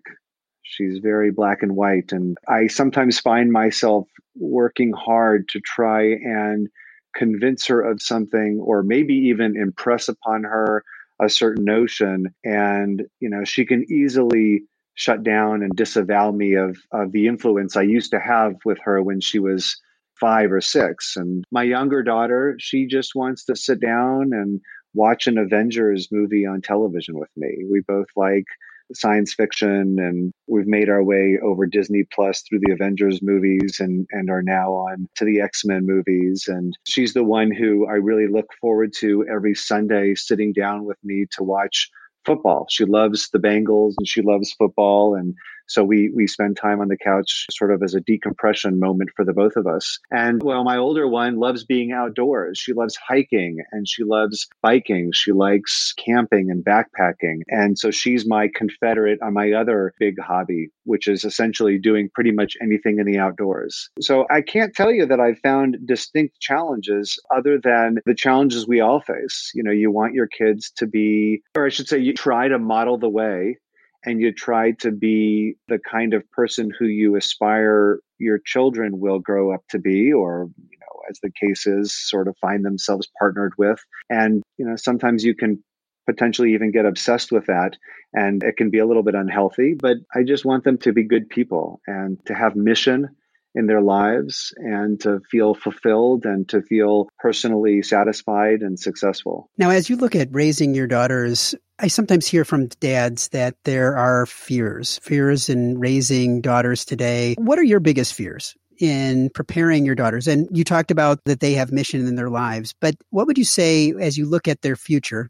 She's 0.63 0.99
very 0.99 1.31
black 1.31 1.61
and 1.61 1.75
white. 1.75 2.11
And 2.11 2.37
I 2.47 2.67
sometimes 2.67 3.19
find 3.19 3.51
myself 3.51 4.07
working 4.35 4.93
hard 4.93 5.47
to 5.49 5.59
try 5.59 6.03
and 6.03 6.69
convince 7.15 7.67
her 7.67 7.81
of 7.81 8.01
something 8.01 8.59
or 8.59 8.81
maybe 8.81 9.13
even 9.13 9.55
impress 9.57 10.07
upon 10.07 10.43
her 10.43 10.83
a 11.21 11.29
certain 11.29 11.63
notion 11.63 12.33
and 12.43 13.03
you 13.19 13.29
know 13.29 13.43
she 13.43 13.65
can 13.65 13.85
easily 13.91 14.63
shut 14.95 15.23
down 15.23 15.61
and 15.61 15.71
disavow 15.75 16.31
me 16.31 16.55
of, 16.55 16.77
of 16.91 17.11
the 17.11 17.27
influence 17.27 17.75
I 17.75 17.83
used 17.83 18.11
to 18.11 18.19
have 18.19 18.55
with 18.65 18.79
her 18.83 19.01
when 19.01 19.21
she 19.21 19.39
was 19.39 19.79
five 20.19 20.51
or 20.51 20.61
six. 20.61 21.15
And 21.15 21.43
my 21.51 21.63
younger 21.63 22.03
daughter, 22.03 22.55
she 22.59 22.85
just 22.85 23.15
wants 23.15 23.45
to 23.45 23.55
sit 23.55 23.81
down 23.81 24.31
and 24.33 24.61
watch 24.93 25.27
an 25.27 25.37
Avengers 25.37 26.07
movie 26.11 26.45
on 26.45 26.61
television 26.61 27.19
with 27.19 27.31
me. 27.35 27.65
We 27.69 27.81
both 27.87 28.07
like 28.15 28.45
science 28.93 29.33
fiction 29.33 29.97
and 29.99 30.31
we've 30.47 30.67
made 30.67 30.89
our 30.89 31.03
way 31.03 31.39
over 31.43 31.65
Disney 31.65 32.03
Plus 32.13 32.41
through 32.41 32.59
the 32.61 32.73
Avengers 32.73 33.21
movies 33.21 33.77
and 33.79 34.05
and 34.11 34.29
are 34.29 34.43
now 34.43 34.71
on 34.71 35.07
to 35.15 35.25
the 35.25 35.41
X-Men 35.41 35.85
movies 35.85 36.45
and 36.47 36.77
she's 36.85 37.13
the 37.13 37.23
one 37.23 37.51
who 37.51 37.87
I 37.87 37.93
really 37.93 38.27
look 38.27 38.47
forward 38.59 38.93
to 38.97 39.25
every 39.31 39.55
Sunday 39.55 40.15
sitting 40.15 40.53
down 40.53 40.85
with 40.85 40.97
me 41.03 41.25
to 41.31 41.43
watch 41.43 41.89
football. 42.25 42.67
She 42.69 42.85
loves 42.85 43.29
the 43.29 43.39
Bengals 43.39 43.93
and 43.97 44.07
she 44.07 44.21
loves 44.21 44.53
football 44.53 45.15
and 45.15 45.35
so 45.67 45.83
we 45.83 46.11
we 46.13 46.27
spend 46.27 46.57
time 46.57 46.81
on 46.81 46.87
the 46.87 46.97
couch 46.97 47.45
sort 47.51 47.73
of 47.73 47.81
as 47.83 47.93
a 47.93 48.01
decompression 48.01 48.79
moment 48.79 49.09
for 49.15 49.25
the 49.25 49.33
both 49.33 49.55
of 49.55 49.67
us. 49.67 49.99
And 50.11 50.41
well, 50.43 50.63
my 50.63 50.77
older 50.77 51.07
one 51.07 51.37
loves 51.37 51.63
being 51.63 51.91
outdoors. 51.91 52.57
She 52.57 52.73
loves 52.73 52.95
hiking 52.95 53.63
and 53.71 53.87
she 53.87 54.03
loves 54.03 54.47
biking. 54.61 55.11
She 55.13 55.31
likes 55.31 55.93
camping 55.93 56.51
and 56.51 56.63
backpacking. 56.63 57.41
And 57.47 57.77
so 57.77 57.91
she's 57.91 58.27
my 58.27 58.49
confederate 58.53 59.21
on 59.21 59.33
my 59.33 59.51
other 59.51 59.93
big 59.99 60.19
hobby, 60.19 60.69
which 60.83 61.07
is 61.07 61.23
essentially 61.23 61.77
doing 61.77 62.09
pretty 62.13 62.31
much 62.31 62.55
anything 62.61 62.99
in 62.99 63.05
the 63.05 63.17
outdoors. 63.17 63.89
So 63.99 64.25
I 64.29 64.41
can't 64.41 64.75
tell 64.75 64.91
you 64.91 65.05
that 65.05 65.19
I've 65.19 65.39
found 65.39 65.77
distinct 65.85 66.39
challenges 66.39 67.19
other 67.35 67.59
than 67.59 67.99
the 68.05 68.15
challenges 68.15 68.67
we 68.67 68.81
all 68.81 68.99
face. 68.99 69.51
You 69.53 69.63
know, 69.63 69.71
you 69.71 69.91
want 69.91 70.13
your 70.13 70.27
kids 70.27 70.71
to 70.77 70.87
be, 70.87 71.41
or 71.55 71.65
I 71.65 71.69
should 71.69 71.87
say, 71.87 71.99
you 71.99 72.13
try 72.13 72.47
to 72.47 72.59
model 72.59 72.97
the 72.97 73.09
way 73.09 73.57
and 74.05 74.21
you 74.21 74.31
try 74.31 74.71
to 74.71 74.91
be 74.91 75.55
the 75.67 75.79
kind 75.79 76.13
of 76.13 76.29
person 76.31 76.71
who 76.77 76.85
you 76.85 77.15
aspire 77.15 77.99
your 78.19 78.39
children 78.45 78.99
will 78.99 79.19
grow 79.19 79.53
up 79.53 79.63
to 79.69 79.79
be 79.79 80.11
or 80.11 80.49
you 80.69 80.77
know 80.79 81.01
as 81.09 81.19
the 81.21 81.31
case 81.31 81.67
is 81.67 81.93
sort 81.93 82.27
of 82.27 82.37
find 82.39 82.65
themselves 82.65 83.09
partnered 83.19 83.53
with. 83.57 83.79
And 84.09 84.43
you 84.57 84.65
know 84.65 84.75
sometimes 84.75 85.23
you 85.23 85.35
can 85.35 85.63
potentially 86.05 86.53
even 86.53 86.71
get 86.71 86.85
obsessed 86.85 87.31
with 87.31 87.45
that 87.45 87.77
and 88.13 88.43
it 88.43 88.57
can 88.57 88.69
be 88.69 88.79
a 88.79 88.85
little 88.85 89.03
bit 89.03 89.15
unhealthy 89.15 89.73
but 89.73 89.95
i 90.13 90.21
just 90.21 90.43
want 90.43 90.65
them 90.65 90.77
to 90.77 90.91
be 90.91 91.03
good 91.03 91.29
people 91.29 91.79
and 91.87 92.17
to 92.25 92.33
have 92.33 92.55
mission 92.55 93.07
in 93.55 93.67
their 93.67 93.81
lives 93.81 94.53
and 94.57 94.99
to 95.01 95.19
feel 95.29 95.53
fulfilled 95.53 96.25
and 96.25 96.47
to 96.49 96.61
feel 96.61 97.07
personally 97.19 97.81
satisfied 97.81 98.61
and 98.61 98.79
successful. 98.79 99.49
Now, 99.57 99.69
as 99.69 99.89
you 99.89 99.95
look 99.95 100.15
at 100.15 100.29
raising 100.31 100.73
your 100.73 100.87
daughters, 100.87 101.55
I 101.79 101.87
sometimes 101.87 102.27
hear 102.27 102.45
from 102.45 102.67
dads 102.79 103.29
that 103.29 103.55
there 103.63 103.97
are 103.97 104.25
fears, 104.25 104.99
fears 105.03 105.49
in 105.49 105.79
raising 105.79 106.41
daughters 106.41 106.85
today. 106.85 107.35
What 107.37 107.59
are 107.59 107.63
your 107.63 107.79
biggest 107.79 108.13
fears? 108.13 108.55
in 108.79 109.29
preparing 109.29 109.85
your 109.85 109.93
daughters? 109.93 110.27
And 110.27 110.47
you 110.51 110.63
talked 110.63 110.89
about 110.89 111.23
that 111.25 111.39
they 111.39 111.53
have 111.53 111.71
mission 111.71 112.07
in 112.07 112.15
their 112.15 112.31
lives, 112.31 112.73
but 112.81 112.95
what 113.11 113.27
would 113.27 113.37
you 113.37 113.45
say 113.45 113.93
as 113.99 114.17
you 114.17 114.25
look 114.25 114.47
at 114.47 114.61
their 114.61 114.75
future 114.75 115.29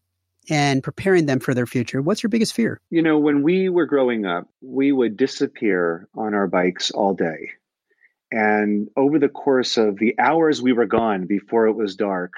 and 0.49 0.84
preparing 0.84 1.26
them 1.26 1.39
for 1.39 1.53
their 1.53 1.65
future? 1.65 2.01
What's 2.01 2.24
your 2.24 2.30
biggest 2.30 2.53
fear? 2.53 2.80
You 2.89 3.01
know, 3.01 3.17
when 3.17 3.43
we 3.43 3.69
were 3.69 3.86
growing 3.86 4.26
up, 4.26 4.47
we 4.61 4.91
would 4.91 5.17
disappear 5.17 6.07
on 6.15 6.34
our 6.34 6.47
bikes 6.47 6.91
all 6.91 7.13
day. 7.13 7.51
And 8.36 8.88
over 8.97 9.19
the 9.19 9.29
course 9.29 9.77
of 9.77 9.99
the 9.99 10.15
hours 10.17 10.59
we 10.59 10.73
were 10.73 10.88
gone 10.88 11.27
before 11.27 11.67
it 11.67 11.73
was 11.73 11.95
dark, 11.95 12.34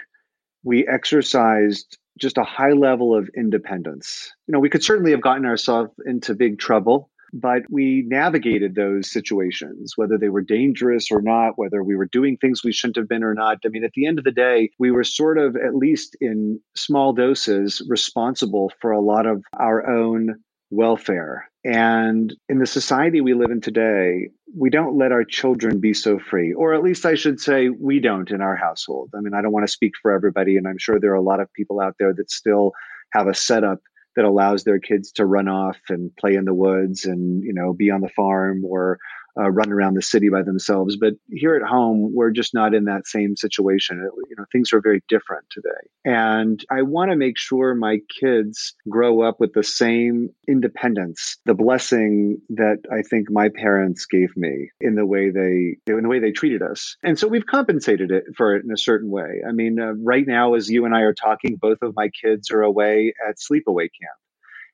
we 0.61 0.85
exercised 0.85 1.97
just 2.19 2.37
a 2.37 2.43
high 2.43 2.73
level 2.73 3.15
of 3.17 3.29
independence. 3.33 4.29
You 4.45 4.51
know, 4.51 4.59
we 4.59 4.69
could 4.69 4.83
certainly 4.83 5.11
have 5.11 5.21
gotten 5.21 5.45
ourselves 5.45 5.91
into 6.05 6.35
big 6.35 6.59
trouble, 6.59 7.09
but 7.31 7.61
we 7.69 8.03
navigated 8.07 8.75
those 8.75 9.09
situations, 9.09 9.93
whether 9.95 10.17
they 10.17 10.27
were 10.27 10.41
dangerous 10.41 11.09
or 11.09 11.21
not, 11.21 11.53
whether 11.57 11.81
we 11.81 11.95
were 11.95 12.09
doing 12.11 12.35
things 12.35 12.61
we 12.61 12.73
shouldn't 12.73 12.97
have 12.97 13.07
been 13.07 13.23
or 13.23 13.33
not. 13.33 13.59
I 13.65 13.69
mean, 13.69 13.85
at 13.85 13.93
the 13.93 14.05
end 14.05 14.17
of 14.17 14.25
the 14.25 14.31
day, 14.31 14.71
we 14.77 14.91
were 14.91 15.05
sort 15.05 15.37
of, 15.37 15.55
at 15.55 15.75
least 15.75 16.17
in 16.19 16.59
small 16.75 17.13
doses, 17.13 17.81
responsible 17.87 18.69
for 18.81 18.91
a 18.91 19.01
lot 19.01 19.25
of 19.25 19.45
our 19.57 19.89
own 19.89 20.43
welfare. 20.71 21.49
And 21.65 22.31
in 22.47 22.59
the 22.59 22.67
society 22.67 23.21
we 23.21 23.33
live 23.33 23.49
in 23.49 23.59
today, 23.59 24.29
we 24.55 24.69
don't 24.69 24.99
let 24.99 25.11
our 25.11 25.23
children 25.23 25.79
be 25.79 25.95
so 25.95 26.19
free, 26.19 26.53
or 26.53 26.75
at 26.75 26.83
least 26.83 27.07
I 27.07 27.15
should 27.15 27.39
say, 27.39 27.69
we 27.69 27.99
don't 27.99 28.29
in 28.29 28.39
our 28.39 28.55
household. 28.55 29.09
I 29.15 29.21
mean, 29.21 29.33
I 29.33 29.41
don't 29.41 29.51
want 29.51 29.65
to 29.65 29.71
speak 29.71 29.93
for 29.99 30.11
everybody, 30.11 30.57
and 30.57 30.67
I'm 30.67 30.77
sure 30.77 30.99
there 30.99 31.11
are 31.11 31.15
a 31.15 31.21
lot 31.21 31.39
of 31.39 31.51
people 31.53 31.81
out 31.81 31.95
there 31.97 32.13
that 32.13 32.29
still 32.29 32.71
have 33.13 33.27
a 33.27 33.33
setup 33.33 33.79
that 34.15 34.25
allows 34.25 34.63
their 34.63 34.79
kids 34.79 35.11
to 35.13 35.25
run 35.25 35.47
off 35.47 35.77
and 35.89 36.15
play 36.17 36.35
in 36.35 36.45
the 36.45 36.53
woods 36.53 37.03
and 37.05 37.43
you 37.43 37.53
know 37.53 37.73
be 37.73 37.89
on 37.89 38.01
the 38.01 38.09
farm 38.09 38.63
or 38.63 38.99
uh, 39.37 39.49
run 39.49 39.71
around 39.71 39.95
the 39.95 40.01
city 40.01 40.29
by 40.29 40.41
themselves. 40.41 40.97
But 40.97 41.13
here 41.29 41.55
at 41.55 41.67
home, 41.67 42.11
we're 42.13 42.31
just 42.31 42.53
not 42.53 42.73
in 42.73 42.85
that 42.85 43.07
same 43.07 43.35
situation. 43.35 43.99
It, 43.99 44.11
you 44.29 44.35
know, 44.37 44.45
things 44.51 44.71
are 44.73 44.81
very 44.81 45.03
different 45.09 45.45
today. 45.51 45.69
And 46.05 46.63
I 46.71 46.83
want 46.83 47.11
to 47.11 47.17
make 47.17 47.37
sure 47.37 47.75
my 47.75 47.99
kids 48.19 48.73
grow 48.89 49.21
up 49.21 49.39
with 49.39 49.53
the 49.53 49.63
same 49.63 50.29
independence, 50.47 51.37
the 51.45 51.53
blessing 51.53 52.41
that 52.49 52.77
I 52.91 53.01
think 53.01 53.29
my 53.29 53.49
parents 53.49 54.05
gave 54.05 54.35
me 54.37 54.69
in 54.79 54.95
the 54.95 55.05
way 55.05 55.29
they 55.29 55.77
in 55.91 56.03
the 56.03 56.09
way 56.09 56.19
they 56.19 56.31
treated 56.31 56.61
us. 56.61 56.95
And 57.03 57.19
so 57.19 57.27
we've 57.27 57.45
compensated 57.45 58.11
it 58.11 58.23
for 58.37 58.55
it 58.55 58.63
in 58.63 58.71
a 58.71 58.77
certain 58.77 59.09
way. 59.09 59.41
I 59.47 59.51
mean, 59.51 59.79
uh, 59.79 59.93
right 59.93 60.25
now, 60.25 60.53
as 60.53 60.69
you 60.69 60.85
and 60.85 60.95
I 60.95 61.01
are 61.01 61.13
talking, 61.13 61.57
both 61.59 61.79
of 61.81 61.95
my 61.95 62.09
kids 62.09 62.51
are 62.51 62.61
away 62.61 63.13
at 63.27 63.37
sleepaway 63.37 63.89
camp. 63.89 64.17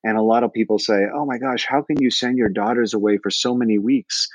And 0.04 0.18
a 0.18 0.22
lot 0.24 0.44
of 0.44 0.52
people 0.52 0.80
say, 0.80 1.06
oh 1.14 1.26
my 1.26 1.38
gosh, 1.38 1.66
how 1.68 1.84
can 1.84 1.98
you 2.00 2.10
send 2.10 2.38
your 2.38 2.50
daughters 2.50 2.94
away 2.94 3.18
for 3.18 3.30
so 3.30 3.54
many 3.54 3.78
weeks? 3.78 4.30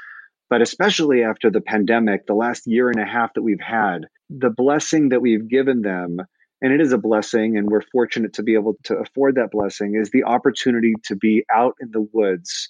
But 0.48 0.62
especially 0.62 1.22
after 1.22 1.50
the 1.50 1.60
pandemic, 1.60 2.26
the 2.26 2.34
last 2.34 2.66
year 2.66 2.88
and 2.88 3.00
a 3.00 3.06
half 3.06 3.34
that 3.34 3.42
we've 3.42 3.60
had, 3.60 4.06
the 4.30 4.50
blessing 4.50 5.08
that 5.08 5.20
we've 5.20 5.48
given 5.48 5.82
them, 5.82 6.18
and 6.62 6.72
it 6.72 6.80
is 6.80 6.92
a 6.92 6.98
blessing, 6.98 7.56
and 7.56 7.68
we're 7.68 7.82
fortunate 7.92 8.34
to 8.34 8.42
be 8.42 8.54
able 8.54 8.76
to 8.84 8.96
afford 8.96 9.34
that 9.34 9.50
blessing, 9.50 9.96
is 10.00 10.10
the 10.10 10.24
opportunity 10.24 10.94
to 11.04 11.16
be 11.16 11.44
out 11.52 11.74
in 11.80 11.90
the 11.90 12.06
woods, 12.12 12.68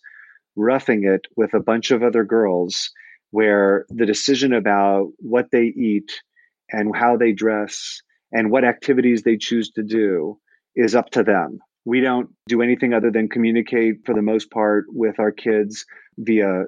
roughing 0.57 1.05
it 1.05 1.27
with 1.37 1.55
a 1.55 1.61
bunch 1.61 1.91
of 1.91 2.03
other 2.03 2.25
girls, 2.25 2.91
where 3.31 3.85
the 3.91 4.07
decision 4.07 4.53
about 4.53 5.09
what 5.19 5.51
they 5.53 5.65
eat 5.65 6.11
and 6.71 6.97
how 6.97 7.17
they 7.17 7.33
dress 7.33 8.01
and 8.33 8.51
what 8.51 8.65
activities 8.65 9.23
they 9.23 9.37
choose 9.37 9.71
to 9.71 9.83
do 9.83 10.39
is 10.75 10.95
up 10.95 11.11
to 11.11 11.23
them. 11.23 11.59
We 11.85 12.01
don't 12.01 12.31
do 12.49 12.63
anything 12.63 12.93
other 12.93 13.11
than 13.11 13.29
communicate 13.29 13.97
for 14.05 14.15
the 14.15 14.23
most 14.23 14.51
part 14.51 14.87
with 14.89 15.21
our 15.21 15.31
kids 15.31 15.85
via 16.19 16.65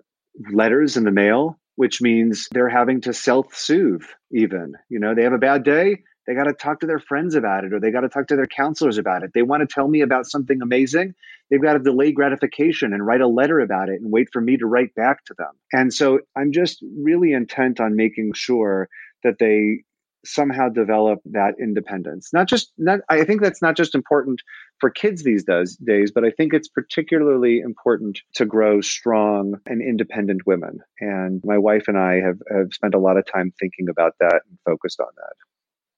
letters 0.52 0.96
in 0.96 1.04
the 1.04 1.10
mail, 1.10 1.58
which 1.76 2.00
means 2.00 2.48
they're 2.52 2.68
having 2.68 3.00
to 3.02 3.12
self 3.12 3.54
soothe, 3.54 4.04
even. 4.30 4.74
You 4.88 4.98
know, 4.98 5.14
they 5.14 5.22
have 5.22 5.32
a 5.32 5.38
bad 5.38 5.64
day, 5.64 6.02
they 6.28 6.34
got 6.34 6.44
to 6.44 6.52
talk 6.52 6.80
to 6.80 6.86
their 6.86 6.98
friends 6.98 7.34
about 7.34 7.64
it 7.64 7.72
or 7.72 7.80
they 7.80 7.90
got 7.90 8.02
to 8.02 8.08
talk 8.10 8.26
to 8.26 8.36
their 8.36 8.46
counselors 8.46 8.98
about 8.98 9.22
it. 9.22 9.30
They 9.32 9.40
want 9.40 9.66
to 9.66 9.74
tell 9.74 9.88
me 9.88 10.02
about 10.02 10.26
something 10.26 10.60
amazing. 10.60 11.14
They've 11.50 11.62
got 11.62 11.72
to 11.72 11.78
delay 11.78 12.12
gratification 12.12 12.92
and 12.92 13.06
write 13.06 13.22
a 13.22 13.26
letter 13.26 13.60
about 13.60 13.88
it 13.88 14.02
and 14.02 14.12
wait 14.12 14.28
for 14.30 14.42
me 14.42 14.58
to 14.58 14.66
write 14.66 14.94
back 14.94 15.24
to 15.24 15.34
them. 15.38 15.52
And 15.72 15.92
so 15.92 16.20
I'm 16.36 16.52
just 16.52 16.84
really 16.98 17.32
intent 17.32 17.80
on 17.80 17.96
making 17.96 18.34
sure 18.34 18.90
that 19.24 19.38
they 19.38 19.84
somehow 20.24 20.68
develop 20.68 21.20
that 21.26 21.54
independence. 21.60 22.30
Not 22.32 22.48
just 22.48 22.72
not 22.76 23.00
I 23.08 23.24
think 23.24 23.40
that's 23.42 23.62
not 23.62 23.76
just 23.76 23.94
important 23.94 24.40
for 24.80 24.90
kids 24.90 25.22
these 25.22 25.44
days, 25.44 25.76
days, 25.76 26.12
but 26.12 26.24
I 26.24 26.30
think 26.30 26.54
it's 26.54 26.68
particularly 26.68 27.60
important 27.60 28.20
to 28.34 28.44
grow 28.44 28.80
strong 28.80 29.54
and 29.66 29.82
independent 29.82 30.46
women. 30.46 30.80
And 31.00 31.40
my 31.44 31.58
wife 31.58 31.88
and 31.88 31.98
I 31.98 32.20
have, 32.20 32.38
have 32.50 32.72
spent 32.72 32.94
a 32.94 32.98
lot 32.98 33.16
of 33.16 33.26
time 33.26 33.52
thinking 33.58 33.88
about 33.88 34.14
that 34.20 34.42
and 34.48 34.58
focused 34.64 35.00
on 35.00 35.08
that. 35.16 35.34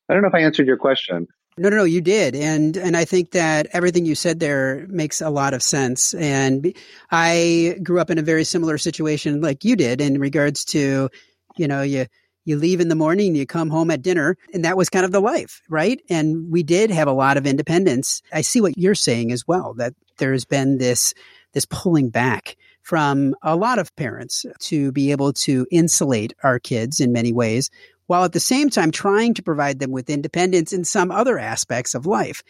I 0.09 0.15
don't 0.15 0.23
know 0.23 0.29
if 0.29 0.35
I 0.35 0.41
answered 0.41 0.67
your 0.67 0.77
question. 0.77 1.27
No, 1.59 1.69
no, 1.69 1.79
no, 1.79 1.85
you 1.85 2.01
did. 2.01 2.35
And 2.35 2.77
and 2.77 2.97
I 2.97 3.05
think 3.05 3.33
that 3.33 3.67
everything 3.73 4.07
you 4.07 4.15
said 4.15 4.41
there 4.41 4.87
makes 4.89 5.21
a 5.21 5.31
lot 5.31 5.53
of 5.53 5.63
sense. 5.63 6.15
And 6.15 6.75
I 7.11 7.77
grew 7.83 8.01
up 8.01 8.11
in 8.11 8.19
a 8.19 8.23
very 8.23 8.45
similar 8.45 8.79
situation 8.79 9.41
like 9.41 9.65
you 9.65 9.77
did 9.77 10.01
in 10.01 10.19
regards 10.19 10.65
to, 10.67 11.11
you 11.57 11.69
know, 11.69 11.83
you 11.83 12.07
you 12.45 12.57
leave 12.57 12.81
in 12.81 12.89
the 12.89 12.95
morning, 12.95 13.35
you 13.35 13.47
come 13.47 13.71
home 13.71 13.91
at 13.91 14.03
dinner, 14.03 14.37
and 14.53 14.65
that 14.65 14.77
was 14.77 14.89
kind 14.89 15.05
of 15.05 15.13
the 15.13 15.21
life, 15.21 15.63
right? 15.69 16.01
And 16.09 16.51
we 16.51 16.63
did 16.63 16.91
have 16.91 17.09
a 17.09 17.13
lot 17.13 17.37
of 17.37 17.47
independence. 17.47 18.23
I 18.33 18.41
see 18.41 18.61
what 18.61 18.79
you're 18.79 18.95
saying 18.95 19.33
as 19.33 19.47
well, 19.47 19.75
that 19.75 19.95
there's 20.19 20.45
been 20.45 20.79
this 20.79 21.15
this 21.53 21.67
pulling 21.67 22.11
back 22.11 22.57
from 22.83 23.35
a 23.43 23.57
lot 23.57 23.79
of 23.79 23.95
parents 23.97 24.47
to 24.61 24.93
be 24.93 25.11
able 25.11 25.33
to 25.33 25.67
insulate 25.71 26.33
our 26.43 26.59
kids 26.59 27.01
in 27.01 27.13
many 27.13 27.33
ways 27.33 27.71
while 28.07 28.25
at 28.25 28.33
the 28.33 28.41
same 28.41 28.71
time 28.71 28.91
trying 28.91 29.35
to 29.35 29.43
provide 29.43 29.79
them 29.79 29.93
with 29.93 30.11
independence 30.11 30.73
in 30.73 30.85
some 30.85 31.13
other 31.13 31.39
aspects 31.39 31.95
of 31.95 32.07
life. 32.07 32.43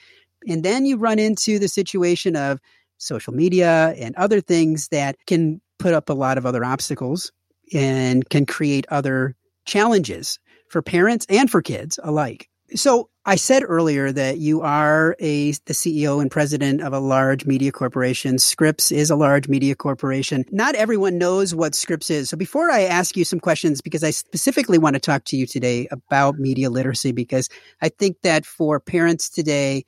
And 0.48 0.62
then 0.62 0.86
you 0.86 0.96
run 0.96 1.18
into 1.18 1.58
the 1.58 1.68
situation 1.68 2.34
of 2.36 2.60
social 2.96 3.34
media 3.34 3.94
and 3.98 4.14
other 4.16 4.40
things 4.40 4.88
that 4.88 5.16
can 5.26 5.60
put 5.78 5.92
up 5.92 6.08
a 6.08 6.14
lot 6.14 6.38
of 6.38 6.46
other 6.46 6.64
obstacles 6.64 7.30
and 7.72 8.26
can 8.28 8.46
create 8.46 8.86
other 8.88 9.36
challenges 9.70 10.38
for 10.68 10.82
parents 10.82 11.26
and 11.28 11.50
for 11.50 11.62
kids 11.62 11.98
alike. 12.02 12.48
So 12.74 13.08
I 13.24 13.36
said 13.36 13.62
earlier 13.66 14.12
that 14.12 14.38
you 14.38 14.62
are 14.62 15.16
a 15.20 15.52
the 15.52 15.72
CEO 15.72 16.20
and 16.20 16.30
president 16.30 16.80
of 16.80 16.92
a 16.92 16.98
large 16.98 17.44
media 17.44 17.72
corporation. 17.72 18.38
Scripps 18.38 18.92
is 18.92 19.10
a 19.10 19.16
large 19.16 19.48
media 19.48 19.74
corporation. 19.74 20.44
Not 20.50 20.74
everyone 20.74 21.18
knows 21.18 21.54
what 21.54 21.74
Scripps 21.74 22.10
is. 22.10 22.28
So 22.30 22.36
before 22.36 22.70
I 22.70 22.82
ask 22.82 23.16
you 23.16 23.24
some 23.24 23.40
questions, 23.40 23.80
because 23.80 24.04
I 24.04 24.10
specifically 24.10 24.78
want 24.78 24.94
to 24.94 25.00
talk 25.00 25.24
to 25.26 25.36
you 25.36 25.46
today 25.46 25.88
about 25.90 26.38
media 26.38 26.70
literacy, 26.70 27.12
because 27.12 27.48
I 27.82 27.88
think 27.88 28.22
that 28.22 28.46
for 28.46 28.80
parents 28.80 29.28
today, 29.28 29.84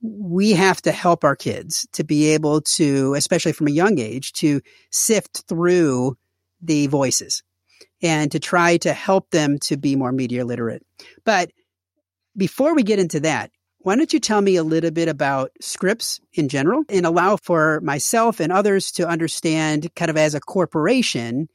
we 0.00 0.52
have 0.52 0.80
to 0.82 0.92
help 0.92 1.24
our 1.24 1.36
kids 1.36 1.88
to 1.92 2.04
be 2.04 2.32
able 2.32 2.60
to, 2.60 3.14
especially 3.14 3.52
from 3.52 3.66
a 3.66 3.72
young 3.72 3.98
age, 3.98 4.32
to 4.34 4.60
sift 4.90 5.44
through 5.48 6.16
the 6.60 6.86
voices 6.86 7.42
and 8.02 8.30
to 8.32 8.38
try 8.38 8.76
to 8.78 8.92
help 8.92 9.30
them 9.30 9.58
to 9.60 9.76
be 9.76 9.96
more 9.96 10.12
media 10.12 10.44
literate. 10.44 10.84
But 11.24 11.50
before 12.36 12.74
we 12.74 12.82
get 12.82 12.98
into 12.98 13.20
that, 13.20 13.50
why 13.80 13.96
don't 13.96 14.12
you 14.12 14.20
tell 14.20 14.40
me 14.40 14.56
a 14.56 14.64
little 14.64 14.90
bit 14.90 15.08
about 15.08 15.50
Scripps 15.60 16.20
in 16.34 16.48
general 16.48 16.84
and 16.88 17.06
allow 17.06 17.36
for 17.36 17.80
myself 17.80 18.40
and 18.40 18.52
others 18.52 18.92
to 18.92 19.08
understand, 19.08 19.94
kind 19.94 20.10
of 20.10 20.16
as 20.16 20.34
a 20.34 20.40
corporation, 20.40 21.48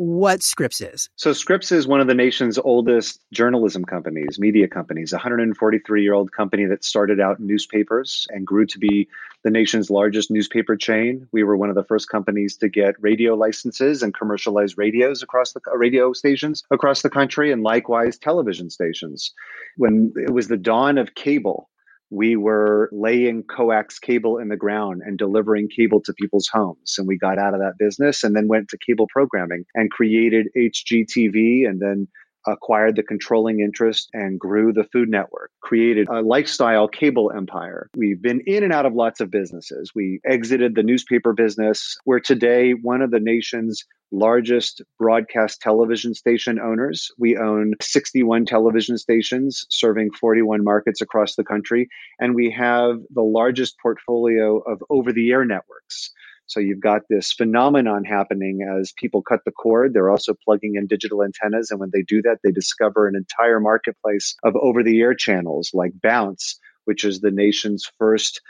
what 0.00 0.42
Scripps 0.42 0.80
is. 0.80 1.10
So, 1.16 1.34
Scripps 1.34 1.70
is 1.70 1.86
one 1.86 2.00
of 2.00 2.06
the 2.06 2.14
nation's 2.14 2.56
oldest 2.56 3.20
journalism 3.34 3.84
companies, 3.84 4.38
media 4.38 4.66
companies, 4.66 5.12
a 5.12 5.16
143 5.16 6.02
year 6.02 6.14
old 6.14 6.32
company 6.32 6.64
that 6.64 6.84
started 6.84 7.20
out 7.20 7.38
newspapers 7.38 8.26
and 8.30 8.46
grew 8.46 8.64
to 8.64 8.78
be 8.78 9.08
the 9.44 9.50
nation's 9.50 9.90
largest 9.90 10.30
newspaper 10.30 10.74
chain. 10.74 11.28
We 11.32 11.42
were 11.42 11.54
one 11.54 11.68
of 11.68 11.74
the 11.74 11.84
first 11.84 12.08
companies 12.08 12.56
to 12.58 12.68
get 12.70 12.94
radio 12.98 13.34
licenses 13.34 14.02
and 14.02 14.14
commercialize 14.14 14.78
radios 14.78 15.22
across 15.22 15.52
the 15.52 15.60
radio 15.74 16.14
stations 16.14 16.64
across 16.70 17.02
the 17.02 17.10
country, 17.10 17.52
and 17.52 17.62
likewise 17.62 18.16
television 18.16 18.70
stations. 18.70 19.34
When 19.76 20.14
it 20.16 20.32
was 20.32 20.48
the 20.48 20.56
dawn 20.56 20.96
of 20.96 21.14
cable, 21.14 21.68
we 22.10 22.36
were 22.36 22.88
laying 22.92 23.44
coax 23.44 23.98
cable 23.98 24.38
in 24.38 24.48
the 24.48 24.56
ground 24.56 25.02
and 25.04 25.16
delivering 25.16 25.68
cable 25.68 26.00
to 26.02 26.12
people's 26.12 26.48
homes. 26.52 26.96
And 26.98 27.06
we 27.06 27.16
got 27.16 27.38
out 27.38 27.54
of 27.54 27.60
that 27.60 27.78
business 27.78 28.24
and 28.24 28.34
then 28.34 28.48
went 28.48 28.68
to 28.70 28.78
cable 28.78 29.06
programming 29.08 29.64
and 29.74 29.90
created 29.90 30.48
HGTV 30.56 31.68
and 31.68 31.80
then 31.80 32.08
acquired 32.46 32.96
the 32.96 33.02
controlling 33.02 33.60
interest 33.60 34.08
and 34.12 34.38
grew 34.38 34.72
the 34.72 34.84
Food 34.84 35.08
Network, 35.08 35.50
created 35.60 36.08
a 36.08 36.22
lifestyle 36.22 36.88
cable 36.88 37.30
empire. 37.34 37.88
We've 37.96 38.20
been 38.20 38.40
in 38.46 38.64
and 38.64 38.72
out 38.72 38.86
of 38.86 38.94
lots 38.94 39.20
of 39.20 39.30
businesses. 39.30 39.92
We 39.94 40.20
exited 40.24 40.74
the 40.74 40.82
newspaper 40.82 41.32
business. 41.32 41.96
We're 42.04 42.20
today 42.20 42.72
one 42.72 43.02
of 43.02 43.10
the 43.10 43.20
nation's 43.20 43.84
largest 44.12 44.82
broadcast 44.98 45.60
television 45.60 46.14
station 46.14 46.58
owners. 46.58 47.10
We 47.18 47.36
own 47.36 47.74
61 47.80 48.46
television 48.46 48.98
stations 48.98 49.64
serving 49.70 50.10
41 50.12 50.64
markets 50.64 51.00
across 51.00 51.36
the 51.36 51.44
country, 51.44 51.88
and 52.18 52.34
we 52.34 52.50
have 52.50 52.96
the 53.10 53.22
largest 53.22 53.76
portfolio 53.80 54.58
of 54.58 54.82
over 54.90 55.12
the 55.12 55.30
air 55.30 55.44
networks. 55.44 56.10
So 56.50 56.58
you've 56.58 56.80
got 56.80 57.02
this 57.08 57.32
phenomenon 57.32 58.02
happening 58.02 58.66
as 58.76 58.92
people 58.96 59.22
cut 59.22 59.38
the 59.44 59.52
cord. 59.52 59.94
They're 59.94 60.10
also 60.10 60.34
plugging 60.44 60.74
in 60.74 60.88
digital 60.88 61.22
antennas. 61.22 61.70
And 61.70 61.78
when 61.78 61.90
they 61.92 62.02
do 62.02 62.22
that, 62.22 62.38
they 62.42 62.50
discover 62.50 63.06
an 63.06 63.14
entire 63.14 63.60
marketplace 63.60 64.34
of 64.42 64.56
over 64.60 64.82
the 64.82 65.00
air 65.00 65.14
channels 65.14 65.70
like 65.72 65.92
Bounce, 66.02 66.58
which 66.86 67.04
is 67.04 67.20
the 67.20 67.30
nation's 67.30 67.88
first 67.98 68.40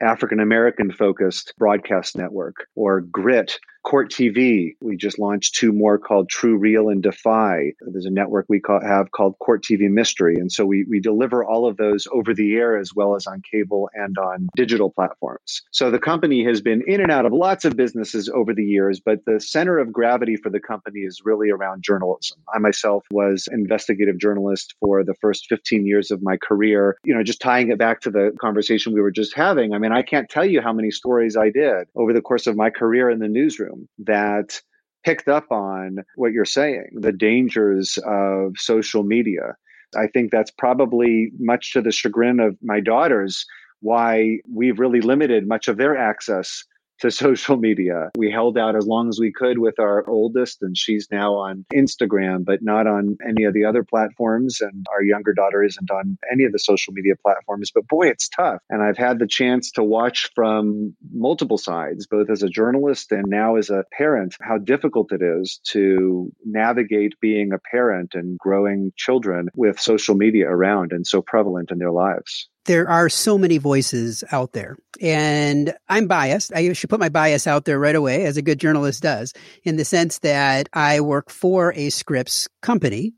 African 0.00 0.40
American 0.40 0.90
focused 0.90 1.52
broadcast 1.58 2.16
network, 2.16 2.54
or 2.74 3.02
Grit, 3.02 3.58
Court 3.82 4.10
TV. 4.10 4.76
We 4.80 4.96
just 4.96 5.18
launched 5.18 5.54
two 5.54 5.72
more 5.72 5.98
called 5.98 6.28
True 6.28 6.56
Real 6.56 6.90
and 6.90 7.02
Defy. 7.02 7.72
There's 7.80 8.04
a 8.04 8.10
network 8.10 8.46
we 8.48 8.60
call, 8.60 8.80
have 8.80 9.10
called 9.10 9.38
Court 9.38 9.64
TV 9.64 9.90
Mystery. 9.90 10.36
And 10.36 10.52
so 10.52 10.66
we, 10.66 10.84
we 10.88 11.00
deliver 11.00 11.44
all 11.44 11.66
of 11.66 11.76
those 11.76 12.06
over 12.12 12.34
the 12.34 12.54
air 12.54 12.78
as 12.78 12.94
well 12.94 13.14
as 13.14 13.26
on 13.26 13.42
cable 13.50 13.88
and 13.94 14.16
on 14.18 14.48
digital 14.54 14.90
platforms. 14.90 15.62
So 15.70 15.90
the 15.90 15.98
company 15.98 16.44
has 16.44 16.60
been 16.60 16.82
in 16.86 17.00
and 17.00 17.10
out 17.10 17.24
of 17.24 17.32
lots 17.32 17.64
of 17.64 17.76
businesses 17.76 18.28
over 18.28 18.54
the 18.54 18.64
years, 18.64 19.00
but 19.00 19.24
the 19.24 19.40
center 19.40 19.78
of 19.78 19.92
gravity 19.92 20.36
for 20.36 20.50
the 20.50 20.60
company 20.60 21.00
is 21.00 21.22
really 21.24 21.50
around 21.50 21.82
journalism. 21.82 22.38
I 22.52 22.58
myself 22.58 23.04
was 23.10 23.48
investigative 23.50 24.18
journalist 24.18 24.74
for 24.80 25.02
the 25.04 25.14
first 25.20 25.46
15 25.48 25.86
years 25.86 26.10
of 26.10 26.22
my 26.22 26.36
career. 26.36 26.98
You 27.04 27.14
know, 27.14 27.22
just 27.22 27.40
tying 27.40 27.70
it 27.70 27.78
back 27.78 28.02
to 28.02 28.10
the 28.10 28.32
conversation 28.40 28.92
we 28.92 29.00
were 29.00 29.10
just 29.10 29.34
having. 29.34 29.72
I 29.72 29.78
mean, 29.78 29.92
I 29.92 30.02
can't 30.02 30.28
tell 30.28 30.44
you 30.44 30.60
how 30.60 30.72
many 30.72 30.90
stories 30.90 31.36
I 31.36 31.48
did 31.48 31.88
over 31.96 32.12
the 32.12 32.20
course 32.20 32.46
of 32.46 32.56
my 32.56 32.68
career 32.68 33.08
in 33.08 33.18
the 33.18 33.28
newsroom 33.28 33.69
that 33.98 34.60
picked 35.04 35.28
up 35.28 35.50
on 35.50 35.98
what 36.16 36.32
you're 36.32 36.44
saying, 36.44 36.88
the 36.94 37.12
dangers 37.12 37.98
of 38.04 38.52
social 38.56 39.02
media. 39.02 39.56
I 39.96 40.06
think 40.06 40.30
that's 40.30 40.50
probably 40.50 41.32
much 41.38 41.72
to 41.72 41.82
the 41.82 41.92
chagrin 41.92 42.38
of 42.40 42.56
my 42.62 42.80
daughters 42.80 43.44
why 43.80 44.38
we've 44.52 44.78
really 44.78 45.00
limited 45.00 45.48
much 45.48 45.68
of 45.68 45.78
their 45.78 45.96
access 45.96 46.64
to 47.00 47.10
social 47.10 47.56
media. 47.56 48.10
We 48.16 48.30
held 48.30 48.58
out 48.58 48.76
as 48.76 48.86
long 48.86 49.08
as 49.08 49.18
we 49.18 49.32
could 49.32 49.58
with 49.58 49.78
our 49.78 50.08
oldest, 50.08 50.62
and 50.62 50.76
she's 50.76 51.08
now 51.10 51.34
on 51.34 51.64
Instagram, 51.74 52.44
but 52.44 52.62
not 52.62 52.86
on 52.86 53.16
any 53.26 53.44
of 53.44 53.54
the 53.54 53.64
other 53.64 53.84
platforms. 53.84 54.60
And 54.60 54.86
our 54.92 55.02
younger 55.02 55.32
daughter 55.32 55.62
isn't 55.62 55.90
on 55.90 56.18
any 56.32 56.44
of 56.44 56.52
the 56.52 56.58
social 56.58 56.92
media 56.92 57.14
platforms. 57.22 57.70
But 57.74 57.88
boy, 57.88 58.08
it's 58.08 58.28
tough. 58.28 58.60
And 58.68 58.82
I've 58.82 58.98
had 58.98 59.18
the 59.18 59.26
chance 59.26 59.70
to 59.72 59.84
watch 59.84 60.30
from 60.34 60.94
multiple 61.12 61.58
sides, 61.58 62.06
both 62.06 62.30
as 62.30 62.42
a 62.42 62.48
journalist 62.48 63.12
and 63.12 63.24
now 63.26 63.56
as 63.56 63.70
a 63.70 63.84
parent, 63.92 64.36
how 64.40 64.58
difficult 64.58 65.12
it 65.12 65.22
is 65.22 65.60
to 65.68 66.30
navigate 66.44 67.14
being 67.20 67.52
a 67.52 67.58
parent 67.58 68.14
and 68.14 68.38
growing 68.38 68.92
children 68.96 69.48
with 69.54 69.80
social 69.80 70.14
media 70.14 70.48
around 70.48 70.92
and 70.92 71.06
so 71.06 71.22
prevalent 71.22 71.70
in 71.70 71.78
their 71.78 71.92
lives 71.92 72.49
there 72.70 72.88
are 72.88 73.08
so 73.08 73.36
many 73.36 73.58
voices 73.58 74.22
out 74.30 74.52
there 74.52 74.76
and 75.00 75.74
I'm 75.88 76.06
biased. 76.06 76.52
I 76.54 76.72
should 76.72 76.88
put 76.88 77.00
my 77.00 77.08
bias 77.08 77.48
out 77.48 77.64
there 77.64 77.80
right 77.80 77.96
away 77.96 78.26
as 78.26 78.36
a 78.36 78.42
good 78.42 78.60
journalist 78.60 79.02
does 79.02 79.34
in 79.64 79.74
the 79.74 79.84
sense 79.84 80.20
that 80.20 80.68
I 80.72 81.00
work 81.00 81.30
for 81.30 81.72
a 81.74 81.90
Scripps 81.90 82.46
company 82.62 83.14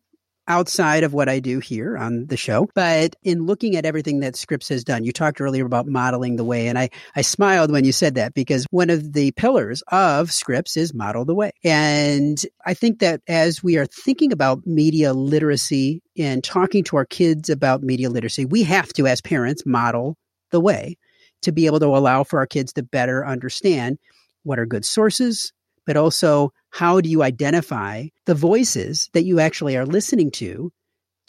outside 0.48 1.04
of 1.04 1.12
what 1.12 1.28
I 1.28 1.38
do 1.38 1.58
here 1.60 1.96
on 1.96 2.26
the 2.26 2.36
show. 2.36 2.68
But 2.74 3.16
in 3.22 3.46
looking 3.46 3.76
at 3.76 3.84
everything 3.84 4.20
that 4.20 4.36
Scripps 4.36 4.68
has 4.68 4.84
done, 4.84 5.04
you 5.04 5.12
talked 5.12 5.40
earlier 5.40 5.64
about 5.64 5.86
modeling 5.86 6.36
the 6.36 6.44
way. 6.44 6.68
And 6.68 6.78
I, 6.78 6.90
I 7.14 7.22
smiled 7.22 7.70
when 7.70 7.84
you 7.84 7.92
said 7.92 8.16
that 8.16 8.34
because 8.34 8.66
one 8.70 8.90
of 8.90 9.12
the 9.12 9.30
pillars 9.32 9.82
of 9.88 10.32
Scripps 10.32 10.76
is 10.76 10.92
model 10.94 11.24
the 11.24 11.34
way. 11.34 11.52
And 11.62 12.40
I 12.66 12.74
think 12.74 12.98
that 13.00 13.20
as 13.28 13.62
we 13.62 13.78
are 13.78 13.86
thinking 13.86 14.32
about 14.32 14.66
media 14.66 15.12
literacy 15.12 16.02
and 16.18 16.42
talking 16.42 16.84
to 16.84 16.96
our 16.96 17.06
kids 17.06 17.48
about 17.48 17.82
media 17.82 18.10
literacy, 18.10 18.44
we 18.44 18.64
have 18.64 18.92
to, 18.94 19.06
as 19.06 19.20
parents, 19.20 19.64
model 19.64 20.16
the 20.50 20.60
way 20.60 20.96
to 21.42 21.52
be 21.52 21.66
able 21.66 21.80
to 21.80 21.86
allow 21.86 22.24
for 22.24 22.38
our 22.38 22.46
kids 22.46 22.72
to 22.72 22.82
better 22.82 23.26
understand 23.26 23.98
what 24.44 24.58
are 24.58 24.66
good 24.66 24.84
sources, 24.84 25.52
but 25.86 25.96
also 25.96 26.52
how 26.70 27.00
do 27.00 27.08
you 27.08 27.22
identify 27.22 28.06
the 28.26 28.34
voices 28.34 29.08
that 29.12 29.24
you 29.24 29.40
actually 29.40 29.76
are 29.76 29.86
listening 29.86 30.30
to 30.30 30.72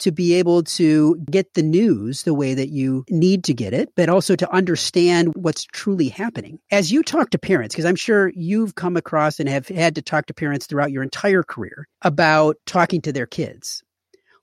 to 0.00 0.10
be 0.10 0.34
able 0.34 0.62
to 0.62 1.16
get 1.30 1.54
the 1.54 1.62
news 1.62 2.24
the 2.24 2.34
way 2.34 2.54
that 2.54 2.68
you 2.68 3.04
need 3.08 3.44
to 3.44 3.54
get 3.54 3.72
it, 3.72 3.90
but 3.96 4.08
also 4.08 4.34
to 4.36 4.52
understand 4.52 5.32
what's 5.36 5.64
truly 5.64 6.08
happening. 6.08 6.58
As 6.70 6.90
you 6.90 7.02
talk 7.02 7.30
to 7.30 7.38
parents, 7.38 7.74
because 7.74 7.84
I'm 7.84 7.96
sure 7.96 8.32
you've 8.34 8.74
come 8.74 8.96
across 8.96 9.38
and 9.38 9.48
have 9.48 9.68
had 9.68 9.94
to 9.94 10.02
talk 10.02 10.26
to 10.26 10.34
parents 10.34 10.66
throughout 10.66 10.90
your 10.90 11.02
entire 11.02 11.42
career 11.42 11.86
about 12.02 12.56
talking 12.66 13.00
to 13.02 13.12
their 13.12 13.26
kids. 13.26 13.82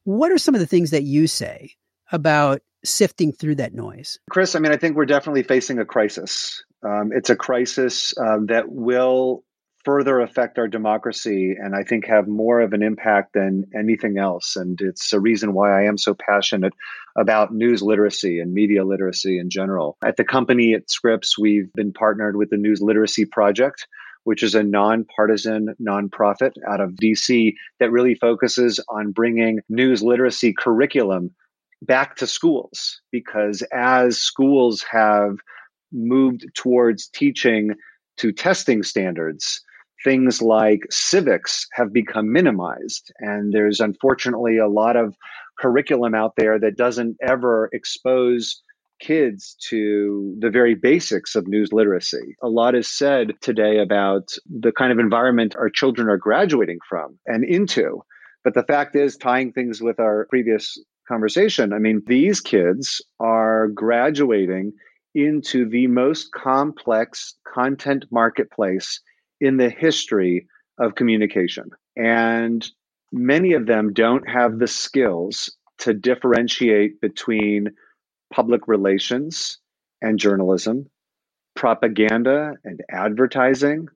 What 0.04 0.32
are 0.32 0.38
some 0.38 0.56
of 0.56 0.62
the 0.62 0.68
things 0.68 0.92
that 0.92 1.04
you 1.04 1.28
say 1.28 1.72
about 2.12 2.62
sifting 2.84 3.32
through 3.32 3.56
that 3.56 3.74
noise? 3.74 4.20
Chris, 4.30 4.56
I 4.56 4.60
mean, 4.60 4.72
I 4.72 4.78
think 4.78 4.96
we're 4.96 5.06
definitely 5.06 5.44
facing 5.44 5.80
a 5.80 5.86
crisis. 5.86 6.64
Um, 6.84 7.12
it's 7.14 7.30
a 7.30 7.36
crisis 7.36 8.18
um, 8.18 8.48
that 8.48 8.70
will 8.70 9.44
further 9.84 10.20
affect 10.20 10.60
our 10.60 10.68
democracy 10.68 11.56
and 11.58 11.76
I 11.76 11.84
think 11.84 12.06
have 12.06 12.28
more 12.28 12.62
of 12.62 12.74
an 12.74 12.84
impact 12.84 13.34
than 13.34 13.66
anything 13.76 14.18
else. 14.18 14.56
And 14.56 14.80
it's 14.82 15.12
a 15.14 15.20
reason 15.20 15.54
why 15.54 15.78
I 15.78 15.86
am 15.86 15.98
so 15.98 16.14
passionate 16.14 16.74
about 17.18 17.54
news 17.54 17.82
literacy 17.82 18.40
and 18.40 18.54
media 18.54 18.84
literacy 18.84 19.40
in 19.40 19.50
general. 19.50 19.98
At 20.06 20.18
the 20.18 20.24
company 20.24 20.74
at 20.74 20.90
Scripps, 20.90 21.38
we've 21.38 21.72
been 21.74 21.94
partnered 21.94 22.36
with 22.36 22.50
the 22.50 22.58
News 22.58 22.82
Literacy 22.82 23.26
Project, 23.26 23.88
which 24.24 24.44
is 24.44 24.56
a 24.56 24.64
nonpartisan 24.64 25.76
nonprofit 25.82 26.52
out 26.70 26.80
of 26.80 26.92
DC 26.92 27.54
that 27.80 27.92
really 27.92 28.16
focuses 28.16 28.80
on 28.90 29.12
bringing 29.12 29.60
news 29.70 30.04
literacy 30.04 30.54
curriculum 30.54 31.32
back 31.82 32.16
to 32.18 32.28
schools 32.28 33.02
because 33.12 33.64
as 33.74 34.22
schools 34.22 34.84
have 34.90 35.38
moved 35.92 36.46
towards 36.56 37.08
teaching 37.08 37.72
to 38.18 38.32
testing 38.32 38.84
standards, 38.84 39.62
things 40.04 40.42
like 40.42 40.82
civics 40.90 41.68
have 41.74 41.94
become 41.94 42.32
minimized. 42.32 43.12
And 43.20 43.54
there's 43.54 43.80
unfortunately 43.80 44.58
a 44.58 44.68
lot 44.68 44.96
of 44.96 45.16
curriculum 45.60 46.16
out 46.16 46.34
there 46.38 46.60
that 46.60 46.78
doesn't 46.78 47.18
ever 47.22 47.70
expose 47.74 48.62
kids 49.00 49.56
to 49.70 50.36
the 50.40 50.50
very 50.50 50.76
basics 50.76 51.36
of 51.36 51.48
news 51.48 51.74
literacy. 51.74 52.36
A 52.44 52.48
lot 52.48 52.76
is 52.76 52.88
said 52.88 53.34
today 53.42 53.80
about 53.80 54.30
the 54.48 54.72
kind 54.72 54.92
of 54.92 55.00
environment 55.00 55.56
our 55.58 55.70
children 55.70 56.08
are 56.08 56.18
graduating 56.18 56.78
from 56.88 57.18
and 57.26 57.44
into. 57.44 58.02
But 58.44 58.54
the 58.54 58.64
fact 58.64 58.96
is, 58.96 59.18
tying 59.18 59.52
things 59.52 59.82
with 59.82 60.00
our 60.00 60.28
previous 60.30 60.78
conversation, 61.08 61.74
I 61.74 61.80
mean, 61.80 62.02
these 62.08 62.42
kids 62.42 63.02
are 63.20 63.68
graduating 63.68 64.74
into 65.14 65.68
the 65.68 65.88
most 65.88 66.32
complex 66.32 67.36
content 67.54 68.06
marketplace 68.12 69.00
in 69.42 69.58
the 69.58 69.70
history 69.70 70.48
of 70.80 70.96
communication. 70.96 71.72
And 71.98 72.66
many 73.12 73.54
of 73.54 73.66
them 73.66 73.92
don't 73.92 74.28
have 74.30 74.60
the 74.60 74.68
skills 74.68 75.58
to 75.80 75.94
differentiate 75.94 77.02
between 77.02 77.72
public 78.32 78.68
relations 78.68 79.58
and 80.02 80.18
journalism, 80.18 80.90
propaganda 81.56 82.54
and 82.64 82.82
advertising, 82.90 83.88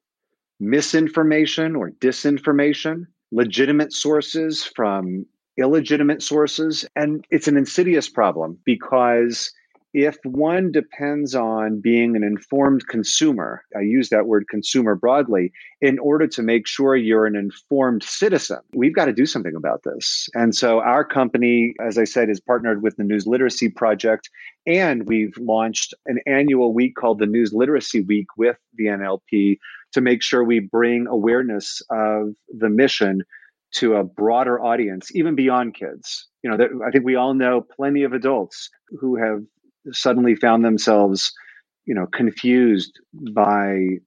misinformation 0.60 1.76
or 1.76 1.92
disinformation, 1.92 3.06
legitimate 3.32 3.94
sources 3.94 4.64
from 4.64 5.26
illegitimate 5.58 6.22
sources. 6.22 6.86
And 6.96 7.26
it's 7.30 7.48
an 7.48 7.58
insidious 7.58 8.10
problem 8.10 8.58
because 8.66 9.52
if 9.98 10.18
one 10.26 10.74
depends 10.74 11.34
on 11.36 11.80
being 11.80 12.18
an 12.18 12.24
informed 12.24 12.86
consumer, 12.90 13.64
I 13.78 13.80
use 13.80 14.10
that 14.10 14.26
word 14.26 14.44
consumer 14.50 14.94
broadly, 14.94 15.54
in 15.80 16.00
order 16.00 16.28
to 16.28 16.44
make 16.44 16.68
sure 16.68 16.98
you're 16.98 17.26
an 17.26 17.38
informed 17.38 18.04
citizen, 18.04 18.60
we've 18.74 18.94
got 18.94 19.06
to 19.06 19.14
do 19.14 19.26
something 19.26 19.56
about 19.56 19.84
this. 19.86 20.28
And 20.34 20.54
so 20.54 20.82
our 20.82 21.06
company, 21.06 21.76
as 21.82 21.98
I 21.98 22.04
said, 22.04 22.30
is 22.30 22.42
partnered 22.42 22.84
with 22.84 22.98
the 22.98 23.06
News 23.06 23.26
Literacy 23.26 23.70
Project, 23.70 24.30
and 24.68 25.08
we've 25.08 25.38
launched 25.38 25.94
an 26.08 26.20
annual 26.28 26.74
week 26.74 26.96
called 27.00 27.20
the 27.20 27.26
News 27.26 27.54
Literacy 27.54 28.02
Week 28.02 28.28
with 28.36 28.58
the 28.74 28.88
NLP 28.88 29.60
to 29.94 30.02
make 30.02 30.22
sure 30.22 30.44
we 30.44 30.60
bring 30.60 31.08
awareness 31.08 31.82
of 31.90 32.34
the 32.50 32.70
mission 32.70 33.24
to 33.76 33.96
a 33.96 34.04
broader 34.04 34.62
audience, 34.62 35.16
even 35.16 35.36
beyond 35.36 35.74
kids. 35.74 36.28
You 36.44 36.50
know, 36.50 36.58
I 36.86 36.92
think 36.92 37.06
we 37.06 37.16
all 37.16 37.34
know 37.34 37.66
plenty 37.76 38.04
of 38.04 38.12
adults 38.12 38.70
who 39.00 39.16
have 39.16 39.42
suddenly 39.92 40.36
found 40.36 40.64
themselves, 40.64 41.32
you 41.86 41.94
know, 41.96 42.08
confused 42.08 43.00
by 43.34 44.00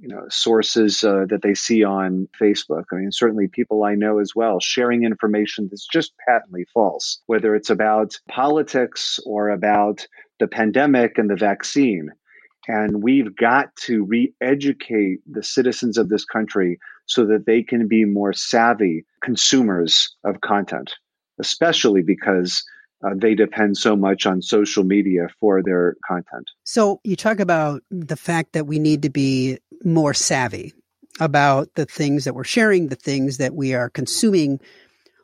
you 0.00 0.08
know 0.08 0.24
sources 0.30 1.04
uh, 1.04 1.26
that 1.28 1.42
they 1.42 1.54
see 1.54 1.84
on 1.84 2.28
Facebook. 2.40 2.84
I 2.92 2.96
mean, 2.96 3.12
certainly 3.12 3.48
people 3.48 3.84
I 3.84 3.94
know 3.94 4.18
as 4.18 4.34
well 4.34 4.58
sharing 4.60 5.04
information 5.04 5.68
that's 5.70 5.86
just 5.86 6.12
patently 6.26 6.64
false, 6.72 7.20
whether 7.26 7.54
it's 7.54 7.70
about 7.70 8.18
politics 8.28 9.20
or 9.26 9.50
about 9.50 10.06
the 10.38 10.48
pandemic 10.48 11.18
and 11.18 11.30
the 11.30 11.36
vaccine. 11.36 12.08
And 12.68 13.02
we've 13.02 13.34
got 13.36 13.74
to 13.84 14.04
re-educate 14.04 15.20
the 15.30 15.42
citizens 15.42 15.98
of 15.98 16.08
this 16.08 16.24
country 16.24 16.78
so 17.06 17.26
that 17.26 17.46
they 17.46 17.62
can 17.62 17.88
be 17.88 18.04
more 18.04 18.32
savvy 18.32 19.04
consumers 19.22 20.14
of 20.24 20.40
content, 20.42 20.94
especially 21.40 22.02
because 22.02 22.62
uh, 23.02 23.10
they 23.16 23.34
depend 23.34 23.76
so 23.76 23.96
much 23.96 24.26
on 24.26 24.42
social 24.42 24.84
media 24.84 25.28
for 25.38 25.62
their 25.62 25.96
content. 26.06 26.50
So 26.64 27.00
you 27.04 27.16
talk 27.16 27.40
about 27.40 27.82
the 27.90 28.16
fact 28.16 28.52
that 28.52 28.66
we 28.66 28.78
need 28.78 29.02
to 29.02 29.10
be 29.10 29.58
more 29.84 30.14
savvy 30.14 30.74
about 31.18 31.74
the 31.74 31.86
things 31.86 32.24
that 32.24 32.34
we're 32.34 32.44
sharing, 32.44 32.88
the 32.88 32.96
things 32.96 33.38
that 33.38 33.54
we 33.54 33.74
are 33.74 33.90
consuming. 33.90 34.60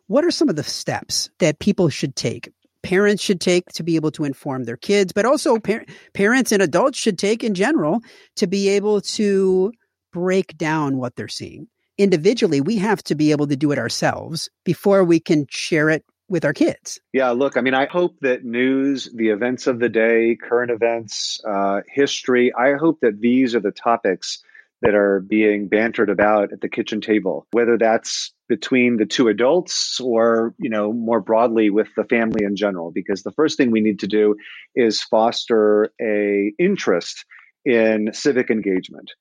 What 0.06 0.24
are 0.24 0.30
some 0.30 0.48
of 0.48 0.56
the 0.56 0.62
steps 0.62 1.30
that 1.38 1.58
people 1.58 1.88
should 1.88 2.16
take? 2.16 2.50
Parents 2.82 3.22
should 3.22 3.40
take 3.40 3.66
to 3.70 3.82
be 3.82 3.96
able 3.96 4.12
to 4.12 4.24
inform 4.24 4.64
their 4.64 4.76
kids, 4.76 5.12
but 5.12 5.24
also 5.24 5.58
par- 5.58 5.84
parents 6.12 6.52
and 6.52 6.62
adults 6.62 6.98
should 6.98 7.18
take 7.18 7.42
in 7.42 7.54
general 7.54 8.00
to 8.36 8.46
be 8.46 8.68
able 8.68 9.00
to 9.00 9.72
break 10.12 10.56
down 10.56 10.96
what 10.98 11.16
they're 11.16 11.28
seeing. 11.28 11.66
Individually, 11.98 12.60
we 12.60 12.76
have 12.76 13.02
to 13.04 13.14
be 13.14 13.32
able 13.32 13.46
to 13.48 13.56
do 13.56 13.72
it 13.72 13.78
ourselves 13.78 14.48
before 14.64 15.02
we 15.02 15.18
can 15.18 15.46
share 15.50 15.90
it 15.90 16.04
with 16.28 16.44
our 16.44 16.52
kids. 16.52 17.00
Yeah, 17.12 17.30
look, 17.30 17.56
I 17.56 17.60
mean, 17.60 17.74
I 17.74 17.86
hope 17.86 18.16
that 18.20 18.44
news, 18.44 19.08
the 19.14 19.28
events 19.28 19.66
of 19.66 19.78
the 19.78 19.88
day, 19.88 20.36
current 20.36 20.70
events, 20.70 21.40
uh, 21.48 21.80
history, 21.88 22.52
I 22.52 22.74
hope 22.74 22.98
that 23.02 23.20
these 23.20 23.54
are 23.54 23.60
the 23.60 23.70
topics 23.70 24.42
that 24.82 24.94
are 24.94 25.20
being 25.20 25.68
bantered 25.68 26.10
about 26.10 26.52
at 26.52 26.60
the 26.60 26.68
kitchen 26.68 27.00
table, 27.00 27.46
whether 27.52 27.78
that's 27.78 28.32
between 28.48 28.98
the 28.98 29.06
two 29.06 29.28
adults 29.28 30.00
or, 30.00 30.54
you 30.58 30.68
know, 30.68 30.92
more 30.92 31.20
broadly 31.20 31.70
with 31.70 31.88
the 31.96 32.04
family 32.04 32.44
in 32.44 32.56
general, 32.56 32.90
because 32.90 33.22
the 33.22 33.32
first 33.32 33.56
thing 33.56 33.70
we 33.70 33.80
need 33.80 34.00
to 34.00 34.06
do 34.06 34.36
is 34.74 35.02
foster 35.02 35.90
a 36.00 36.52
interest 36.58 37.24
in 37.64 38.10
civic 38.12 38.50
engagement. 38.50 39.12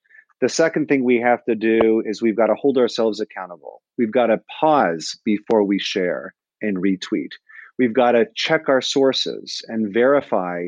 The 0.41 0.49
second 0.49 0.88
thing 0.88 1.03
we 1.03 1.22
have 1.22 1.43
to 1.45 1.56
do 1.56 2.03
is 2.06 2.22
we've 2.22 2.36
got 2.36 2.47
to 2.47 2.56
hold 2.56 2.78
ourselves 2.78 3.22
accountable. 3.22 3.82
We've 3.97 4.12
got 4.12 4.28
to 4.28 4.41
pause 4.60 5.18
before 5.24 5.64
we 5.64 5.80
share 5.80 6.36
and 6.62 6.78
retweet. 6.78 7.32
We've 7.78 7.93
got 7.93 8.12
to 8.12 8.28
check 8.36 8.70
our 8.70 8.82
sources 8.82 9.62
and 9.68 9.93
verify 9.93 10.68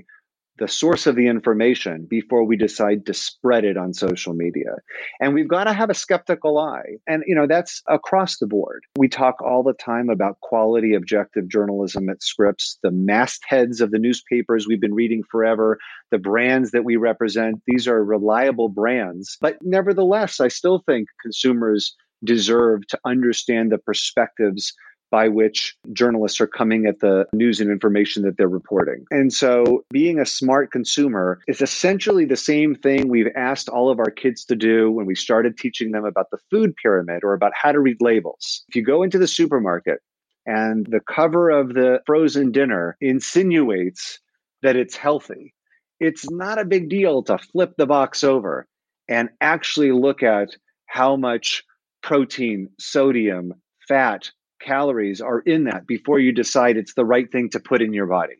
the 0.60 0.68
source 0.68 1.06
of 1.06 1.16
the 1.16 1.28
information 1.28 2.08
before 2.10 2.44
we 2.44 2.58
decide 2.58 3.06
to 3.06 3.14
spread 3.14 3.64
it 3.64 3.78
on 3.78 3.94
social 3.94 4.34
media. 4.34 4.76
And 5.20 5.34
we've 5.34 5.48
got 5.48 5.66
to 5.66 5.74
have 5.74 5.90
a 5.90 5.96
skeptical 5.96 6.58
eye. 6.58 6.98
And, 7.08 7.24
you 7.28 7.36
know, 7.36 7.48
that's 7.48 7.82
across 7.88 8.40
the 8.40 8.48
board. 8.48 8.84
We 8.98 9.08
talk 9.08 9.42
all 9.42 9.64
the 9.64 9.74
time 9.74 10.10
about 10.10 10.40
quality, 10.42 10.94
objective 10.96 11.48
journalism 11.48 12.10
at 12.10 12.24
Scripps, 12.24 12.80
the 12.82 12.92
mastheads 12.92 13.82
of 13.82 13.92
the 13.92 14.00
newspapers 14.00 14.68
we've 14.68 14.82
been 14.82 14.96
reading 14.96 15.22
forever, 15.30 15.78
the 16.12 16.18
brands 16.18 16.72
that 16.72 16.86
we 16.86 16.96
represent. 16.96 17.62
These 17.68 17.88
are 17.88 18.04
reliable 18.04 18.70
brands. 18.70 19.38
But 19.40 19.58
nevertheless, 19.62 20.40
I 20.40 20.48
still 20.48 20.82
think 20.86 21.08
consumers 21.22 21.96
deserve 22.24 22.88
to 22.88 23.00
understand 23.06 23.72
the 23.72 23.78
perspectives 23.78 24.74
by 25.12 25.28
which 25.28 25.76
journalists 25.94 26.42
are 26.42 26.48
coming 26.48 26.86
at 26.86 27.00
the 27.00 27.26
news 27.34 27.60
and 27.60 27.72
information 27.72 28.24
that 28.24 28.38
they're 28.38 28.48
reporting. 28.48 29.06
And 29.12 29.32
so 29.32 29.84
being 29.92 30.20
a 30.20 30.26
smart 30.26 30.72
consumer 30.72 31.40
is 31.48 31.62
essentially 31.62 32.26
the 32.26 32.36
same 32.36 32.76
thing 32.76 33.08
we've 33.08 33.32
asked 33.36 33.70
all 33.70 33.90
of 33.90 34.00
our 34.00 34.12
kids 34.12 34.46
to 34.46 34.56
do 34.56 34.92
when 34.92 35.06
we 35.06 35.16
started 35.16 35.58
teaching 35.58 35.92
them 35.92 36.06
about 36.06 36.30
the 36.32 36.40
food 36.52 36.76
pyramid 36.82 37.24
or 37.24 37.34
about 37.34 37.54
how 37.56 37.72
to 37.72 37.80
read 37.80 37.98
labels. 38.02 38.64
If 38.70 38.76
you 38.76 38.84
go 38.84 39.04
into 39.04 39.18
the 39.18 39.28
supermarket 39.28 40.00
and 40.46 40.86
the 40.90 41.02
cover 41.02 41.50
of 41.50 41.74
the 41.74 42.02
frozen 42.06 42.52
dinner 42.52 42.98
insinuates 43.02 44.20
that 44.62 44.76
it's 44.76 44.96
healthy, 44.96 45.54
it's 46.00 46.30
not 46.30 46.60
a 46.60 46.66
big 46.66 46.90
deal 46.90 47.24
to 47.24 47.38
flip 47.38 47.74
the 47.78 47.88
box 47.88 48.24
over 48.24 48.68
and 49.08 49.30
actually 49.42 49.92
look 49.92 50.22
at 50.22 50.50
how 50.86 51.16
much 51.16 51.64
protein, 52.04 52.70
sodium, 52.80 53.54
fat, 53.88 54.30
calories 54.60 55.22
are 55.22 55.40
in 55.40 55.66
that 55.66 55.88
before 55.88 56.20
you 56.20 56.32
decide 56.32 56.78
it's 56.78 56.94
the 56.94 57.06
right 57.06 57.32
thing 57.32 57.50
to 57.52 57.60
put 57.60 57.82
in 57.82 57.94
your 57.94 58.08
body. 58.08 58.38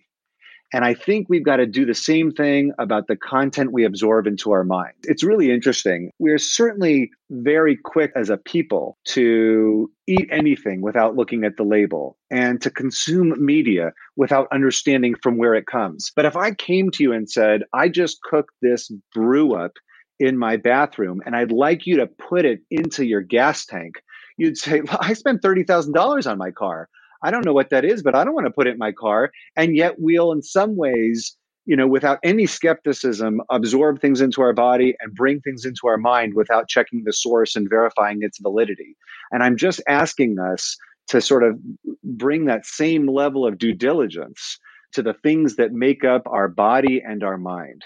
And 0.74 0.84
I 0.84 0.96
think 0.96 1.28
we've 1.30 1.46
got 1.46 1.58
to 1.58 1.66
do 1.66 1.86
the 1.86 1.94
same 1.94 2.32
thing 2.32 2.74
about 2.78 3.08
the 3.08 3.16
content 3.16 3.72
we 3.72 3.86
absorb 3.86 4.28
into 4.28 4.52
our 4.52 4.66
mind. 4.66 4.96
It's 5.04 5.24
really 5.24 5.50
interesting. 5.50 6.12
We're 6.20 6.38
certainly 6.38 7.12
very 7.30 7.78
quick 7.78 8.12
as 8.16 8.30
a 8.30 8.38
people 8.38 8.98
to 9.06 9.90
eat 10.08 10.28
anything 10.30 10.82
without 10.82 11.16
looking 11.16 11.46
at 11.46 11.56
the 11.56 11.64
label 11.64 12.18
and 12.30 12.62
to 12.62 12.70
consume 12.70 13.34
media 13.44 13.94
without 14.18 14.48
understanding 14.52 15.16
from 15.24 15.38
where 15.38 15.56
it 15.56 15.68
comes. 15.68 16.12
But 16.16 16.26
if 16.26 16.36
I 16.36 16.52
came 16.52 16.92
to 16.92 17.04
you 17.04 17.14
and 17.14 17.30
said, 17.30 17.64
I 17.72 17.88
just 17.88 18.22
cooked 18.22 18.54
this 18.62 18.92
brew 19.14 19.56
up 19.56 19.72
in 20.20 20.38
my 20.38 20.58
bathroom 20.58 21.22
and 21.26 21.36
I'd 21.36 21.52
like 21.52 21.86
you 21.86 21.98
to 21.98 22.08
put 22.08 22.44
it 22.44 22.62
into 22.70 23.06
your 23.06 23.22
gas 23.22 23.66
tank 23.66 24.02
you'd 24.38 24.58
say, 24.58 24.82
I 25.00 25.14
spent 25.14 25.42
$30,000 25.42 26.30
on 26.30 26.38
my 26.38 26.52
car. 26.52 26.90
I 27.24 27.32
don't 27.32 27.46
know 27.46 27.54
what 27.54 27.72
that 27.72 27.84
is, 27.84 28.04
but 28.04 28.16
I 28.16 28.24
don't 28.24 28.36
want 28.36 28.46
to 28.46 28.52
put 28.54 28.68
it 28.68 28.74
in 28.74 28.78
my 28.78 28.92
car. 28.92 29.32
And 29.56 29.76
yet 29.76 29.96
we'll, 29.98 30.32
in 30.32 30.44
some 30.44 30.76
ways, 30.76 31.36
you 31.66 31.76
know, 31.76 31.88
without 31.88 32.20
any 32.24 32.46
skepticism, 32.46 33.42
absorb 33.50 34.00
things 34.00 34.22
into 34.22 34.42
our 34.42 34.54
body 34.54 34.96
and 35.02 35.14
bring 35.14 35.42
things 35.42 35.66
into 35.66 35.88
our 35.88 35.98
mind 35.98 36.34
without 36.36 36.70
checking 36.70 37.04
the 37.04 37.12
source 37.12 37.56
and 37.56 37.70
verifying 37.70 38.20
its 38.22 38.40
validity. 38.40 38.96
And 39.32 39.44
I'm 39.44 39.58
just 39.58 39.82
asking 39.88 40.38
us 40.40 40.78
to 41.08 41.20
sort 41.20 41.44
of 41.44 41.58
bring 42.04 42.46
that 42.46 42.66
same 42.66 43.08
level 43.08 43.46
of 43.46 43.58
due 43.58 43.74
diligence 43.74 44.60
to 44.94 45.02
the 45.02 45.14
things 45.14 45.56
that 45.56 45.74
make 45.74 46.06
up 46.06 46.24
our 46.28 46.48
body 46.48 47.04
and 47.06 47.24
our 47.24 47.38
mind. 47.38 47.84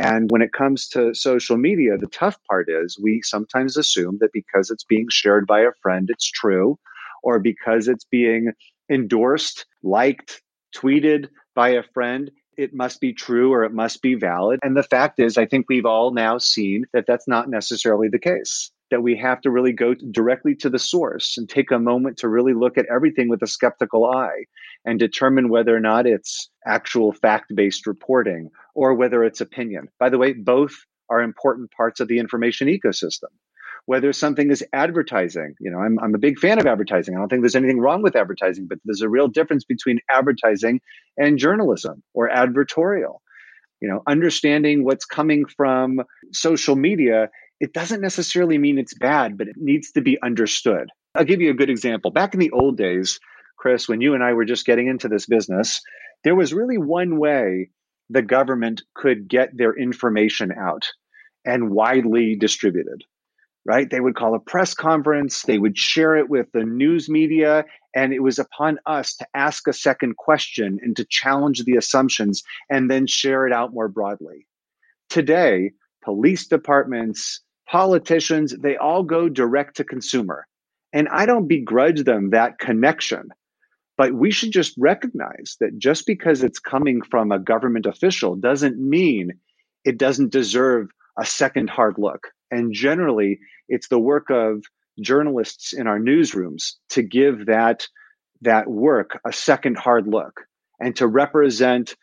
And 0.00 0.30
when 0.30 0.40
it 0.40 0.54
comes 0.54 0.88
to 0.88 1.14
social 1.14 1.58
media, 1.58 1.98
the 1.98 2.06
tough 2.06 2.38
part 2.48 2.68
is 2.70 2.98
we 2.98 3.20
sometimes 3.22 3.76
assume 3.76 4.16
that 4.20 4.32
because 4.32 4.70
it's 4.70 4.84
being 4.84 5.06
shared 5.10 5.46
by 5.46 5.60
a 5.60 5.72
friend, 5.82 6.08
it's 6.10 6.30
true, 6.30 6.78
or 7.22 7.38
because 7.38 7.86
it's 7.86 8.04
being 8.04 8.52
endorsed, 8.90 9.66
liked, 9.82 10.40
tweeted 10.74 11.28
by 11.54 11.70
a 11.70 11.82
friend, 11.82 12.30
it 12.56 12.72
must 12.72 13.00
be 13.00 13.12
true 13.12 13.52
or 13.52 13.64
it 13.64 13.74
must 13.74 14.00
be 14.00 14.14
valid. 14.14 14.58
And 14.62 14.74
the 14.74 14.82
fact 14.82 15.20
is, 15.20 15.36
I 15.36 15.44
think 15.44 15.66
we've 15.68 15.86
all 15.86 16.12
now 16.12 16.38
seen 16.38 16.86
that 16.94 17.04
that's 17.06 17.28
not 17.28 17.50
necessarily 17.50 18.08
the 18.08 18.18
case. 18.18 18.70
That 18.90 19.02
we 19.02 19.16
have 19.18 19.40
to 19.42 19.50
really 19.50 19.72
go 19.72 19.94
directly 19.94 20.54
to 20.56 20.68
the 20.68 20.78
source 20.78 21.36
and 21.38 21.48
take 21.48 21.70
a 21.70 21.78
moment 21.78 22.18
to 22.18 22.28
really 22.28 22.54
look 22.54 22.76
at 22.76 22.86
everything 22.92 23.28
with 23.28 23.42
a 23.42 23.46
skeptical 23.46 24.04
eye 24.04 24.44
and 24.84 24.98
determine 24.98 25.48
whether 25.48 25.76
or 25.76 25.80
not 25.80 26.06
it's 26.06 26.50
actual 26.66 27.12
fact 27.12 27.54
based 27.54 27.86
reporting 27.86 28.50
or 28.74 28.94
whether 28.94 29.22
it's 29.22 29.40
opinion. 29.40 29.88
By 29.98 30.08
the 30.08 30.18
way, 30.18 30.32
both 30.32 30.74
are 31.08 31.20
important 31.20 31.70
parts 31.72 32.00
of 32.00 32.08
the 32.08 32.18
information 32.18 32.68
ecosystem. 32.68 33.30
Whether 33.86 34.12
something 34.12 34.50
is 34.50 34.64
advertising, 34.72 35.54
you 35.58 35.70
know, 35.70 35.78
I'm, 35.78 35.98
I'm 36.00 36.14
a 36.14 36.18
big 36.18 36.38
fan 36.38 36.58
of 36.58 36.66
advertising. 36.66 37.16
I 37.16 37.18
don't 37.18 37.28
think 37.28 37.42
there's 37.42 37.56
anything 37.56 37.80
wrong 37.80 38.02
with 38.02 38.14
advertising, 38.14 38.66
but 38.68 38.78
there's 38.84 39.00
a 39.00 39.08
real 39.08 39.26
difference 39.26 39.64
between 39.64 39.98
advertising 40.10 40.80
and 41.16 41.38
journalism 41.38 42.02
or 42.14 42.28
advertorial. 42.28 43.18
You 43.80 43.88
know, 43.88 44.02
understanding 44.06 44.84
what's 44.84 45.06
coming 45.06 45.46
from 45.46 46.02
social 46.32 46.76
media, 46.76 47.30
it 47.60 47.72
doesn't 47.74 48.00
necessarily 48.00 48.58
mean 48.58 48.78
it's 48.78 48.94
bad, 48.94 49.36
but 49.36 49.46
it 49.46 49.56
needs 49.56 49.92
to 49.92 50.00
be 50.00 50.18
understood. 50.22 50.88
I'll 51.14 51.24
give 51.24 51.40
you 51.40 51.50
a 51.50 51.54
good 51.54 51.70
example. 51.70 52.10
Back 52.10 52.34
in 52.34 52.40
the 52.40 52.50
old 52.50 52.76
days, 52.76 53.20
Chris, 53.58 53.88
when 53.88 54.00
you 54.00 54.14
and 54.14 54.24
I 54.24 54.32
were 54.32 54.46
just 54.46 54.64
getting 54.64 54.88
into 54.88 55.08
this 55.08 55.26
business, 55.26 55.82
there 56.24 56.34
was 56.34 56.54
really 56.54 56.78
one 56.78 57.18
way 57.18 57.70
the 58.08 58.22
government 58.22 58.82
could 58.94 59.28
get 59.28 59.56
their 59.56 59.76
information 59.76 60.52
out 60.52 60.88
and 61.44 61.70
widely 61.70 62.36
distributed, 62.36 63.04
right? 63.64 63.88
They 63.88 64.00
would 64.00 64.16
call 64.16 64.34
a 64.34 64.40
press 64.40 64.74
conference, 64.74 65.42
they 65.42 65.58
would 65.58 65.76
share 65.76 66.16
it 66.16 66.28
with 66.28 66.46
the 66.52 66.64
news 66.64 67.08
media, 67.08 67.64
and 67.94 68.12
it 68.12 68.22
was 68.22 68.38
upon 68.38 68.78
us 68.86 69.16
to 69.16 69.26
ask 69.34 69.68
a 69.68 69.72
second 69.72 70.16
question 70.16 70.78
and 70.82 70.96
to 70.96 71.06
challenge 71.08 71.64
the 71.64 71.76
assumptions 71.76 72.42
and 72.70 72.90
then 72.90 73.06
share 73.06 73.46
it 73.46 73.52
out 73.52 73.74
more 73.74 73.88
broadly. 73.88 74.46
Today, 75.08 75.72
police 76.02 76.46
departments, 76.46 77.40
politicians, 77.70 78.54
they 78.58 78.76
all 78.76 79.02
go 79.02 79.28
direct 79.28 79.76
to 79.76 79.84
consumer. 79.84 80.46
And 80.92 81.08
I 81.08 81.24
don't 81.24 81.46
begrudge 81.46 82.02
them 82.02 82.30
that 82.30 82.58
connection. 82.58 83.28
But 83.96 84.14
we 84.14 84.30
should 84.30 84.50
just 84.50 84.74
recognize 84.78 85.56
that 85.60 85.78
just 85.78 86.06
because 86.06 86.42
it's 86.42 86.58
coming 86.58 87.02
from 87.02 87.30
a 87.30 87.38
government 87.38 87.86
official 87.86 88.34
doesn't 88.34 88.78
mean 88.78 89.30
it 89.84 89.98
doesn't 89.98 90.32
deserve 90.32 90.88
a 91.18 91.24
second 91.24 91.70
hard 91.70 91.96
look. 91.98 92.28
And 92.50 92.72
generally, 92.72 93.38
it's 93.68 93.88
the 93.88 93.98
work 93.98 94.30
of 94.30 94.64
journalists 95.00 95.72
in 95.72 95.86
our 95.86 95.98
newsrooms 95.98 96.72
to 96.90 97.02
give 97.02 97.46
that 97.46 97.86
that 98.42 98.68
work 98.68 99.20
a 99.26 99.32
second 99.32 99.76
hard 99.76 100.06
look 100.06 100.40
and 100.80 100.96
to 100.96 101.06
represent 101.06 101.94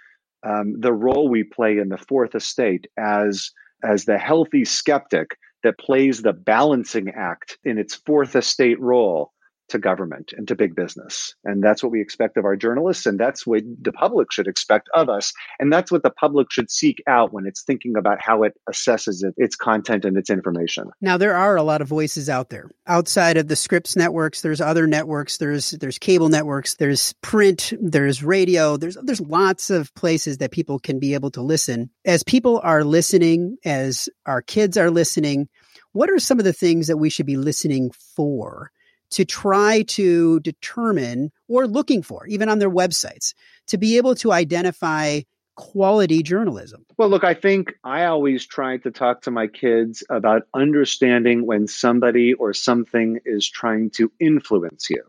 um, 0.47 0.79
the 0.79 0.93
role 0.93 1.27
we 1.29 1.43
play 1.43 1.77
in 1.79 1.89
the 1.89 1.97
fourth 1.97 2.35
estate 2.35 2.87
as 2.97 3.51
as 3.83 4.05
the 4.05 4.17
healthy 4.17 4.63
skeptic 4.63 5.31
that 5.63 5.77
plays 5.79 6.21
the 6.21 6.33
balancing 6.33 7.09
act 7.09 7.57
in 7.63 7.77
its 7.77 7.95
fourth 7.95 8.35
estate 8.35 8.79
role 8.79 9.31
to 9.69 9.79
government 9.79 10.33
and 10.35 10.47
to 10.47 10.55
big 10.55 10.75
business. 10.75 11.35
And 11.43 11.63
that's 11.63 11.83
what 11.83 11.91
we 11.91 12.01
expect 12.01 12.37
of 12.37 12.45
our 12.45 12.55
journalists. 12.55 13.05
And 13.05 13.19
that's 13.19 13.45
what 13.45 13.63
the 13.81 13.91
public 13.91 14.31
should 14.31 14.47
expect 14.47 14.89
of 14.93 15.09
us. 15.09 15.33
And 15.59 15.71
that's 15.71 15.91
what 15.91 16.03
the 16.03 16.09
public 16.09 16.51
should 16.51 16.71
seek 16.71 17.03
out 17.07 17.33
when 17.33 17.45
it's 17.45 17.63
thinking 17.63 17.95
about 17.97 18.21
how 18.21 18.43
it 18.43 18.53
assesses 18.69 19.23
it, 19.23 19.33
its 19.37 19.55
content 19.55 20.05
and 20.05 20.17
its 20.17 20.29
information. 20.29 20.89
Now, 21.01 21.17
there 21.17 21.35
are 21.35 21.55
a 21.55 21.63
lot 21.63 21.81
of 21.81 21.87
voices 21.87 22.29
out 22.29 22.49
there. 22.49 22.69
Outside 22.87 23.37
of 23.37 23.47
the 23.47 23.55
Scripps 23.55 23.95
networks, 23.95 24.41
there's 24.41 24.61
other 24.61 24.87
networks, 24.87 25.37
there's, 25.37 25.71
there's 25.71 25.97
cable 25.97 26.29
networks, 26.29 26.75
there's 26.75 27.13
print, 27.21 27.73
there's 27.79 28.23
radio, 28.23 28.77
there's, 28.77 28.97
there's 29.03 29.21
lots 29.21 29.69
of 29.69 29.93
places 29.95 30.37
that 30.37 30.51
people 30.51 30.79
can 30.79 30.99
be 30.99 31.13
able 31.13 31.31
to 31.31 31.41
listen. 31.41 31.89
As 32.05 32.23
people 32.23 32.59
are 32.63 32.83
listening, 32.83 33.57
as 33.65 34.09
our 34.25 34.41
kids 34.41 34.77
are 34.77 34.91
listening, 34.91 35.49
what 35.93 36.09
are 36.09 36.19
some 36.19 36.39
of 36.39 36.45
the 36.45 36.53
things 36.53 36.87
that 36.87 36.97
we 36.97 37.09
should 37.09 37.25
be 37.25 37.37
listening 37.37 37.91
for? 38.15 38.71
To 39.11 39.25
try 39.25 39.83
to 39.83 40.39
determine 40.41 41.31
or 41.47 41.67
looking 41.67 42.03
for, 42.03 42.25
even 42.27 42.49
on 42.49 42.59
their 42.59 42.69
websites, 42.69 43.33
to 43.67 43.77
be 43.77 43.97
able 43.97 44.15
to 44.15 44.31
identify 44.31 45.21
quality 45.55 46.23
journalism? 46.23 46.85
Well, 46.97 47.09
look, 47.09 47.23
I 47.23 47.33
think 47.33 47.73
I 47.83 48.05
always 48.05 48.45
try 48.45 48.77
to 48.77 48.91
talk 48.91 49.23
to 49.23 49.31
my 49.31 49.47
kids 49.47 50.03
about 50.09 50.43
understanding 50.53 51.45
when 51.45 51.67
somebody 51.67 52.33
or 52.33 52.53
something 52.53 53.19
is 53.25 53.49
trying 53.49 53.89
to 53.91 54.11
influence 54.19 54.89
you. 54.89 55.03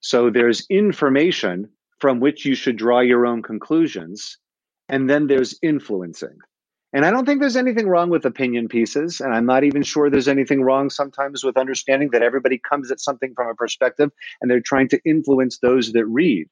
So 0.00 0.30
there's 0.30 0.66
information 0.68 1.70
from 1.98 2.20
which 2.20 2.44
you 2.44 2.54
should 2.54 2.76
draw 2.76 3.00
your 3.00 3.24
own 3.24 3.42
conclusions, 3.42 4.38
and 4.88 5.08
then 5.08 5.26
there's 5.26 5.58
influencing. 5.62 6.38
And 6.92 7.04
I 7.04 7.10
don't 7.10 7.26
think 7.26 7.40
there's 7.40 7.56
anything 7.56 7.88
wrong 7.88 8.10
with 8.10 8.24
opinion 8.24 8.68
pieces. 8.68 9.20
And 9.20 9.34
I'm 9.34 9.46
not 9.46 9.64
even 9.64 9.82
sure 9.82 10.08
there's 10.08 10.28
anything 10.28 10.62
wrong 10.62 10.88
sometimes 10.88 11.44
with 11.44 11.56
understanding 11.56 12.10
that 12.12 12.22
everybody 12.22 12.58
comes 12.58 12.90
at 12.90 13.00
something 13.00 13.34
from 13.34 13.48
a 13.48 13.54
perspective 13.54 14.10
and 14.40 14.50
they're 14.50 14.60
trying 14.60 14.88
to 14.88 15.00
influence 15.04 15.58
those 15.58 15.92
that 15.92 16.06
read. 16.06 16.46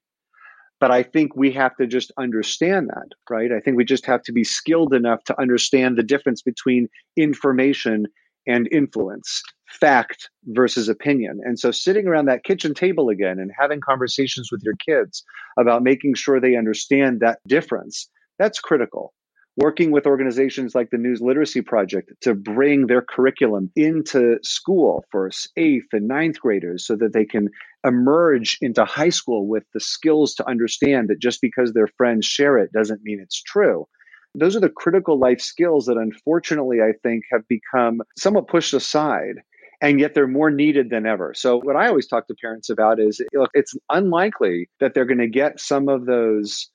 But 0.81 0.91
I 0.91 1.03
think 1.03 1.37
we 1.37 1.53
have 1.53 1.77
to 1.77 1.87
just 1.87 2.13
understand 2.19 2.89
that, 2.89 3.09
right? 3.31 3.53
I 3.53 3.61
think 3.61 3.77
we 3.77 3.85
just 3.85 4.05
have 4.07 4.23
to 4.25 4.33
be 4.33 4.45
skilled 4.45 4.93
enough 4.93 5.23
to 5.25 5.41
understand 5.41 5.97
the 5.97 6.03
difference 6.03 6.43
between 6.43 6.89
information 7.17 8.07
and 8.47 8.69
influence, 8.71 9.43
fact 9.81 10.29
versus 10.49 10.89
opinion. 10.89 11.41
And 11.45 11.59
so 11.59 11.71
sitting 11.71 12.07
around 12.07 12.27
that 12.27 12.45
kitchen 12.45 12.75
table 12.75 13.09
again 13.09 13.39
and 13.39 13.51
having 13.59 13.81
conversations 13.81 14.51
with 14.53 14.63
your 14.63 14.75
kids 14.85 15.25
about 15.59 15.83
making 15.83 16.15
sure 16.15 16.41
they 16.41 16.57
understand 16.57 17.21
that 17.21 17.39
difference, 17.47 18.09
that's 18.39 18.61
critical 18.61 19.15
working 19.57 19.91
with 19.91 20.07
organizations 20.07 20.75
like 20.75 20.91
the 20.91 20.99
News 20.99 21.21
Literacy 21.21 21.63
Project 21.63 22.13
to 22.23 22.35
bring 22.35 22.87
their 22.87 23.03
curriculum 23.03 23.71
into 23.77 24.39
school 24.43 25.05
for 25.11 25.31
eighth 25.57 25.87
and 25.93 26.09
ninth 26.09 26.41
graders 26.41 26.87
so 26.87 26.97
that 26.97 27.13
they 27.13 27.25
can 27.25 27.49
emerge 27.87 28.59
into 28.61 28.85
high 28.85 29.11
school 29.11 29.47
with 29.47 29.65
the 29.73 29.81
skills 29.81 30.35
to 30.35 30.49
understand 30.49 31.09
that 31.09 31.21
just 31.21 31.41
because 31.41 31.73
their 31.73 31.87
friends 31.87 32.27
share 32.27 32.59
it 32.59 32.73
doesn't 32.73 33.03
mean 33.05 33.21
it's 33.21 33.41
true. 33.43 33.87
Those 34.35 34.57
are 34.57 34.61
the 34.61 34.69
critical 34.69 35.19
life 35.19 35.41
skills 35.41 35.87
that 35.87 35.97
unfortunately 35.97 36.81
I 36.81 36.93
think 37.05 37.25
have 37.31 37.47
become 37.47 38.03
somewhat 38.19 38.49
pushed 38.49 38.75
aside 38.75 39.37
and 39.81 40.01
yet 40.01 40.15
they're 40.15 40.27
more 40.27 40.51
needed 40.51 40.91
than 40.91 41.07
ever. 41.07 41.35
So 41.35 41.61
what 41.61 41.77
I 41.77 41.87
always 41.87 42.09
talk 42.09 42.27
to 42.27 42.35
parents 42.35 42.71
about 42.71 42.99
is 42.99 43.21
look, 43.33 43.51
it's 43.55 43.75
unlikely 43.91 44.69
that 44.81 44.95
they're 44.95 45.05
going 45.05 45.19
to 45.19 45.29
get 45.29 45.61
some 45.61 45.89
of 45.89 46.07
those 46.07 46.69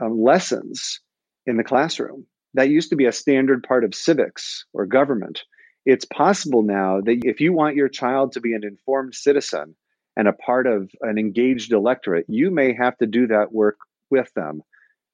um, 0.00 0.20
lessons 0.20 1.00
in 1.46 1.56
the 1.56 1.64
classroom. 1.64 2.26
That 2.54 2.70
used 2.70 2.90
to 2.90 2.96
be 2.96 3.06
a 3.06 3.12
standard 3.12 3.64
part 3.64 3.84
of 3.84 3.94
civics 3.94 4.64
or 4.72 4.86
government. 4.86 5.42
It's 5.84 6.04
possible 6.04 6.62
now 6.62 7.00
that 7.00 7.20
if 7.24 7.40
you 7.40 7.52
want 7.52 7.76
your 7.76 7.88
child 7.88 8.32
to 8.32 8.40
be 8.40 8.54
an 8.54 8.64
informed 8.64 9.14
citizen 9.14 9.76
and 10.16 10.28
a 10.28 10.32
part 10.32 10.66
of 10.66 10.88
an 11.00 11.18
engaged 11.18 11.72
electorate, 11.72 12.26
you 12.28 12.50
may 12.50 12.74
have 12.74 12.96
to 12.98 13.06
do 13.06 13.26
that 13.26 13.52
work 13.52 13.78
with 14.10 14.32
them 14.34 14.62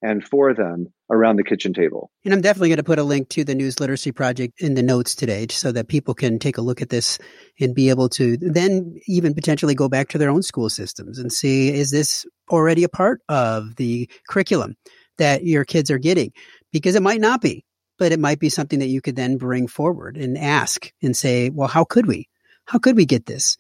and 0.03 0.25
for 0.25 0.55
them 0.55 0.87
around 1.11 1.37
the 1.37 1.45
kitchen 1.45 1.75
table. 1.75 2.11
And 2.25 2.33
I'm 2.33 2.41
definitely 2.41 2.71
going 2.71 2.79
to 2.79 2.85
put 2.85 2.99
a 2.99 3.05
link 3.05 3.29
to 3.31 3.45
the 3.45 3.55
News 3.55 3.81
Literacy 3.81 4.13
Project 4.13 4.61
in 4.61 4.75
the 4.75 4.83
notes 4.83 5.15
today 5.15 5.47
so 5.51 5.73
that 5.73 5.89
people 5.89 6.15
can 6.15 6.39
take 6.39 6.57
a 6.57 6.63
look 6.63 6.81
at 6.81 6.89
this 6.89 7.19
and 7.61 7.75
be 7.75 7.91
able 7.91 8.09
to 8.11 8.37
then 8.39 8.99
even 9.07 9.35
potentially 9.35 9.75
go 9.75 9.89
back 9.89 10.09
to 10.09 10.19
their 10.19 10.31
own 10.31 10.43
school 10.43 10.71
systems 10.71 11.19
and 11.19 11.33
see 11.33 11.73
is 11.75 11.91
this 11.91 12.25
already 12.51 12.85
a 12.85 12.89
part 12.89 13.21
of 13.29 13.77
the 13.77 14.09
curriculum? 14.29 14.77
That 15.21 15.45
your 15.45 15.65
kids 15.65 15.91
are 15.91 15.99
getting 15.99 16.33
because 16.73 16.97
it 16.97 17.03
might 17.03 17.21
not 17.21 17.41
be, 17.41 17.65
but 17.99 18.13
it 18.13 18.19
might 18.19 18.41
be 18.41 18.49
something 18.49 18.81
that 18.81 18.89
you 18.89 19.01
could 19.01 19.17
then 19.17 19.37
bring 19.37 19.69
forward 19.69 20.17
and 20.17 20.37
ask 20.37 20.93
and 21.03 21.17
say, 21.17 21.51
well, 21.51 21.69
how 21.69 21.85
could 21.85 22.07
we? 22.07 22.29
How 22.65 22.79
could 22.79 22.97
we 22.97 23.07
get 23.07 23.27
this 23.27 23.57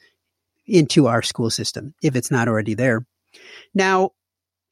into 0.66 1.06
our 1.06 1.22
school 1.22 1.50
system 1.50 1.94
if 2.02 2.16
it's 2.16 2.30
not 2.30 2.48
already 2.48 2.74
there? 2.74 3.06
Now, 3.74 4.10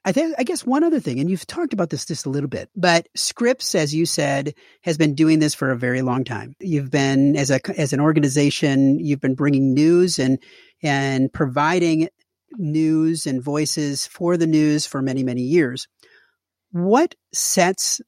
I 0.05 0.12
I 0.39 0.45
guess 0.45 0.64
one 0.64 0.84
other 0.84 1.01
thing, 1.01 1.20
and 1.20 1.28
you've 1.28 1.47
talked 1.47 1.72
about 1.72 1.91
this 1.91 2.07
just 2.07 2.24
a 2.24 2.30
little 2.30 2.49
bit, 2.49 2.70
but 2.74 3.09
Scripps, 3.14 3.74
as 3.74 3.95
you 3.95 4.07
said, 4.07 4.55
has 4.82 4.97
been 4.97 5.14
doing 5.14 5.39
this 5.39 5.55
for 5.55 5.70
a 5.70 5.76
very 5.76 6.03
long 6.03 6.24
time. 6.24 6.55
You've 6.61 6.91
been, 6.91 7.36
as 7.36 7.51
a, 7.51 7.61
as 7.78 7.93
an 7.93 8.01
organization, 8.01 8.99
you've 9.01 9.20
been 9.20 9.34
bringing 9.34 9.74
news 9.74 10.18
and, 10.18 10.39
and 10.82 11.32
providing 11.32 12.09
news 12.57 13.26
and 13.26 13.43
voices 13.43 14.07
for 14.07 14.36
the 14.36 14.47
news 14.47 14.86
for 14.86 15.03
many, 15.03 15.22
many 15.22 15.43
years. 15.43 15.89
What 16.70 17.14
sets 17.32 18.00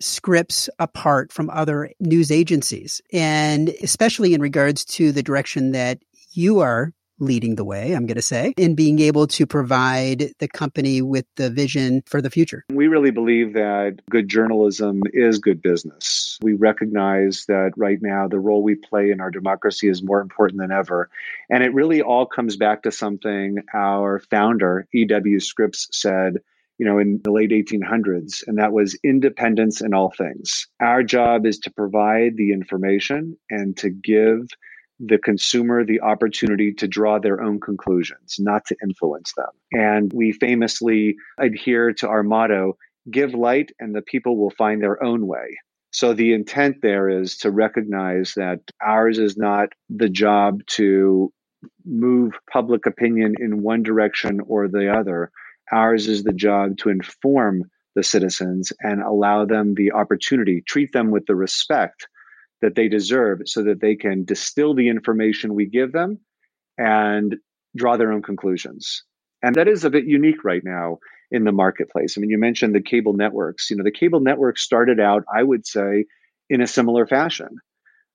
Scripps 0.00 0.68
apart 0.78 1.32
from 1.32 1.48
other 1.50 1.90
news 2.00 2.30
agencies? 2.30 3.00
And 3.12 3.70
especially 3.82 4.34
in 4.34 4.40
regards 4.40 4.84
to 4.86 5.12
the 5.12 5.22
direction 5.22 5.72
that 5.72 6.00
you 6.32 6.60
are 6.60 6.92
leading 7.20 7.54
the 7.54 7.64
way, 7.64 7.92
I'm 7.92 8.06
going 8.06 8.16
to 8.16 8.22
say, 8.22 8.54
in 8.56 8.74
being 8.74 8.98
able 8.98 9.28
to 9.28 9.46
provide 9.46 10.32
the 10.40 10.48
company 10.48 11.00
with 11.00 11.24
the 11.36 11.48
vision 11.48 12.02
for 12.06 12.20
the 12.20 12.28
future. 12.28 12.64
We 12.72 12.88
really 12.88 13.12
believe 13.12 13.54
that 13.54 14.00
good 14.10 14.28
journalism 14.28 15.02
is 15.12 15.38
good 15.38 15.62
business. 15.62 16.38
We 16.42 16.54
recognize 16.54 17.44
that 17.46 17.70
right 17.76 17.98
now 18.02 18.26
the 18.26 18.40
role 18.40 18.62
we 18.62 18.74
play 18.74 19.10
in 19.10 19.20
our 19.20 19.30
democracy 19.30 19.88
is 19.88 20.02
more 20.02 20.20
important 20.20 20.60
than 20.60 20.72
ever. 20.72 21.08
And 21.48 21.62
it 21.62 21.72
really 21.72 22.02
all 22.02 22.26
comes 22.26 22.56
back 22.56 22.82
to 22.82 22.90
something 22.90 23.58
our 23.72 24.18
founder, 24.18 24.88
E.W. 24.92 25.38
Scripps, 25.40 25.88
said 25.92 26.38
you 26.78 26.86
know, 26.86 26.98
in 26.98 27.20
the 27.24 27.30
late 27.30 27.50
1800s, 27.50 28.42
and 28.46 28.58
that 28.58 28.72
was 28.72 28.98
independence 29.04 29.80
in 29.80 29.94
all 29.94 30.12
things. 30.16 30.66
Our 30.80 31.02
job 31.02 31.46
is 31.46 31.58
to 31.60 31.70
provide 31.70 32.36
the 32.36 32.52
information 32.52 33.36
and 33.50 33.76
to 33.78 33.90
give 33.90 34.48
the 35.00 35.18
consumer 35.18 35.84
the 35.84 36.00
opportunity 36.00 36.72
to 36.72 36.88
draw 36.88 37.18
their 37.18 37.42
own 37.42 37.60
conclusions, 37.60 38.36
not 38.38 38.64
to 38.66 38.76
influence 38.82 39.32
them. 39.36 39.50
And 39.72 40.12
we 40.14 40.32
famously 40.32 41.16
adhere 41.38 41.92
to 41.94 42.08
our 42.08 42.22
motto 42.22 42.76
give 43.10 43.34
light, 43.34 43.70
and 43.78 43.94
the 43.94 44.02
people 44.02 44.38
will 44.38 44.52
find 44.56 44.82
their 44.82 45.02
own 45.02 45.26
way. 45.26 45.58
So 45.90 46.12
the 46.12 46.32
intent 46.32 46.76
there 46.82 47.08
is 47.08 47.36
to 47.38 47.50
recognize 47.50 48.32
that 48.36 48.60
ours 48.82 49.18
is 49.18 49.36
not 49.36 49.68
the 49.88 50.08
job 50.08 50.60
to 50.70 51.32
move 51.84 52.32
public 52.52 52.86
opinion 52.86 53.34
in 53.38 53.62
one 53.62 53.82
direction 53.82 54.40
or 54.46 54.68
the 54.68 54.92
other. 54.92 55.30
Ours 55.72 56.08
is 56.08 56.22
the 56.22 56.32
job 56.32 56.78
to 56.78 56.90
inform 56.90 57.64
the 57.94 58.02
citizens 58.02 58.72
and 58.80 59.02
allow 59.02 59.44
them 59.44 59.74
the 59.74 59.92
opportunity, 59.92 60.62
treat 60.66 60.92
them 60.92 61.10
with 61.10 61.26
the 61.26 61.34
respect 61.34 62.06
that 62.60 62.74
they 62.74 62.88
deserve 62.88 63.40
so 63.46 63.62
that 63.62 63.80
they 63.80 63.94
can 63.94 64.24
distill 64.24 64.74
the 64.74 64.88
information 64.88 65.54
we 65.54 65.66
give 65.66 65.92
them 65.92 66.18
and 66.78 67.36
draw 67.76 67.96
their 67.96 68.12
own 68.12 68.22
conclusions. 68.22 69.04
And 69.42 69.54
that 69.56 69.68
is 69.68 69.84
a 69.84 69.90
bit 69.90 70.06
unique 70.06 70.44
right 70.44 70.62
now 70.64 70.98
in 71.30 71.44
the 71.44 71.52
marketplace. 71.52 72.16
I 72.16 72.20
mean, 72.20 72.30
you 72.30 72.38
mentioned 72.38 72.74
the 72.74 72.82
cable 72.82 73.12
networks. 73.12 73.70
You 73.70 73.76
know, 73.76 73.84
the 73.84 73.90
cable 73.90 74.20
networks 74.20 74.62
started 74.62 75.00
out, 75.00 75.24
I 75.32 75.42
would 75.42 75.66
say, 75.66 76.06
in 76.48 76.60
a 76.60 76.66
similar 76.66 77.06
fashion. 77.06 77.48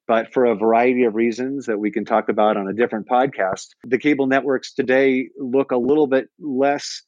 But 0.07 0.33
for 0.33 0.45
a 0.45 0.55
variety 0.55 1.03
of 1.03 1.13
reasons 1.13 1.67
that 1.67 1.77
we 1.77 1.91
can 1.91 2.03
talk 2.03 2.29
about 2.29 2.57
on 2.57 2.67
a 2.67 2.73
different 2.73 3.07
podcast, 3.07 3.67
the 3.83 3.99
cable 3.99 4.25
networks 4.25 4.73
today 4.73 5.29
look 5.37 5.71
a 5.71 5.77
little 5.77 6.07
bit 6.07 6.29
less 6.39 7.03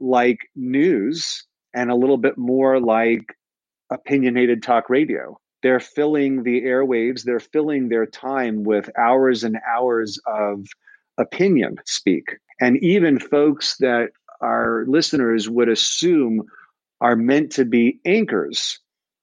like 0.00 0.38
news 0.54 1.44
and 1.74 1.90
a 1.90 1.96
little 1.96 2.18
bit 2.18 2.36
more 2.36 2.80
like 2.80 3.24
opinionated 3.90 4.62
talk 4.62 4.90
radio 4.90 5.38
they're 5.66 5.80
filling 5.80 6.44
the 6.44 6.62
airwaves, 6.62 7.24
they're 7.24 7.40
filling 7.40 7.88
their 7.88 8.06
time 8.06 8.62
with 8.62 8.88
hours 8.96 9.42
and 9.42 9.58
hours 9.68 10.16
of 10.24 10.64
opinion 11.18 11.76
speak. 11.84 12.36
And 12.60 12.76
even 12.84 13.18
folks 13.18 13.76
that 13.78 14.10
our 14.40 14.84
listeners 14.86 15.48
would 15.48 15.68
assume 15.68 16.42
are 17.00 17.16
meant 17.16 17.50
to 17.52 17.64
be 17.64 17.98
anchors 18.04 18.78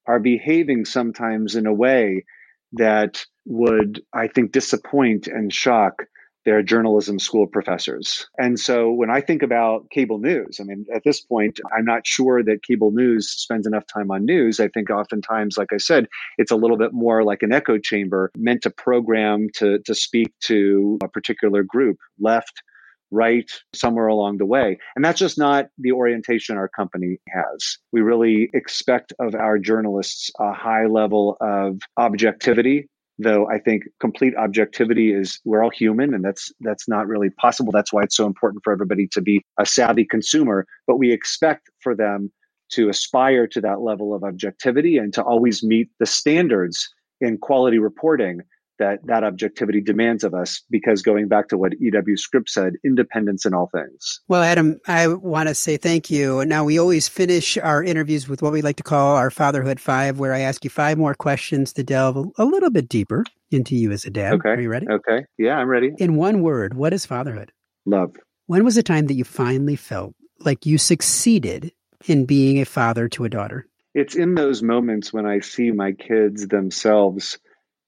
are 0.06 0.20
behaving 0.20 0.84
sometimes 0.84 1.56
in 1.56 1.66
a 1.66 1.72
way 1.72 2.26
that 2.72 3.24
would, 3.46 4.02
I 4.12 4.28
think, 4.28 4.52
disappoint 4.52 5.26
and 5.28 5.50
shock 5.50 6.02
their 6.44 6.62
journalism 6.62 7.18
school 7.18 7.46
professors. 7.46 8.26
And 8.38 8.58
so 8.58 8.90
when 8.90 9.10
I 9.10 9.20
think 9.20 9.42
about 9.42 9.90
cable 9.90 10.18
news, 10.18 10.58
I 10.60 10.64
mean, 10.64 10.86
at 10.94 11.02
this 11.04 11.20
point, 11.20 11.60
I'm 11.76 11.84
not 11.84 12.06
sure 12.06 12.42
that 12.42 12.62
cable 12.62 12.90
news 12.90 13.30
spends 13.30 13.66
enough 13.66 13.84
time 13.92 14.10
on 14.10 14.24
news. 14.24 14.60
I 14.60 14.68
think 14.68 14.90
oftentimes, 14.90 15.56
like 15.56 15.72
I 15.72 15.78
said, 15.78 16.06
it's 16.38 16.50
a 16.50 16.56
little 16.56 16.76
bit 16.76 16.92
more 16.92 17.24
like 17.24 17.42
an 17.42 17.52
echo 17.52 17.78
chamber 17.78 18.30
meant 18.36 18.62
to 18.62 18.70
program 18.70 19.48
to, 19.54 19.78
to 19.80 19.94
speak 19.94 20.32
to 20.44 20.98
a 21.02 21.08
particular 21.08 21.62
group, 21.62 21.98
left, 22.20 22.62
right, 23.10 23.50
somewhere 23.72 24.08
along 24.08 24.38
the 24.38 24.46
way. 24.46 24.78
And 24.96 25.04
that's 25.04 25.20
just 25.20 25.38
not 25.38 25.66
the 25.78 25.92
orientation 25.92 26.56
our 26.56 26.68
company 26.68 27.18
has. 27.30 27.78
We 27.92 28.00
really 28.00 28.50
expect 28.52 29.12
of 29.20 29.34
our 29.34 29.58
journalists 29.58 30.30
a 30.40 30.52
high 30.52 30.86
level 30.86 31.36
of 31.40 31.78
objectivity 31.96 32.88
though 33.18 33.48
I 33.48 33.58
think 33.58 33.84
complete 34.00 34.34
objectivity 34.36 35.12
is 35.12 35.40
we're 35.44 35.62
all 35.62 35.70
human 35.70 36.14
and 36.14 36.24
that's 36.24 36.52
that's 36.60 36.88
not 36.88 37.06
really 37.06 37.30
possible. 37.30 37.72
That's 37.72 37.92
why 37.92 38.02
it's 38.02 38.16
so 38.16 38.26
important 38.26 38.62
for 38.64 38.72
everybody 38.72 39.06
to 39.08 39.20
be 39.20 39.44
a 39.58 39.66
savvy 39.66 40.04
consumer, 40.04 40.66
but 40.86 40.96
we 40.96 41.12
expect 41.12 41.70
for 41.80 41.94
them 41.94 42.32
to 42.70 42.88
aspire 42.88 43.46
to 43.46 43.60
that 43.60 43.80
level 43.80 44.14
of 44.14 44.24
objectivity 44.24 44.98
and 44.98 45.12
to 45.14 45.22
always 45.22 45.62
meet 45.62 45.88
the 46.00 46.06
standards 46.06 46.88
in 47.20 47.38
quality 47.38 47.78
reporting 47.78 48.40
that 48.78 48.98
that 49.04 49.24
objectivity 49.24 49.80
demands 49.80 50.24
of 50.24 50.34
us 50.34 50.62
because 50.70 51.02
going 51.02 51.28
back 51.28 51.48
to 51.48 51.58
what 51.58 51.72
EW 51.78 52.16
Scripps 52.16 52.54
said, 52.54 52.74
independence 52.84 53.44
in 53.46 53.54
all 53.54 53.70
things. 53.74 54.20
Well, 54.28 54.42
Adam, 54.42 54.78
I 54.86 55.08
want 55.08 55.48
to 55.48 55.54
say 55.54 55.76
thank 55.76 56.10
you. 56.10 56.44
Now, 56.44 56.64
we 56.64 56.78
always 56.78 57.08
finish 57.08 57.56
our 57.58 57.82
interviews 57.82 58.28
with 58.28 58.42
what 58.42 58.52
we 58.52 58.62
like 58.62 58.76
to 58.76 58.82
call 58.82 59.16
our 59.16 59.30
Fatherhood 59.30 59.80
Five, 59.80 60.18
where 60.18 60.34
I 60.34 60.40
ask 60.40 60.64
you 60.64 60.70
five 60.70 60.98
more 60.98 61.14
questions 61.14 61.72
to 61.74 61.82
delve 61.82 62.30
a 62.38 62.44
little 62.44 62.70
bit 62.70 62.88
deeper 62.88 63.24
into 63.50 63.76
you 63.76 63.92
as 63.92 64.04
a 64.04 64.10
dad. 64.10 64.34
Okay. 64.34 64.50
Are 64.50 64.60
you 64.60 64.68
ready? 64.68 64.86
Okay. 64.88 65.24
Yeah, 65.38 65.56
I'm 65.56 65.68
ready. 65.68 65.92
In 65.98 66.16
one 66.16 66.42
word, 66.42 66.74
what 66.74 66.92
is 66.92 67.06
fatherhood? 67.06 67.52
Love. 67.86 68.16
When 68.46 68.64
was 68.64 68.74
the 68.74 68.82
time 68.82 69.06
that 69.06 69.14
you 69.14 69.24
finally 69.24 69.76
felt 69.76 70.14
like 70.40 70.66
you 70.66 70.78
succeeded 70.78 71.72
in 72.06 72.26
being 72.26 72.60
a 72.60 72.64
father 72.64 73.08
to 73.10 73.24
a 73.24 73.28
daughter? 73.28 73.66
It's 73.94 74.16
in 74.16 74.34
those 74.34 74.62
moments 74.62 75.12
when 75.12 75.24
I 75.24 75.38
see 75.38 75.70
my 75.70 75.92
kids 75.92 76.48
themselves 76.48 77.38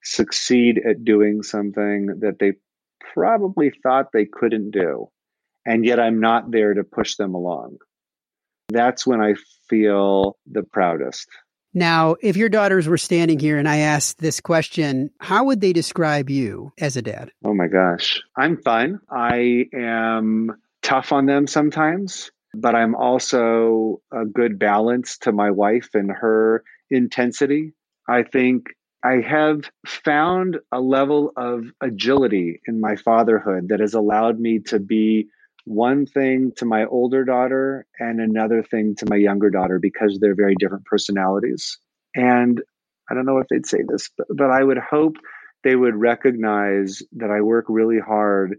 succeed 0.07 0.80
at 0.88 1.04
doing 1.04 1.42
something 1.42 2.07
that 2.20 2.38
they 2.38 2.52
probably 3.12 3.72
thought 3.82 4.12
they 4.12 4.24
couldn't 4.24 4.70
do. 4.70 5.11
And 5.66 5.84
yet 5.84 5.98
I'm 5.98 6.20
not 6.20 6.52
there 6.52 6.74
to 6.74 6.84
push 6.84 7.16
them 7.16 7.34
along. 7.34 7.78
That's 8.68 9.04
when 9.07 9.20
I 9.20 9.34
feel 9.68 10.38
the 10.46 10.62
proudest. 10.62 11.28
Now, 11.74 12.16
if 12.22 12.36
your 12.36 12.48
daughters 12.48 12.86
were 12.86 12.98
standing 12.98 13.38
here 13.38 13.59
and 13.59 13.68
I 13.68 13.78
asked 13.78 14.18
this 14.18 14.40
question, 14.40 15.11
how 15.20 15.44
would 15.44 15.61
they 15.61 15.72
describe 15.72 16.30
you 16.30 16.72
as 16.78 16.96
a 16.96 17.02
dad? 17.02 17.32
Oh 17.44 17.52
my 17.52 17.66
gosh. 17.66 18.22
I'm 18.36 18.62
fun. 18.62 19.00
I 19.11 19.66
am 19.74 20.57
tough 20.82 21.12
on 21.12 21.26
them 21.26 21.48
sometimes, 21.48 22.30
but 22.54 22.76
I'm 22.76 22.94
also 22.94 24.00
a 24.12 24.24
good 24.24 24.59
balance 24.59 25.18
to 25.18 25.32
my 25.32 25.50
wife 25.50 25.90
and 25.94 26.11
her 26.12 26.62
intensity. 26.90 27.72
I 28.09 28.22
think 28.22 28.68
I 29.07 29.20
have 29.20 29.70
found 29.86 30.59
a 30.72 30.80
level 30.80 31.32
of 31.36 31.66
agility 31.80 32.61
in 32.66 32.80
my 32.80 32.96
fatherhood 32.96 33.68
that 33.68 33.78
has 33.78 33.94
allowed 33.94 34.40
me 34.40 34.59
to 34.66 34.80
be 34.80 35.28
one 35.64 36.07
thing 36.07 36.50
to 36.57 36.64
my 36.64 36.86
older 36.86 37.24
daughter 37.24 37.86
and 38.00 38.20
another 38.20 38.64
thing 38.64 38.96
to 38.96 39.07
my 39.09 39.14
younger 39.14 39.48
daughter 39.48 39.78
because 39.78 40.18
they're 40.20 40.34
very 40.34 40.57
different 40.59 40.86
personalities. 40.86 41.78
And 42.16 42.61
I 43.09 43.14
don't 43.14 43.26
know 43.26 43.38
if 43.38 43.46
they'd 43.48 43.66
say 43.66 43.84
this, 43.86 44.11
but, 44.18 44.26
but 44.34 44.50
I 44.50 44.64
would 44.64 44.78
hope 44.78 45.16
they 45.62 45.76
would 45.76 45.94
recognize 45.94 47.00
that 47.12 47.30
I 47.30 47.42
work 47.42 47.66
really 47.68 48.00
hard 48.00 48.57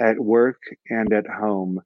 at 0.00 0.18
work 0.18 0.58
and 0.90 1.12
at 1.12 1.26
home 1.28 1.80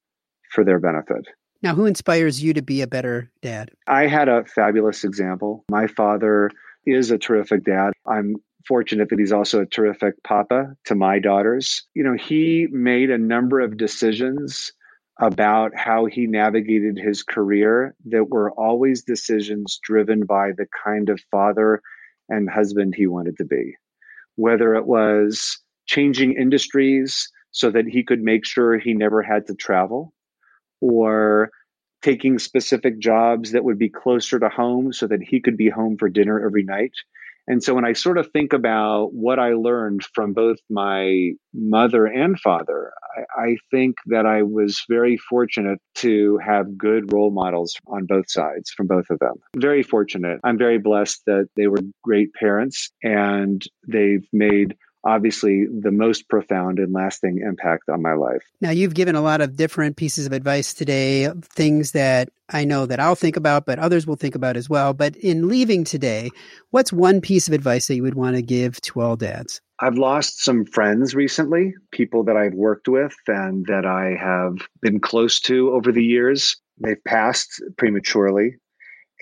for 0.50 0.64
their 0.64 0.80
benefit. 0.80 1.26
Now, 1.62 1.74
who 1.74 1.84
inspires 1.84 2.42
you 2.42 2.54
to 2.54 2.62
be 2.62 2.80
a 2.80 2.86
better 2.86 3.30
dad? 3.42 3.70
I 3.86 4.06
had 4.06 4.28
a 4.28 4.46
fabulous 4.46 5.04
example. 5.04 5.64
My 5.68 5.88
father 5.88 6.50
is 6.92 7.10
a 7.10 7.18
terrific 7.18 7.64
dad. 7.64 7.92
I'm 8.06 8.36
fortunate 8.66 9.08
that 9.10 9.18
he's 9.18 9.32
also 9.32 9.62
a 9.62 9.66
terrific 9.66 10.14
papa 10.24 10.74
to 10.84 10.94
my 10.94 11.18
daughters. 11.18 11.86
You 11.94 12.04
know, 12.04 12.14
he 12.14 12.66
made 12.70 13.10
a 13.10 13.18
number 13.18 13.60
of 13.60 13.76
decisions 13.76 14.72
about 15.20 15.72
how 15.74 16.04
he 16.04 16.26
navigated 16.26 16.98
his 16.98 17.22
career 17.22 17.94
that 18.06 18.30
were 18.30 18.52
always 18.52 19.02
decisions 19.02 19.80
driven 19.82 20.24
by 20.24 20.50
the 20.56 20.66
kind 20.84 21.08
of 21.08 21.20
father 21.30 21.80
and 22.28 22.48
husband 22.48 22.94
he 22.96 23.06
wanted 23.06 23.36
to 23.38 23.44
be. 23.44 23.74
Whether 24.36 24.74
it 24.74 24.86
was 24.86 25.58
changing 25.86 26.34
industries 26.34 27.28
so 27.50 27.70
that 27.70 27.86
he 27.86 28.04
could 28.04 28.20
make 28.20 28.44
sure 28.44 28.78
he 28.78 28.94
never 28.94 29.22
had 29.22 29.46
to 29.46 29.54
travel, 29.54 30.12
or 30.80 31.50
taking 32.02 32.38
specific 32.38 32.98
jobs 32.98 33.52
that 33.52 33.64
would 33.64 33.78
be 33.78 33.88
closer 33.88 34.38
to 34.38 34.48
home 34.48 34.92
so 34.92 35.06
that 35.06 35.22
he 35.22 35.40
could 35.40 35.56
be 35.56 35.68
home 35.68 35.96
for 35.96 36.08
dinner 36.08 36.44
every 36.44 36.64
night. 36.64 36.92
And 37.48 37.64
so 37.64 37.74
when 37.74 37.86
I 37.86 37.94
sort 37.94 38.18
of 38.18 38.30
think 38.30 38.52
about 38.52 39.14
what 39.14 39.38
I 39.38 39.54
learned 39.54 40.04
from 40.14 40.34
both 40.34 40.58
my 40.68 41.30
mother 41.54 42.04
and 42.04 42.38
father, 42.38 42.92
I, 43.16 43.42
I, 43.42 43.56
think 43.70 43.96
that 44.06 44.26
I 44.26 44.42
was 44.42 44.84
very 44.86 45.16
fortunate 45.16 45.80
to 45.96 46.38
have 46.44 46.76
good 46.76 47.10
role 47.10 47.30
models 47.30 47.74
on 47.86 48.04
both 48.04 48.30
sides 48.30 48.70
from 48.76 48.86
both 48.86 49.06
of 49.08 49.18
them. 49.18 49.36
Very 49.56 49.82
fortunate. 49.82 50.40
I'm 50.44 50.58
very 50.58 50.76
blessed 50.76 51.22
that 51.26 51.48
they 51.56 51.68
were 51.68 51.80
great 52.04 52.34
parents 52.34 52.90
and 53.02 53.62
they've 53.88 54.26
made 54.30 54.76
obviously 55.08 55.66
the 55.66 55.90
most 55.90 56.28
profound 56.28 56.78
and 56.78 56.92
lasting 56.92 57.38
impact 57.38 57.88
on 57.88 58.02
my 58.02 58.12
life. 58.12 58.42
Now, 58.60 58.70
you've 58.70 58.94
given 58.94 59.14
a 59.14 59.22
lot 59.22 59.40
of 59.40 59.56
different 59.56 59.96
pieces 59.96 60.26
of 60.26 60.32
advice 60.32 60.74
today, 60.74 61.30
things 61.42 61.92
that 61.92 62.28
I 62.50 62.64
know 62.64 62.84
that 62.84 63.00
I'll 63.00 63.14
think 63.14 63.36
about, 63.36 63.64
but 63.64 63.78
others 63.78 64.06
will 64.06 64.16
think 64.16 64.34
about 64.34 64.56
as 64.58 64.68
well. 64.68 64.92
But 64.92 65.16
in 65.16 65.48
leaving 65.48 65.84
today, 65.84 66.30
what's 66.70 66.92
one 66.92 67.22
piece 67.22 67.48
of 67.48 67.54
advice 67.54 67.86
that 67.86 67.96
you 67.96 68.02
would 68.02 68.14
want 68.14 68.36
to 68.36 68.42
give 68.42 68.80
to 68.82 69.00
all 69.00 69.16
dads? 69.16 69.62
I've 69.80 69.96
lost 69.96 70.44
some 70.44 70.66
friends 70.66 71.14
recently, 71.14 71.72
people 71.90 72.24
that 72.24 72.36
I've 72.36 72.54
worked 72.54 72.88
with 72.88 73.14
and 73.28 73.64
that 73.66 73.86
I 73.86 74.14
have 74.20 74.58
been 74.82 75.00
close 75.00 75.40
to 75.42 75.70
over 75.70 75.90
the 75.90 76.04
years. 76.04 76.56
They've 76.82 77.02
passed 77.04 77.62
prematurely. 77.78 78.56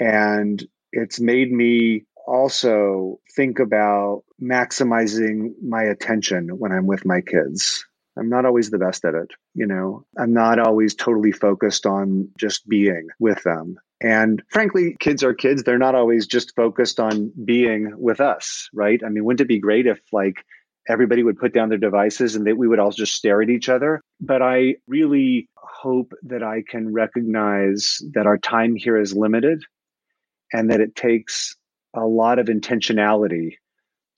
And 0.00 0.66
it's 0.92 1.20
made 1.20 1.52
me 1.52 2.05
also 2.26 3.18
think 3.34 3.58
about 3.58 4.22
maximizing 4.42 5.52
my 5.62 5.82
attention 5.82 6.48
when 6.58 6.72
I'm 6.72 6.86
with 6.86 7.04
my 7.04 7.20
kids. 7.20 7.84
I'm 8.18 8.28
not 8.28 8.46
always 8.46 8.70
the 8.70 8.78
best 8.78 9.04
at 9.04 9.14
it. 9.14 9.30
You 9.54 9.66
know, 9.66 10.06
I'm 10.18 10.32
not 10.32 10.58
always 10.58 10.94
totally 10.94 11.32
focused 11.32 11.86
on 11.86 12.28
just 12.38 12.66
being 12.68 13.08
with 13.18 13.42
them. 13.42 13.76
And 14.00 14.42
frankly, 14.50 14.96
kids 15.00 15.22
are 15.22 15.34
kids. 15.34 15.62
They're 15.62 15.78
not 15.78 15.94
always 15.94 16.26
just 16.26 16.54
focused 16.54 17.00
on 17.00 17.32
being 17.44 17.92
with 17.96 18.20
us, 18.20 18.68
right? 18.74 19.00
I 19.04 19.08
mean, 19.08 19.24
wouldn't 19.24 19.40
it 19.40 19.48
be 19.48 19.58
great 19.58 19.86
if 19.86 20.00
like 20.12 20.44
everybody 20.88 21.22
would 21.22 21.38
put 21.38 21.52
down 21.52 21.68
their 21.68 21.78
devices 21.78 22.36
and 22.36 22.46
that 22.46 22.56
we 22.56 22.68
would 22.68 22.78
all 22.78 22.90
just 22.90 23.14
stare 23.14 23.42
at 23.42 23.50
each 23.50 23.68
other? 23.68 24.00
But 24.20 24.42
I 24.42 24.76
really 24.86 25.48
hope 25.56 26.12
that 26.24 26.42
I 26.42 26.62
can 26.66 26.92
recognize 26.92 27.98
that 28.14 28.26
our 28.26 28.38
time 28.38 28.76
here 28.76 28.98
is 28.98 29.14
limited 29.14 29.62
and 30.52 30.70
that 30.70 30.80
it 30.80 30.94
takes 30.94 31.56
a 31.96 32.06
lot 32.06 32.38
of 32.38 32.46
intentionality 32.46 33.52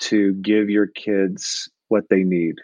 to 0.00 0.34
give 0.34 0.70
your 0.70 0.86
kids 0.86 1.68
what 1.88 2.04
they 2.10 2.22
need. 2.22 2.56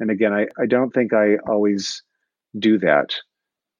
And 0.00 0.10
again, 0.10 0.32
I, 0.32 0.46
I 0.60 0.66
don't 0.66 0.92
think 0.92 1.12
I 1.12 1.36
always 1.48 2.02
do 2.58 2.78
that 2.78 3.14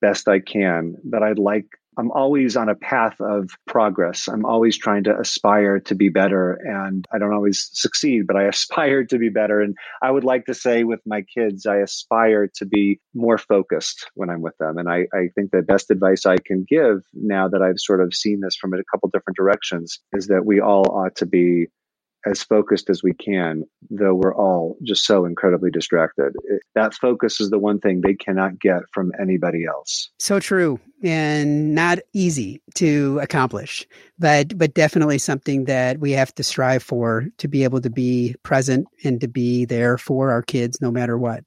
best 0.00 0.28
I 0.28 0.40
can, 0.40 0.96
but 1.04 1.22
I'd 1.22 1.38
like 1.38 1.66
I'm 1.98 2.10
always 2.10 2.56
on 2.56 2.68
a 2.68 2.74
path 2.74 3.20
of 3.20 3.50
progress. 3.66 4.28
I'm 4.28 4.44
always 4.44 4.78
trying 4.78 5.04
to 5.04 5.18
aspire 5.18 5.78
to 5.80 5.94
be 5.94 6.08
better. 6.08 6.52
And 6.64 7.06
I 7.12 7.18
don't 7.18 7.34
always 7.34 7.68
succeed, 7.72 8.26
but 8.26 8.36
I 8.36 8.44
aspire 8.48 9.04
to 9.04 9.18
be 9.18 9.28
better. 9.28 9.60
And 9.60 9.76
I 10.00 10.10
would 10.10 10.24
like 10.24 10.46
to 10.46 10.54
say 10.54 10.84
with 10.84 11.00
my 11.06 11.22
kids, 11.22 11.66
I 11.66 11.76
aspire 11.78 12.48
to 12.56 12.64
be 12.64 13.00
more 13.14 13.38
focused 13.38 14.10
when 14.14 14.30
I'm 14.30 14.40
with 14.40 14.56
them. 14.58 14.78
And 14.78 14.88
I, 14.88 15.06
I 15.12 15.28
think 15.34 15.50
the 15.50 15.62
best 15.62 15.90
advice 15.90 16.26
I 16.26 16.36
can 16.38 16.64
give 16.68 17.02
now 17.12 17.48
that 17.48 17.62
I've 17.62 17.78
sort 17.78 18.00
of 18.00 18.14
seen 18.14 18.40
this 18.40 18.56
from 18.56 18.72
a 18.72 18.82
couple 18.90 19.08
different 19.10 19.36
directions 19.36 19.98
is 20.12 20.28
that 20.28 20.46
we 20.46 20.60
all 20.60 20.90
ought 20.90 21.16
to 21.16 21.26
be 21.26 21.68
as 22.26 22.42
focused 22.42 22.88
as 22.88 23.02
we 23.02 23.14
can, 23.14 23.64
though 23.90 24.14
we're 24.14 24.34
all 24.34 24.76
just 24.82 25.04
so 25.04 25.24
incredibly 25.24 25.70
distracted. 25.70 26.32
That 26.74 26.94
focus 26.94 27.40
is 27.40 27.50
the 27.50 27.58
one 27.58 27.80
thing 27.80 28.00
they 28.00 28.14
cannot 28.14 28.58
get 28.58 28.82
from 28.92 29.12
anybody 29.20 29.64
else. 29.64 30.10
So 30.18 30.38
true 30.38 30.78
and 31.02 31.74
not 31.74 31.98
easy 32.12 32.62
to 32.74 33.18
accomplish, 33.20 33.86
but 34.18 34.56
but 34.56 34.74
definitely 34.74 35.18
something 35.18 35.64
that 35.64 35.98
we 35.98 36.12
have 36.12 36.34
to 36.36 36.42
strive 36.42 36.82
for 36.82 37.26
to 37.38 37.48
be 37.48 37.64
able 37.64 37.80
to 37.80 37.90
be 37.90 38.36
present 38.42 38.86
and 39.04 39.20
to 39.20 39.28
be 39.28 39.64
there 39.64 39.98
for 39.98 40.30
our 40.30 40.42
kids 40.42 40.80
no 40.80 40.90
matter 40.90 41.18
what. 41.18 41.44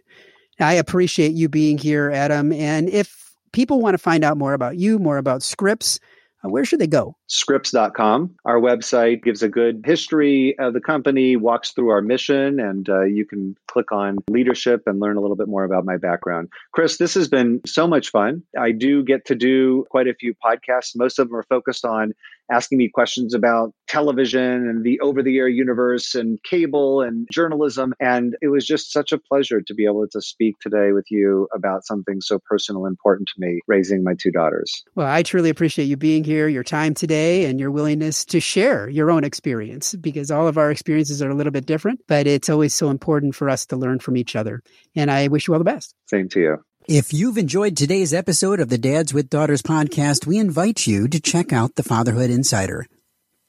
I 0.59 0.73
appreciate 0.73 1.33
you 1.33 1.49
being 1.49 1.77
here, 1.77 2.11
Adam, 2.11 2.51
and 2.53 2.89
if 2.89 3.35
people 3.51 3.81
want 3.81 3.93
to 3.93 3.97
find 3.97 4.23
out 4.23 4.37
more 4.37 4.53
about 4.53 4.77
you, 4.77 4.99
more 4.99 5.17
about 5.17 5.43
Scripps, 5.43 5.99
uh, 5.99 6.05
where 6.51 6.65
should 6.65 6.79
they 6.79 6.87
go? 6.87 7.15
Scripps.com. 7.27 8.35
Our 8.45 8.59
website 8.59 9.23
gives 9.23 9.43
a 9.43 9.49
good 9.49 9.83
history 9.85 10.57
of 10.59 10.73
the 10.73 10.81
company, 10.81 11.35
walks 11.35 11.71
through 11.71 11.89
our 11.89 12.01
mission, 12.01 12.59
and 12.59 12.87
uh, 12.89 13.03
you 13.03 13.25
can 13.25 13.55
click 13.67 13.91
on 13.91 14.17
leadership 14.29 14.83
and 14.85 14.99
learn 14.99 15.17
a 15.17 15.21
little 15.21 15.35
bit 15.35 15.47
more 15.47 15.63
about 15.63 15.85
my 15.85 15.97
background. 15.97 16.49
Chris, 16.73 16.97
this 16.97 17.13
has 17.13 17.27
been 17.27 17.61
so 17.65 17.87
much 17.87 18.09
fun. 18.09 18.43
I 18.59 18.71
do 18.71 19.03
get 19.03 19.25
to 19.25 19.35
do 19.35 19.85
quite 19.89 20.07
a 20.07 20.13
few 20.13 20.33
podcasts. 20.43 20.95
Most 20.95 21.19
of 21.19 21.27
them 21.27 21.37
are 21.37 21.43
focused 21.43 21.85
on 21.85 22.13
asking 22.51 22.77
me 22.77 22.89
questions 22.89 23.33
about 23.33 23.71
television 23.87 24.41
and 24.41 24.83
the 24.83 24.99
over 24.99 25.21
the 25.21 25.37
air 25.37 25.47
universe 25.47 26.15
and 26.15 26.41
cable 26.43 27.01
and 27.01 27.27
journalism. 27.31 27.93
And 27.99 28.35
it 28.41 28.47
was 28.47 28.65
just 28.65 28.91
such 28.91 29.11
a 29.11 29.17
pleasure 29.17 29.61
to 29.61 29.73
be 29.73 29.85
able 29.85 30.07
to 30.07 30.21
speak 30.21 30.55
today 30.59 30.91
with 30.91 31.05
you 31.09 31.47
about 31.53 31.85
something 31.85 32.21
so 32.21 32.39
personal 32.47 32.85
and 32.85 32.95
important 32.95 33.29
to 33.29 33.45
me, 33.45 33.59
raising 33.67 34.03
my 34.03 34.13
two 34.17 34.31
daughters. 34.31 34.83
Well, 34.95 35.07
I 35.07 35.21
truly 35.21 35.49
appreciate 35.49 35.85
you 35.85 35.97
being 35.97 36.23
here, 36.23 36.47
your 36.47 36.63
time 36.63 36.93
today, 36.93 37.45
and 37.45 37.59
your 37.59 37.71
willingness 37.71 38.23
to 38.25 38.39
share 38.39 38.89
your 38.89 39.11
own 39.11 39.23
experience 39.23 39.93
because 39.95 40.31
all 40.31 40.47
of 40.47 40.57
our 40.57 40.71
experiences 40.71 41.21
are 41.21 41.29
a 41.29 41.35
little 41.35 41.51
bit 41.51 41.65
different, 41.65 41.99
but 42.07 42.25
it's 42.25 42.49
always 42.49 42.73
so 42.73 42.89
important 42.89 43.35
for 43.35 43.49
us 43.49 43.65
to 43.67 43.75
learn 43.75 43.99
from 43.99 44.17
each 44.17 44.35
other. 44.35 44.61
And 44.95 45.11
I 45.11 45.27
wish 45.27 45.47
you 45.47 45.53
all 45.53 45.59
the 45.59 45.65
best. 45.65 45.93
Same 46.07 46.29
to 46.29 46.39
you. 46.39 46.57
If 46.87 47.13
you've 47.13 47.39
enjoyed 47.39 47.75
today's 47.75 48.13
episode 48.13 48.59
of 48.59 48.69
the 48.69 48.77
Dads 48.77 49.11
with 49.11 49.31
Daughters 49.31 49.63
podcast, 49.63 50.27
we 50.27 50.37
invite 50.37 50.85
you 50.85 51.07
to 51.07 51.19
check 51.19 51.51
out 51.51 51.73
the 51.73 51.81
Fatherhood 51.81 52.29
Insider. 52.29 52.85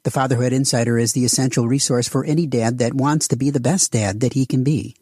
The 0.04 0.10
Fatherhood 0.10 0.54
Insider 0.54 0.96
is 0.96 1.12
the 1.12 1.26
essential 1.26 1.68
resource 1.68 2.08
for 2.08 2.24
any 2.24 2.46
dad 2.46 2.78
that 2.78 2.94
wants 2.94 3.28
to 3.28 3.36
be 3.36 3.50
the 3.50 3.60
best 3.60 3.92
dad 3.92 4.20
that 4.20 4.32
he 4.32 4.46
can 4.46 4.64
be. 4.64 4.96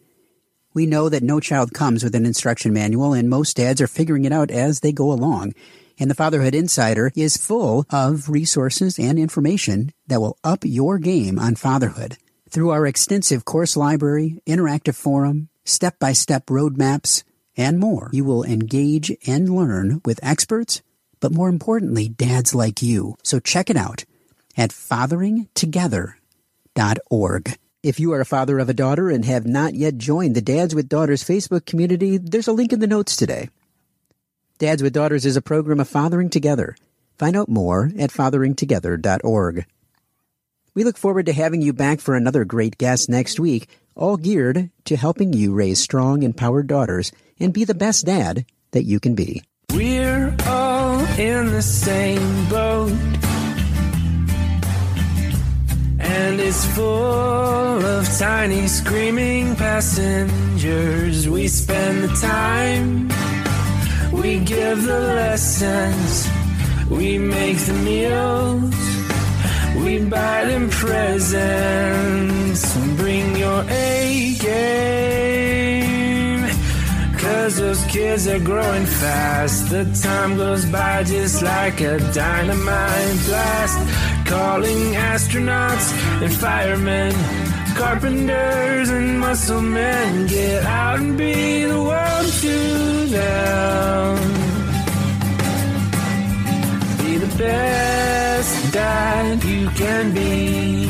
We 0.72 0.84
know 0.84 1.08
that 1.08 1.22
no 1.22 1.38
child 1.38 1.72
comes 1.72 2.02
with 2.02 2.16
an 2.16 2.26
instruction 2.26 2.72
manual, 2.72 3.12
and 3.12 3.30
most 3.30 3.56
dads 3.56 3.80
are 3.80 3.86
figuring 3.86 4.24
it 4.24 4.32
out 4.32 4.50
as 4.50 4.80
they 4.80 4.90
go 4.90 5.12
along. 5.12 5.52
And 6.00 6.10
the 6.10 6.16
Fatherhood 6.16 6.56
Insider 6.56 7.12
is 7.14 7.36
full 7.36 7.86
of 7.88 8.28
resources 8.28 8.98
and 8.98 9.16
information 9.16 9.92
that 10.08 10.20
will 10.20 10.38
up 10.42 10.64
your 10.64 10.98
game 10.98 11.38
on 11.38 11.54
fatherhood. 11.54 12.16
Through 12.50 12.70
our 12.70 12.84
extensive 12.84 13.44
course 13.44 13.76
library, 13.76 14.42
interactive 14.44 14.96
forum, 14.96 15.50
step 15.64 16.00
by 16.00 16.14
step 16.14 16.46
roadmaps, 16.46 17.22
and 17.56 17.78
more. 17.78 18.10
You 18.12 18.24
will 18.24 18.44
engage 18.44 19.16
and 19.26 19.48
learn 19.48 20.02
with 20.04 20.20
experts, 20.22 20.82
but 21.20 21.32
more 21.32 21.48
importantly, 21.48 22.08
dads 22.08 22.54
like 22.54 22.82
you. 22.82 23.16
So 23.22 23.40
check 23.40 23.70
it 23.70 23.76
out 23.76 24.04
at 24.56 24.70
fatheringtogether.org. 24.70 27.58
If 27.82 27.98
you 28.00 28.12
are 28.12 28.20
a 28.20 28.26
father 28.26 28.58
of 28.58 28.70
a 28.70 28.74
daughter 28.74 29.10
and 29.10 29.24
have 29.26 29.46
not 29.46 29.74
yet 29.74 29.98
joined 29.98 30.34
the 30.34 30.40
Dads 30.40 30.74
with 30.74 30.88
Daughters 30.88 31.22
Facebook 31.22 31.66
community, 31.66 32.16
there's 32.16 32.48
a 32.48 32.52
link 32.52 32.72
in 32.72 32.80
the 32.80 32.86
notes 32.86 33.14
today. 33.14 33.50
Dads 34.58 34.82
with 34.82 34.94
Daughters 34.94 35.26
is 35.26 35.36
a 35.36 35.42
program 35.42 35.80
of 35.80 35.88
Fathering 35.88 36.30
Together. 36.30 36.74
Find 37.18 37.36
out 37.36 37.50
more 37.50 37.90
at 37.98 38.10
fatheringtogether.org. 38.10 39.66
We 40.74 40.82
look 40.82 40.98
forward 40.98 41.26
to 41.26 41.32
having 41.32 41.62
you 41.62 41.72
back 41.72 42.00
for 42.00 42.16
another 42.16 42.44
great 42.44 42.78
guest 42.78 43.08
next 43.08 43.38
week, 43.38 43.68
all 43.94 44.16
geared 44.16 44.70
to 44.86 44.96
helping 44.96 45.32
you 45.32 45.54
raise 45.54 45.78
strong, 45.78 46.24
empowered 46.24 46.66
daughters 46.66 47.12
and 47.38 47.52
be 47.52 47.62
the 47.62 47.74
best 47.76 48.06
dad 48.06 48.44
that 48.72 48.82
you 48.82 48.98
can 48.98 49.14
be. 49.14 49.44
We're 49.72 50.34
all 50.46 50.98
in 51.16 51.52
the 51.52 51.62
same 51.62 52.48
boat. 52.48 52.90
And 56.00 56.40
it's 56.40 56.64
full 56.74 57.86
of 57.86 58.08
tiny 58.18 58.66
screaming 58.66 59.54
passengers. 59.54 61.28
We 61.28 61.46
spend 61.46 62.02
the 62.02 62.14
time, 62.16 63.08
we 64.12 64.40
give 64.40 64.82
the 64.82 64.98
lessons, 64.98 66.28
we 66.90 67.16
make 67.18 67.58
the 67.58 67.74
meals, 67.74 69.03
we 69.76 70.04
buy 70.04 70.44
them 70.44 70.68
presents. 70.70 72.76
And 72.76 72.96
bring 72.96 73.34
your 73.36 73.64
A 73.68 74.34
game. 74.38 76.44
Cause 77.18 77.56
those 77.56 77.84
kids 77.86 78.28
are 78.28 78.38
growing 78.38 78.86
fast. 78.86 79.70
The 79.70 79.84
time 80.02 80.36
goes 80.36 80.64
by 80.66 81.02
just 81.04 81.42
like 81.42 81.80
a 81.80 81.98
dynamite 82.12 83.18
blast. 83.26 83.78
Calling 84.26 84.94
astronauts 84.94 85.92
and 86.22 86.32
firemen, 86.32 87.12
carpenters 87.76 88.90
and 88.90 89.18
muscle 89.20 89.60
men. 89.60 90.26
Get 90.26 90.64
out 90.64 91.00
and 91.00 91.18
be 91.18 91.64
the 91.64 91.82
world 91.82 92.32
to 92.42 93.06
them. 93.16 94.18
Be 96.98 97.18
the 97.18 97.26
best 97.36 98.63
dad 98.74 99.44
you 99.44 99.68
can 99.70 100.12
be. 100.12 100.88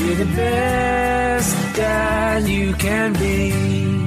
Be 0.00 0.14
the 0.14 0.24
best 0.34 1.76
dad 1.76 2.48
you 2.48 2.72
can 2.72 3.12
be. 3.12 3.97